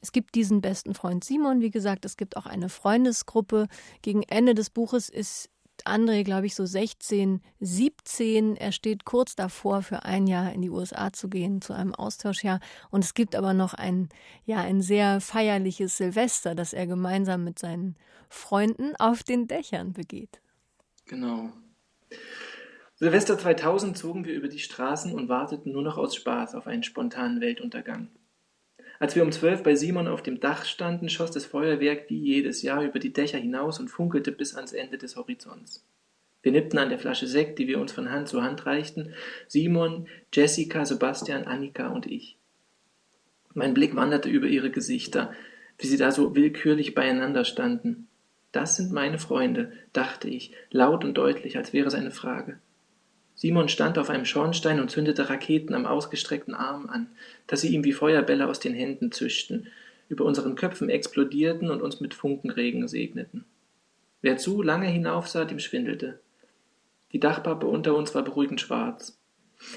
Es 0.00 0.12
gibt 0.12 0.34
diesen 0.34 0.60
besten 0.60 0.94
Freund 0.94 1.24
Simon, 1.24 1.60
wie 1.60 1.70
gesagt, 1.70 2.04
es 2.04 2.16
gibt 2.16 2.36
auch 2.36 2.46
eine 2.46 2.68
Freundesgruppe. 2.68 3.68
Gegen 4.02 4.22
Ende 4.22 4.54
des 4.54 4.70
Buches 4.70 5.08
ist 5.08 5.50
André, 5.84 6.24
glaube 6.24 6.46
ich, 6.46 6.54
so 6.54 6.66
16, 6.66 7.40
17. 7.60 8.56
Er 8.56 8.72
steht 8.72 9.04
kurz 9.04 9.36
davor, 9.36 9.82
für 9.82 10.04
ein 10.04 10.26
Jahr 10.26 10.52
in 10.52 10.62
die 10.62 10.70
USA 10.70 11.12
zu 11.12 11.28
gehen, 11.28 11.60
zu 11.60 11.72
einem 11.72 11.94
Austauschjahr. 11.94 12.60
Und 12.90 13.04
es 13.04 13.14
gibt 13.14 13.36
aber 13.36 13.54
noch 13.54 13.74
ein, 13.74 14.08
ja, 14.44 14.58
ein 14.58 14.82
sehr 14.82 15.20
feierliches 15.20 15.96
Silvester, 15.96 16.54
das 16.54 16.72
er 16.72 16.86
gemeinsam 16.86 17.44
mit 17.44 17.58
seinen 17.58 17.96
Freunden 18.28 18.96
auf 18.96 19.22
den 19.22 19.46
Dächern 19.46 19.92
begeht. 19.92 20.40
Genau. 21.06 21.50
Silvester 23.00 23.38
2000 23.38 23.96
zogen 23.96 24.24
wir 24.24 24.34
über 24.34 24.48
die 24.48 24.58
Straßen 24.58 25.14
und 25.14 25.28
warteten 25.28 25.70
nur 25.70 25.82
noch 25.82 25.98
aus 25.98 26.16
Spaß 26.16 26.56
auf 26.56 26.66
einen 26.66 26.82
spontanen 26.82 27.40
Weltuntergang. 27.40 28.08
Als 28.98 29.14
wir 29.14 29.22
um 29.22 29.30
zwölf 29.30 29.62
bei 29.62 29.76
Simon 29.76 30.08
auf 30.08 30.20
dem 30.20 30.40
Dach 30.40 30.64
standen, 30.64 31.08
schoss 31.08 31.30
das 31.30 31.46
Feuerwerk 31.46 32.10
wie 32.10 32.18
jedes 32.18 32.62
Jahr 32.62 32.82
über 32.82 32.98
die 32.98 33.12
Dächer 33.12 33.38
hinaus 33.38 33.78
und 33.78 33.86
funkelte 33.86 34.32
bis 34.32 34.56
ans 34.56 34.72
Ende 34.72 34.98
des 34.98 35.14
Horizonts. 35.14 35.86
Wir 36.42 36.50
nippten 36.50 36.80
an 36.80 36.88
der 36.88 36.98
Flasche 36.98 37.28
Sekt, 37.28 37.60
die 37.60 37.68
wir 37.68 37.78
uns 37.78 37.92
von 37.92 38.10
Hand 38.10 38.26
zu 38.26 38.42
Hand 38.42 38.66
reichten, 38.66 39.14
Simon, 39.46 40.08
Jessica, 40.34 40.84
Sebastian, 40.84 41.44
Annika 41.44 41.90
und 41.90 42.06
ich. 42.06 42.36
Mein 43.54 43.74
Blick 43.74 43.94
wanderte 43.94 44.28
über 44.28 44.48
ihre 44.48 44.72
Gesichter, 44.72 45.32
wie 45.78 45.86
sie 45.86 45.98
da 45.98 46.10
so 46.10 46.34
willkürlich 46.34 46.96
beieinander 46.96 47.44
standen. 47.44 48.08
Das 48.50 48.74
sind 48.74 48.90
meine 48.90 49.20
Freunde, 49.20 49.72
dachte 49.92 50.28
ich, 50.28 50.50
laut 50.72 51.04
und 51.04 51.14
deutlich, 51.14 51.56
als 51.56 51.72
wäre 51.72 51.86
es 51.86 51.94
eine 51.94 52.10
Frage. 52.10 52.58
Simon 53.38 53.68
stand 53.68 53.98
auf 53.98 54.10
einem 54.10 54.24
Schornstein 54.24 54.80
und 54.80 54.90
zündete 54.90 55.30
Raketen 55.30 55.72
am 55.72 55.86
ausgestreckten 55.86 56.56
Arm 56.56 56.88
an, 56.88 57.06
dass 57.46 57.60
sie 57.60 57.72
ihm 57.72 57.84
wie 57.84 57.92
Feuerbälle 57.92 58.48
aus 58.48 58.58
den 58.58 58.74
Händen 58.74 59.12
zischten, 59.12 59.68
über 60.08 60.24
unseren 60.24 60.56
Köpfen 60.56 60.90
explodierten 60.90 61.70
und 61.70 61.80
uns 61.80 62.00
mit 62.00 62.14
Funkenregen 62.14 62.88
segneten. 62.88 63.44
Wer 64.22 64.38
zu 64.38 64.60
lange 64.60 64.88
hinaufsah, 64.88 65.44
dem 65.44 65.60
schwindelte. 65.60 66.18
Die 67.12 67.20
Dachpappe 67.20 67.68
unter 67.68 67.94
uns 67.94 68.12
war 68.12 68.24
beruhigend 68.24 68.60
schwarz. 68.60 69.16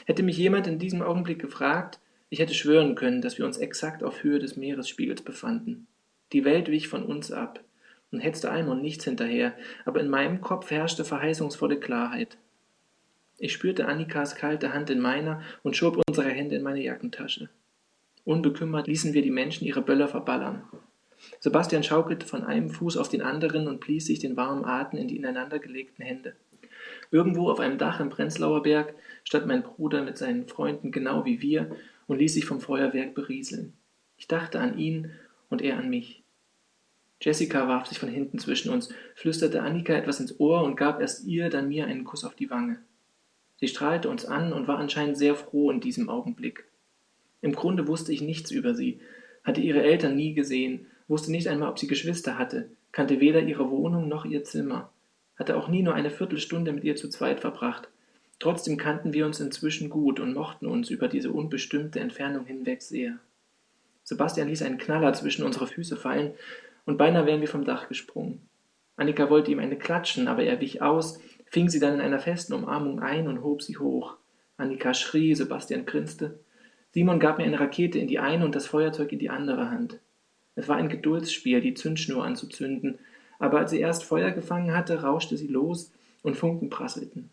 Hätte 0.05 0.23
mich 0.23 0.37
jemand 0.37 0.65
in 0.65 0.79
diesem 0.79 1.03
Augenblick 1.03 1.37
gefragt, 1.37 1.99
ich 2.31 2.39
hätte 2.39 2.55
schwören 2.55 2.95
können, 2.95 3.21
dass 3.21 3.37
wir 3.37 3.45
uns 3.45 3.59
exakt 3.59 4.03
auf 4.03 4.23
Höhe 4.23 4.39
des 4.39 4.57
Meeresspiegels 4.57 5.21
befanden. 5.21 5.85
Die 6.33 6.45
Welt 6.45 6.71
wich 6.71 6.87
von 6.87 7.03
uns 7.03 7.31
ab 7.31 7.63
und 8.11 8.21
hetzte 8.21 8.49
allem 8.49 8.69
und 8.69 8.81
nichts 8.81 9.03
hinterher, 9.03 9.53
aber 9.85 9.99
in 9.99 10.09
meinem 10.09 10.41
Kopf 10.41 10.71
herrschte 10.71 11.05
verheißungsvolle 11.05 11.79
Klarheit. 11.79 12.39
Ich 13.43 13.53
spürte 13.53 13.87
Annikas 13.87 14.35
kalte 14.35 14.71
Hand 14.71 14.91
in 14.91 14.99
meiner 14.99 15.41
und 15.63 15.75
schob 15.75 15.99
unsere 16.07 16.29
Hände 16.29 16.55
in 16.55 16.61
meine 16.61 16.83
Jackentasche. 16.83 17.49
Unbekümmert 18.23 18.85
ließen 18.85 19.15
wir 19.15 19.23
die 19.23 19.31
Menschen 19.31 19.65
ihre 19.65 19.81
Böller 19.81 20.07
verballern. 20.07 20.61
Sebastian 21.39 21.81
schaukelte 21.81 22.27
von 22.27 22.43
einem 22.43 22.69
Fuß 22.69 22.97
auf 22.97 23.09
den 23.09 23.23
anderen 23.23 23.67
und 23.67 23.79
blies 23.79 24.05
sich 24.05 24.19
den 24.19 24.37
warmen 24.37 24.63
Atem 24.63 24.99
in 24.99 25.07
die 25.07 25.17
ineinandergelegten 25.17 26.05
Hände. 26.05 26.35
Irgendwo 27.09 27.49
auf 27.49 27.59
einem 27.59 27.79
Dach 27.79 27.99
im 27.99 28.11
Prenzlauer 28.11 28.61
Berg 28.61 28.93
stand 29.23 29.47
mein 29.47 29.63
Bruder 29.63 30.03
mit 30.03 30.19
seinen 30.19 30.47
Freunden 30.47 30.91
genau 30.91 31.25
wie 31.25 31.41
wir 31.41 31.75
und 32.05 32.19
ließ 32.19 32.35
sich 32.35 32.45
vom 32.45 32.61
Feuerwerk 32.61 33.15
berieseln. 33.15 33.73
Ich 34.17 34.27
dachte 34.27 34.59
an 34.59 34.77
ihn 34.77 35.13
und 35.49 35.63
er 35.63 35.79
an 35.79 35.89
mich. 35.89 36.21
Jessica 37.19 37.67
warf 37.67 37.87
sich 37.87 37.97
von 37.97 38.09
hinten 38.09 38.37
zwischen 38.37 38.71
uns, 38.71 38.93
flüsterte 39.15 39.63
Annika 39.63 39.93
etwas 39.93 40.19
ins 40.19 40.39
Ohr 40.39 40.63
und 40.63 40.75
gab 40.75 41.01
erst 41.01 41.25
ihr, 41.25 41.49
dann 41.49 41.69
mir 41.69 41.87
einen 41.87 42.03
Kuss 42.03 42.23
auf 42.23 42.35
die 42.35 42.51
Wange. 42.51 42.77
Sie 43.61 43.67
strahlte 43.67 44.09
uns 44.09 44.25
an 44.25 44.51
und 44.53 44.67
war 44.67 44.79
anscheinend 44.79 45.17
sehr 45.17 45.35
froh 45.35 45.69
in 45.69 45.79
diesem 45.79 46.09
Augenblick. 46.09 46.65
Im 47.41 47.53
Grunde 47.53 47.87
wusste 47.87 48.11
ich 48.11 48.21
nichts 48.21 48.49
über 48.49 48.73
sie, 48.73 48.99
hatte 49.43 49.61
ihre 49.61 49.83
Eltern 49.83 50.15
nie 50.15 50.33
gesehen, 50.33 50.87
wusste 51.07 51.31
nicht 51.31 51.47
einmal, 51.47 51.69
ob 51.69 51.77
sie 51.77 51.87
Geschwister 51.87 52.39
hatte, 52.39 52.69
kannte 52.91 53.19
weder 53.19 53.41
ihre 53.41 53.69
Wohnung 53.69 54.07
noch 54.07 54.25
ihr 54.25 54.43
Zimmer, 54.43 54.91
hatte 55.35 55.55
auch 55.55 55.67
nie 55.67 55.83
nur 55.83 55.93
eine 55.93 56.09
Viertelstunde 56.09 56.73
mit 56.73 56.83
ihr 56.83 56.95
zu 56.95 57.07
zweit 57.09 57.39
verbracht. 57.39 57.87
Trotzdem 58.39 58.77
kannten 58.77 59.13
wir 59.13 59.27
uns 59.27 59.39
inzwischen 59.39 59.91
gut 59.91 60.19
und 60.19 60.33
mochten 60.33 60.65
uns 60.65 60.89
über 60.89 61.07
diese 61.07 61.31
unbestimmte 61.31 61.99
Entfernung 61.99 62.45
hinweg 62.45 62.81
sehr. 62.81 63.19
Sebastian 64.03 64.47
ließ 64.47 64.63
einen 64.63 64.79
Knaller 64.79 65.13
zwischen 65.13 65.45
unsere 65.45 65.67
Füße 65.67 65.97
fallen, 65.97 66.33
und 66.85 66.97
beinahe 66.97 67.27
wären 67.27 67.41
wir 67.41 67.47
vom 67.47 67.63
Dach 67.63 67.87
gesprungen. 67.87 68.41
Annika 68.95 69.29
wollte 69.29 69.51
ihm 69.51 69.59
eine 69.59 69.77
klatschen, 69.77 70.27
aber 70.27 70.43
er 70.43 70.59
wich 70.61 70.81
aus, 70.81 71.19
fing 71.51 71.69
sie 71.69 71.79
dann 71.79 71.95
in 71.95 72.01
einer 72.01 72.19
festen 72.19 72.53
Umarmung 72.53 73.01
ein 73.01 73.27
und 73.27 73.43
hob 73.43 73.61
sie 73.61 73.77
hoch. 73.77 74.15
Annika 74.55 74.93
schrie, 74.93 75.35
Sebastian 75.35 75.85
grinste. 75.85 76.39
Simon 76.91 77.19
gab 77.19 77.37
mir 77.37 77.43
eine 77.43 77.59
Rakete 77.59 77.99
in 77.99 78.07
die 78.07 78.19
eine 78.19 78.45
und 78.45 78.55
das 78.55 78.67
Feuerzeug 78.67 79.11
in 79.11 79.19
die 79.19 79.29
andere 79.29 79.69
Hand. 79.69 79.99
Es 80.55 80.69
war 80.69 80.77
ein 80.77 80.87
Geduldsspiel, 80.87 81.59
die 81.59 81.73
Zündschnur 81.73 82.23
anzuzünden, 82.23 82.99
aber 83.37 83.59
als 83.59 83.71
sie 83.71 83.81
erst 83.81 84.05
Feuer 84.05 84.31
gefangen 84.31 84.73
hatte, 84.73 85.01
rauschte 85.01 85.35
sie 85.35 85.47
los 85.47 85.91
und 86.23 86.37
Funken 86.37 86.69
prasselten. 86.69 87.29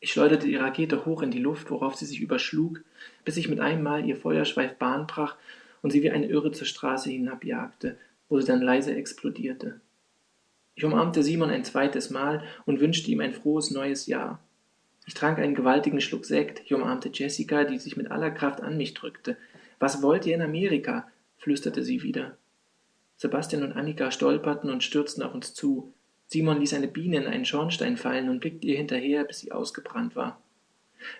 Ich 0.00 0.12
schleuderte 0.12 0.46
die 0.46 0.56
Rakete 0.56 1.04
hoch 1.04 1.22
in 1.22 1.30
die 1.30 1.40
Luft, 1.40 1.70
worauf 1.70 1.94
sie 1.94 2.06
sich 2.06 2.20
überschlug, 2.20 2.82
bis 3.24 3.34
sich 3.34 3.48
mit 3.48 3.60
einem 3.60 3.82
Mal 3.82 4.06
ihr 4.06 4.16
Feuerschweif 4.16 4.76
Bahn 4.76 5.06
brach 5.06 5.36
und 5.82 5.90
sie 5.90 6.02
wie 6.02 6.10
eine 6.10 6.26
Irre 6.26 6.52
zur 6.52 6.66
Straße 6.66 7.10
hinabjagte, 7.10 7.98
wo 8.30 8.40
sie 8.40 8.46
dann 8.46 8.62
leise 8.62 8.94
explodierte. 8.94 9.80
Ich 10.74 10.84
umarmte 10.84 11.22
Simon 11.22 11.50
ein 11.50 11.64
zweites 11.64 12.10
Mal 12.10 12.42
und 12.64 12.80
wünschte 12.80 13.10
ihm 13.10 13.20
ein 13.20 13.34
frohes 13.34 13.70
neues 13.70 14.06
Jahr. 14.06 14.40
Ich 15.06 15.14
trank 15.14 15.38
einen 15.38 15.54
gewaltigen 15.54 16.00
Schluck 16.00 16.24
Sekt, 16.24 16.62
ich 16.64 16.72
umarmte 16.72 17.10
Jessica, 17.12 17.64
die 17.64 17.78
sich 17.78 17.96
mit 17.96 18.10
aller 18.10 18.30
Kraft 18.30 18.62
an 18.62 18.76
mich 18.76 18.94
drückte. 18.94 19.36
Was 19.78 20.02
wollt 20.02 20.26
ihr 20.26 20.34
in 20.34 20.42
Amerika? 20.42 21.08
flüsterte 21.38 21.82
sie 21.82 22.02
wieder. 22.02 22.36
Sebastian 23.16 23.62
und 23.62 23.72
Annika 23.72 24.10
stolperten 24.10 24.70
und 24.70 24.82
stürzten 24.82 25.22
auf 25.22 25.34
uns 25.34 25.54
zu. 25.54 25.92
Simon 26.26 26.60
ließ 26.60 26.74
eine 26.74 26.88
Biene 26.88 27.18
in 27.18 27.26
einen 27.26 27.44
Schornstein 27.44 27.96
fallen 27.96 28.28
und 28.28 28.40
blickte 28.40 28.66
ihr 28.66 28.76
hinterher, 28.76 29.24
bis 29.24 29.40
sie 29.40 29.52
ausgebrannt 29.52 30.16
war. 30.16 30.40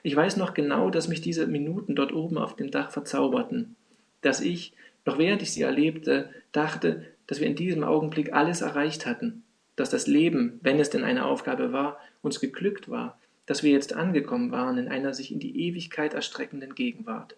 Ich 0.02 0.14
weiß 0.14 0.36
noch 0.36 0.54
genau, 0.54 0.90
dass 0.90 1.08
mich 1.08 1.20
diese 1.20 1.46
Minuten 1.46 1.94
dort 1.94 2.12
oben 2.12 2.38
auf 2.38 2.56
dem 2.56 2.70
Dach 2.70 2.90
verzauberten, 2.90 3.76
dass 4.20 4.40
ich, 4.40 4.72
noch 5.04 5.18
während 5.18 5.42
ich 5.42 5.52
sie 5.52 5.62
erlebte, 5.62 6.30
dachte, 6.52 7.04
dass 7.26 7.40
wir 7.40 7.46
in 7.46 7.56
diesem 7.56 7.84
Augenblick 7.84 8.32
alles 8.32 8.60
erreicht 8.60 9.06
hatten, 9.06 9.41
dass 9.76 9.90
das 9.90 10.06
Leben, 10.06 10.60
wenn 10.62 10.78
es 10.80 10.90
denn 10.90 11.04
eine 11.04 11.24
Aufgabe 11.24 11.72
war, 11.72 11.98
uns 12.20 12.40
geglückt 12.40 12.88
war, 12.88 13.18
dass 13.46 13.62
wir 13.62 13.72
jetzt 13.72 13.94
angekommen 13.94 14.52
waren 14.52 14.78
in 14.78 14.88
einer 14.88 15.14
sich 15.14 15.32
in 15.32 15.40
die 15.40 15.66
Ewigkeit 15.66 16.14
erstreckenden 16.14 16.74
Gegenwart, 16.74 17.36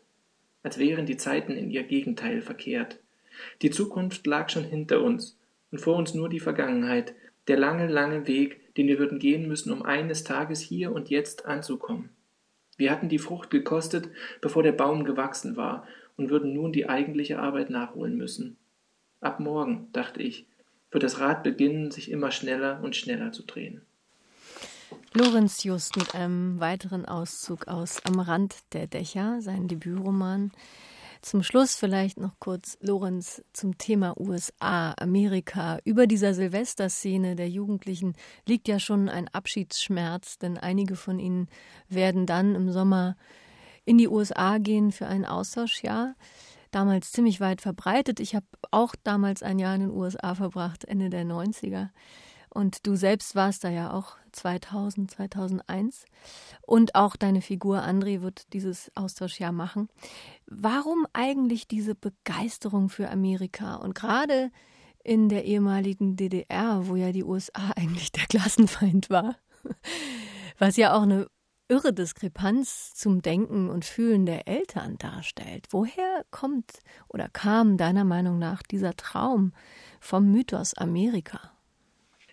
als 0.63 0.79
wären 0.79 1.07
die 1.07 1.17
Zeiten 1.17 1.53
in 1.53 1.71
ihr 1.71 1.85
Gegenteil 1.85 2.43
verkehrt. 2.43 2.99
Die 3.63 3.71
Zukunft 3.71 4.27
lag 4.27 4.49
schon 4.51 4.65
hinter 4.65 5.03
uns 5.03 5.39
und 5.71 5.79
vor 5.79 5.97
uns 5.97 6.15
nur 6.15 6.29
die 6.29 6.41
Vergangenheit, 6.41 7.15
der 7.49 7.59
lange, 7.59 7.87
lange 7.89 8.27
Weg, 8.27 8.75
den 8.75 8.87
wir 8.87 8.99
würden 8.99 9.19
gehen 9.19 9.49
müssen, 9.49 9.73
um 9.73 9.83
eines 9.83 10.25
Tages 10.25 10.61
hier 10.61 10.93
und 10.93 11.11
jetzt 11.11 11.47
anzukommen. 11.47 12.11
Wir 12.77 12.91
hatten 12.91 13.09
die 13.09 13.19
Frucht 13.19 13.51
gekostet, 13.51 14.09
bevor 14.41 14.63
der 14.63 14.73
Baum 14.73 15.05
gewachsen 15.05 15.57
war, 15.57 15.87
und 16.17 16.31
würden 16.31 16.53
nun 16.53 16.73
die 16.73 16.89
eigentliche 16.89 17.39
Arbeit 17.39 17.71
nachholen 17.71 18.17
müssen. 18.17 18.57
Ab 19.21 19.41
morgen, 19.41 19.89
dachte 19.93 20.23
ich, 20.23 20.47
wird 20.95 21.03
das 21.03 21.19
Rad 21.19 21.43
beginnen, 21.43 21.91
sich 21.91 22.11
immer 22.11 22.31
schneller 22.31 22.81
und 22.83 22.97
schneller 22.97 23.33
zu 23.33 23.43
drehen. 23.43 23.83
Lorenz 25.13 25.63
Just 25.65 25.97
mit 25.97 26.15
einem 26.15 26.61
weiteren 26.61 27.05
Auszug 27.05 27.69
aus 27.69 28.05
Am 28.05 28.21
Rand 28.21 28.57
der 28.73 28.87
Dächer, 28.87 29.41
sein 29.41 29.69
Debütroman. 29.69 30.53
Zum 31.21 31.43
Schluss 31.43 31.75
vielleicht 31.75 32.21
noch 32.21 32.39
kurz, 32.39 32.79
Lorenz, 32.81 33.43
zum 33.53 33.79
Thema 33.79 34.19
USA, 34.21 34.93
Amerika. 34.93 35.79
Über 35.85 36.07
dieser 36.07 36.35
Silvesterszene 36.35 37.35
der 37.35 37.49
Jugendlichen 37.49 38.15
liegt 38.47 38.69
ja 38.69 38.79
schon 38.79 39.09
ein 39.09 39.29
Abschiedsschmerz, 39.29 40.39
denn 40.39 40.59
einige 40.59 40.97
von 40.97 41.19
ihnen 41.19 41.49
werden 41.89 42.27
dann 42.27 42.55
im 42.55 42.71
Sommer 42.71 43.17
in 43.85 43.99
die 43.99 44.09
USA 44.09 44.59
gehen 44.59 44.93
für 44.93 45.07
ein 45.07 45.25
Austauschjahr 45.25 46.15
damals 46.75 47.13
ziemlich 47.13 47.41
weit 47.41 47.61
verbreitet. 47.61 48.21
Ich 48.21 48.35
habe 48.35 48.47
auch 48.71 48.95
damals 49.03 49.43
ein 49.43 49.59
Jahr 49.59 49.75
in 49.75 49.83
den 49.83 49.91
USA 49.91 50.35
verbracht, 50.35 50.85
Ende 50.85 51.11
der 51.11 51.25
90er. 51.25 51.89
Und 52.55 52.87
du 52.87 52.95
selbst 52.95 53.35
warst 53.35 53.65
da 53.65 53.69
ja 53.69 53.93
auch 53.93 54.17
2000, 54.33 55.11
2001. 55.11 56.05
Und 56.63 56.95
auch 56.95 57.17
deine 57.17 57.43
Figur 57.43 57.81
André 57.81 58.23
wird 58.23 58.53
dieses 58.53 58.93
Austauschjahr 58.95 59.51
machen. 59.51 59.89
Warum 60.47 61.05
eigentlich 61.13 61.67
diese 61.67 61.97
Begeisterung 61.97 62.89
für 62.89 63.11
Amerika? 63.11 63.75
Und 63.75 63.97
gerade 63.97 64.51
in 65.03 65.29
der 65.29 65.45
ehemaligen 65.45 66.17
DDR, 66.17 66.87
wo 66.87 66.95
ja 66.95 67.11
die 67.11 67.25
USA 67.25 67.73
eigentlich 67.77 68.13
der 68.13 68.27
Klassenfeind 68.27 69.11
war, 69.11 69.37
was 70.59 70.77
ja 70.77 70.95
auch 70.95 71.03
eine 71.03 71.27
irre 71.69 71.93
Diskrepanz 71.93 72.95
zum 72.95 73.23
Denken 73.23 73.71
und 73.71 73.85
Fühlen 73.85 74.27
der 74.27 74.47
Eltern 74.49 74.97
darstellt. 74.99 75.67
Woher 75.71 76.25
kommt 76.31 76.81
oder 77.09 77.29
kam 77.29 77.77
deiner 77.77 78.05
Meinung 78.05 78.39
nach 78.39 78.63
dieser 78.63 78.95
Traum 78.97 79.53
vom 80.01 80.31
Mythos 80.31 80.75
Amerika? 80.75 81.53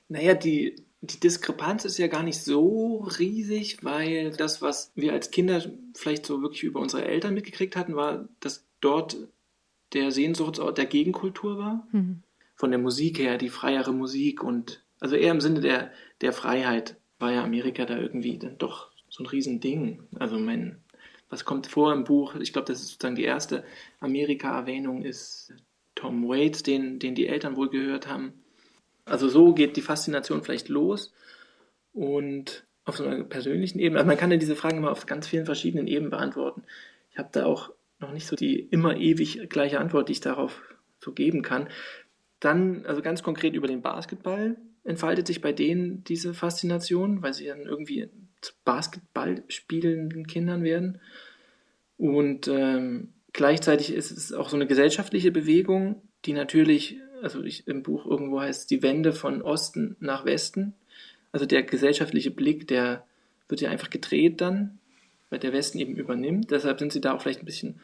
Naja, 0.09 0.33
die, 0.33 0.75
die 1.01 1.19
Diskrepanz 1.19 1.85
ist 1.85 1.97
ja 1.97 2.07
gar 2.07 2.23
nicht 2.23 2.43
so 2.43 3.07
riesig, 3.19 3.83
weil 3.83 4.31
das, 4.31 4.61
was 4.61 4.91
wir 4.95 5.13
als 5.13 5.31
Kinder 5.31 5.63
vielleicht 5.95 6.25
so 6.25 6.41
wirklich 6.41 6.63
über 6.63 6.81
unsere 6.81 7.05
Eltern 7.05 7.33
mitgekriegt 7.33 7.75
hatten, 7.75 7.95
war, 7.95 8.27
dass 8.41 8.65
dort 8.81 9.17
der 9.93 10.11
Sehnsuchtsort 10.11 10.77
der 10.77 10.85
Gegenkultur 10.85 11.57
war. 11.57 11.87
Mhm. 11.91 12.23
Von 12.55 12.71
der 12.71 12.79
Musik 12.79 13.17
her, 13.19 13.37
die 13.37 13.49
freiere 13.49 13.93
Musik 13.93 14.43
und 14.43 14.83
also 14.99 15.15
eher 15.15 15.31
im 15.31 15.41
Sinne 15.41 15.61
der, 15.61 15.91
der 16.21 16.33
Freiheit 16.33 16.97
war 17.17 17.31
ja 17.31 17.43
Amerika 17.43 17.85
da 17.85 17.97
irgendwie 17.97 18.37
dann 18.37 18.57
doch 18.57 18.90
ein 19.21 19.25
Riesending. 19.27 20.03
Also 20.19 20.37
mein, 20.37 20.77
was 21.29 21.45
kommt 21.45 21.67
vor 21.67 21.93
im 21.93 22.03
Buch? 22.03 22.35
Ich 22.35 22.53
glaube, 22.53 22.67
das 22.67 22.81
ist 22.81 22.89
sozusagen 22.89 23.15
die 23.15 23.23
erste 23.23 23.63
Amerika-Erwähnung 23.99 25.03
ist 25.03 25.53
Tom 25.95 26.27
Waits, 26.27 26.63
den, 26.63 26.99
den 26.99 27.15
die 27.15 27.27
Eltern 27.27 27.55
wohl 27.55 27.69
gehört 27.69 28.07
haben. 28.07 28.33
Also 29.05 29.29
so 29.29 29.53
geht 29.53 29.77
die 29.77 29.81
Faszination 29.81 30.43
vielleicht 30.43 30.69
los 30.69 31.13
und 31.93 32.65
auf 32.85 32.97
so 32.97 33.05
einer 33.05 33.23
persönlichen 33.23 33.79
Ebene. 33.79 33.99
Also 33.99 34.07
man 34.07 34.17
kann 34.17 34.31
ja 34.31 34.37
diese 34.37 34.55
Fragen 34.55 34.77
immer 34.77 34.91
auf 34.91 35.05
ganz 35.05 35.27
vielen 35.27 35.45
verschiedenen 35.45 35.87
Ebenen 35.87 36.11
beantworten. 36.11 36.63
Ich 37.11 37.17
habe 37.17 37.29
da 37.31 37.45
auch 37.45 37.71
noch 37.99 38.11
nicht 38.11 38.27
so 38.27 38.35
die 38.35 38.59
immer 38.59 38.97
ewig 38.97 39.49
gleiche 39.49 39.79
Antwort, 39.79 40.09
die 40.09 40.13
ich 40.13 40.21
darauf 40.21 40.61
so 40.99 41.11
geben 41.11 41.41
kann. 41.41 41.69
Dann, 42.39 42.85
also 42.85 43.01
ganz 43.01 43.21
konkret 43.21 43.53
über 43.53 43.67
den 43.67 43.81
Basketball 43.81 44.57
entfaltet 44.83 45.27
sich 45.27 45.41
bei 45.41 45.53
denen 45.53 46.03
diese 46.03 46.33
Faszination, 46.33 47.21
weil 47.21 47.33
sie 47.33 47.45
dann 47.45 47.61
irgendwie 47.61 48.09
Basketball 48.65 49.43
spielenden 49.47 50.27
Kindern 50.27 50.63
werden. 50.63 50.99
Und 51.97 52.47
ähm, 52.47 53.13
gleichzeitig 53.33 53.93
ist 53.93 54.11
es 54.11 54.33
auch 54.33 54.49
so 54.49 54.55
eine 54.55 54.67
gesellschaftliche 54.67 55.31
Bewegung, 55.31 56.01
die 56.25 56.33
natürlich, 56.33 56.97
also 57.21 57.43
ich, 57.43 57.67
im 57.67 57.83
Buch 57.83 58.05
irgendwo 58.05 58.41
heißt 58.41 58.69
die 58.71 58.81
Wende 58.81 59.13
von 59.13 59.41
Osten 59.41 59.95
nach 59.99 60.25
Westen, 60.25 60.73
also 61.31 61.45
der 61.45 61.63
gesellschaftliche 61.63 62.31
Blick, 62.31 62.67
der 62.67 63.05
wird 63.47 63.61
ja 63.61 63.69
einfach 63.69 63.89
gedreht 63.89 64.41
dann, 64.41 64.79
weil 65.29 65.39
der 65.39 65.53
Westen 65.53 65.79
eben 65.79 65.95
übernimmt. 65.95 66.51
Deshalb 66.51 66.79
sind 66.79 66.91
sie 66.91 67.01
da 67.01 67.13
auch 67.13 67.21
vielleicht 67.21 67.41
ein 67.41 67.45
bisschen 67.45 67.79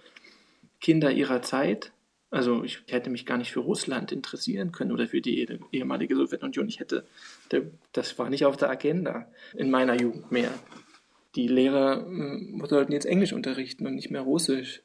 Kinder 0.81 1.11
ihrer 1.11 1.41
Zeit. 1.41 1.91
Also 2.29 2.63
ich 2.63 2.83
hätte 2.87 3.09
mich 3.09 3.25
gar 3.25 3.37
nicht 3.37 3.53
für 3.53 3.61
Russland 3.61 4.11
interessieren 4.11 4.71
können 4.71 4.91
oder 4.91 5.07
für 5.07 5.21
die 5.21 5.47
ehemalige 5.71 6.15
Sowjetunion. 6.15 6.67
Ich 6.67 6.79
hätte, 6.79 7.05
das 7.93 8.19
war 8.19 8.29
nicht 8.29 8.45
auf 8.45 8.57
der 8.57 8.69
Agenda 8.69 9.27
in 9.55 9.71
meiner 9.71 9.99
Jugend 9.99 10.31
mehr. 10.31 10.51
Die 11.35 11.47
Lehrer 11.47 12.05
hm, 12.05 12.63
sollten 12.67 12.91
jetzt 12.91 13.05
Englisch 13.05 13.31
unterrichten 13.31 13.87
und 13.87 13.95
nicht 13.95 14.11
mehr 14.11 14.21
Russisch. 14.21 14.81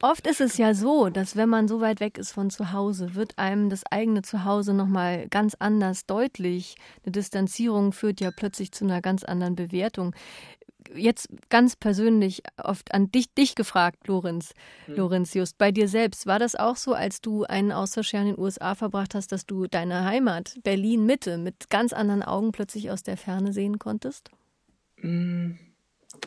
Oft 0.00 0.26
ist 0.26 0.40
es 0.40 0.56
ja 0.56 0.74
so, 0.74 1.10
dass 1.10 1.36
wenn 1.36 1.48
man 1.48 1.68
so 1.68 1.80
weit 1.80 2.00
weg 2.00 2.18
ist 2.18 2.32
von 2.32 2.50
zu 2.50 2.72
Hause, 2.72 3.14
wird 3.14 3.38
einem 3.38 3.68
das 3.68 3.84
eigene 3.90 4.22
Zuhause 4.22 4.72
nochmal 4.72 5.28
ganz 5.28 5.56
anders 5.58 6.06
deutlich. 6.06 6.76
Eine 7.04 7.12
Distanzierung 7.12 7.92
führt 7.92 8.20
ja 8.20 8.30
plötzlich 8.30 8.72
zu 8.72 8.84
einer 8.84 9.02
ganz 9.02 9.24
anderen 9.24 9.56
Bewertung. 9.56 10.14
Jetzt 10.94 11.28
ganz 11.48 11.76
persönlich 11.76 12.42
oft 12.62 12.92
an 12.92 13.10
dich, 13.10 13.32
dich 13.34 13.54
gefragt, 13.54 14.06
Lorenz, 14.06 14.54
hm. 14.86 14.96
Lorenz 14.96 15.34
Just, 15.34 15.58
bei 15.58 15.72
dir 15.72 15.88
selbst, 15.88 16.26
war 16.26 16.38
das 16.38 16.56
auch 16.56 16.76
so, 16.76 16.94
als 16.94 17.20
du 17.20 17.44
einen 17.44 17.72
Austauschjahr 17.72 18.22
in 18.22 18.34
den 18.34 18.38
USA 18.38 18.74
verbracht 18.74 19.14
hast, 19.14 19.32
dass 19.32 19.46
du 19.46 19.66
deine 19.66 20.04
Heimat, 20.04 20.56
Berlin 20.62 21.06
Mitte, 21.06 21.38
mit 21.38 21.70
ganz 21.70 21.92
anderen 21.92 22.22
Augen 22.22 22.52
plötzlich 22.52 22.90
aus 22.90 23.02
der 23.02 23.16
Ferne 23.16 23.52
sehen 23.52 23.78
konntest? 23.78 24.30
Hm 25.00 25.58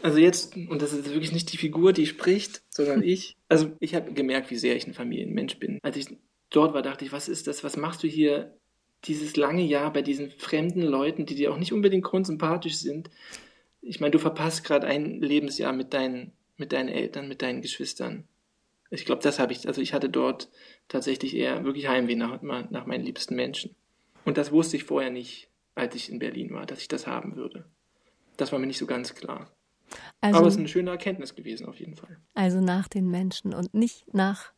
also 0.02 0.18
jetzt, 0.18 0.56
und 0.56 0.82
das 0.82 0.94
ist 0.94 1.10
wirklich 1.12 1.32
nicht 1.32 1.52
die 1.52 1.58
Figur, 1.58 1.94
die 1.94 2.06
spricht, 2.06 2.64
sondern 2.70 3.04
ich. 3.04 3.36
Also 3.48 3.72
ich 3.80 3.96
habe 3.96 4.14
gemerkt, 4.14 4.52
wie 4.52 4.58
sehr 4.58 4.76
ich 4.76 4.88
ein 4.88 4.94
Familienmensch 4.94 5.58
bin. 5.58 5.80
Als 5.84 5.98
ich 5.98 6.08
dort 6.50 6.74
war, 6.74 6.82
dachte 6.82 7.06
ich, 7.06 7.12
was 7.12 7.30
ist 7.30 7.48
das? 7.48 7.64
Was 7.64 7.78
machst 7.78 8.04
du 8.04 8.08
hier 8.08 8.58
dieses 9.06 9.36
lange 9.36 9.64
Jahr 9.64 9.94
bei 9.94 10.02
diesen 10.02 10.32
fremden 10.32 10.82
Leuten, 10.82 11.26
die 11.26 11.36
dir 11.36 11.54
auch 11.54 11.58
nicht 11.58 11.74
unbedingt 11.74 12.04
grundsympathisch 12.04 12.78
sind? 12.78 13.10
Ich 13.88 14.00
meine, 14.00 14.12
du 14.12 14.20
verpasst 14.20 14.64
gerade 14.64 14.88
ein 14.88 15.22
Lebensjahr 15.22 15.74
mit 15.74 15.94
deinen, 15.94 16.34
mit 16.58 16.74
deinen 16.74 16.90
Eltern, 16.90 17.28
mit 17.28 17.42
deinen 17.42 17.62
Geschwistern. 17.62 18.26
Ich 18.90 19.06
glaube, 19.06 19.22
das 19.22 19.40
habe 19.40 19.54
ich, 19.54 19.68
also 19.68 19.82
ich 19.82 19.94
hatte 19.94 20.10
dort 20.10 20.50
tatsächlich 20.88 21.36
eher 21.36 21.64
wirklich 21.64 21.88
Heimweh 21.88 22.16
nach, 22.16 22.42
nach 22.42 22.86
meinen 22.86 23.04
liebsten 23.04 23.36
Menschen. 23.36 23.76
Und 24.26 24.38
das 24.38 24.52
wusste 24.52 24.78
ich 24.78 24.84
vorher 24.84 25.10
nicht, 25.10 25.50
als 25.76 25.96
ich 25.96 26.12
in 26.12 26.20
Berlin 26.20 26.54
war, 26.54 26.66
dass 26.66 26.82
ich 26.82 26.88
das 26.88 27.08
haben 27.08 27.36
würde. 27.36 27.66
Das 28.36 28.52
war 28.52 28.60
mir 28.60 28.68
nicht 28.68 28.78
so 28.78 28.86
ganz 28.86 29.16
klar. 29.16 29.52
Also, 30.20 30.40
Aber 30.40 30.48
es 30.48 30.56
ist 30.56 30.60
eine 30.60 30.68
schöne 30.68 30.92
Erkenntnis 30.92 31.36
gewesen, 31.36 31.66
auf 31.66 31.80
jeden 31.80 31.96
Fall. 31.96 32.18
Also 32.34 32.60
nach 32.60 32.88
den 32.88 33.10
Menschen 33.10 33.54
und 33.54 33.74
nicht 33.74 34.14
nach 34.14 34.52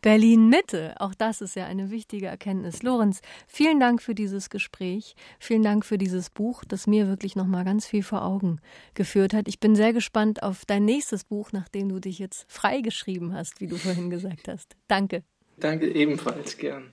Berlin 0.00 0.48
Mitte. 0.48 0.94
Auch 0.98 1.14
das 1.14 1.40
ist 1.40 1.56
ja 1.56 1.66
eine 1.66 1.90
wichtige 1.90 2.26
Erkenntnis. 2.26 2.82
Lorenz, 2.82 3.20
vielen 3.46 3.80
Dank 3.80 4.02
für 4.02 4.14
dieses 4.14 4.50
Gespräch. 4.50 5.14
Vielen 5.38 5.62
Dank 5.62 5.84
für 5.84 5.98
dieses 5.98 6.30
Buch, 6.30 6.64
das 6.66 6.86
mir 6.86 7.06
wirklich 7.06 7.36
nochmal 7.36 7.64
ganz 7.64 7.86
viel 7.86 8.02
vor 8.02 8.24
Augen 8.24 8.60
geführt 8.94 9.34
hat. 9.34 9.48
Ich 9.48 9.60
bin 9.60 9.76
sehr 9.76 9.92
gespannt 9.92 10.42
auf 10.42 10.64
dein 10.64 10.84
nächstes 10.84 11.24
Buch, 11.24 11.50
nachdem 11.52 11.88
du 11.88 12.00
dich 12.00 12.18
jetzt 12.18 12.50
freigeschrieben 12.50 13.34
hast, 13.34 13.60
wie 13.60 13.66
du 13.66 13.76
vorhin 13.76 14.10
gesagt 14.10 14.48
hast. 14.48 14.76
Danke. 14.88 15.22
Danke 15.58 15.92
ebenfalls, 15.92 16.56
gern. 16.56 16.92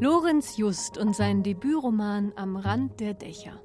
Lorenz 0.00 0.56
Just 0.56 0.96
und 0.96 1.16
sein 1.16 1.42
Debütroman 1.42 2.32
Am 2.36 2.56
Rand 2.56 3.00
der 3.00 3.14
Dächer. 3.14 3.60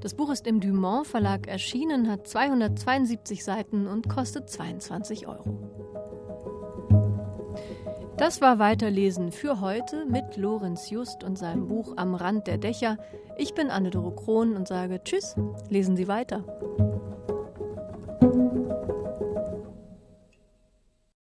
Das 0.00 0.14
Buch 0.14 0.30
ist 0.30 0.46
im 0.46 0.60
Dumont 0.60 1.06
Verlag 1.06 1.46
erschienen, 1.46 2.10
hat 2.10 2.26
272 2.26 3.44
Seiten 3.44 3.86
und 3.86 4.08
kostet 4.08 4.50
22 4.50 5.28
Euro. 5.28 5.72
Das 8.16 8.40
war 8.40 8.58
Weiterlesen 8.58 9.32
für 9.32 9.60
heute 9.60 10.06
mit 10.06 10.36
Lorenz 10.36 10.90
Just 10.90 11.24
und 11.24 11.38
seinem 11.38 11.66
Buch 11.66 11.94
Am 11.96 12.14
Rand 12.14 12.46
der 12.46 12.58
Dächer. 12.58 12.98
Ich 13.36 13.54
bin 13.54 13.70
Anne-Doro 13.70 14.12
Krohn 14.12 14.54
und 14.54 14.68
sage 14.68 15.00
Tschüss, 15.02 15.34
lesen 15.70 15.96
Sie 15.96 16.08
weiter. 16.08 16.44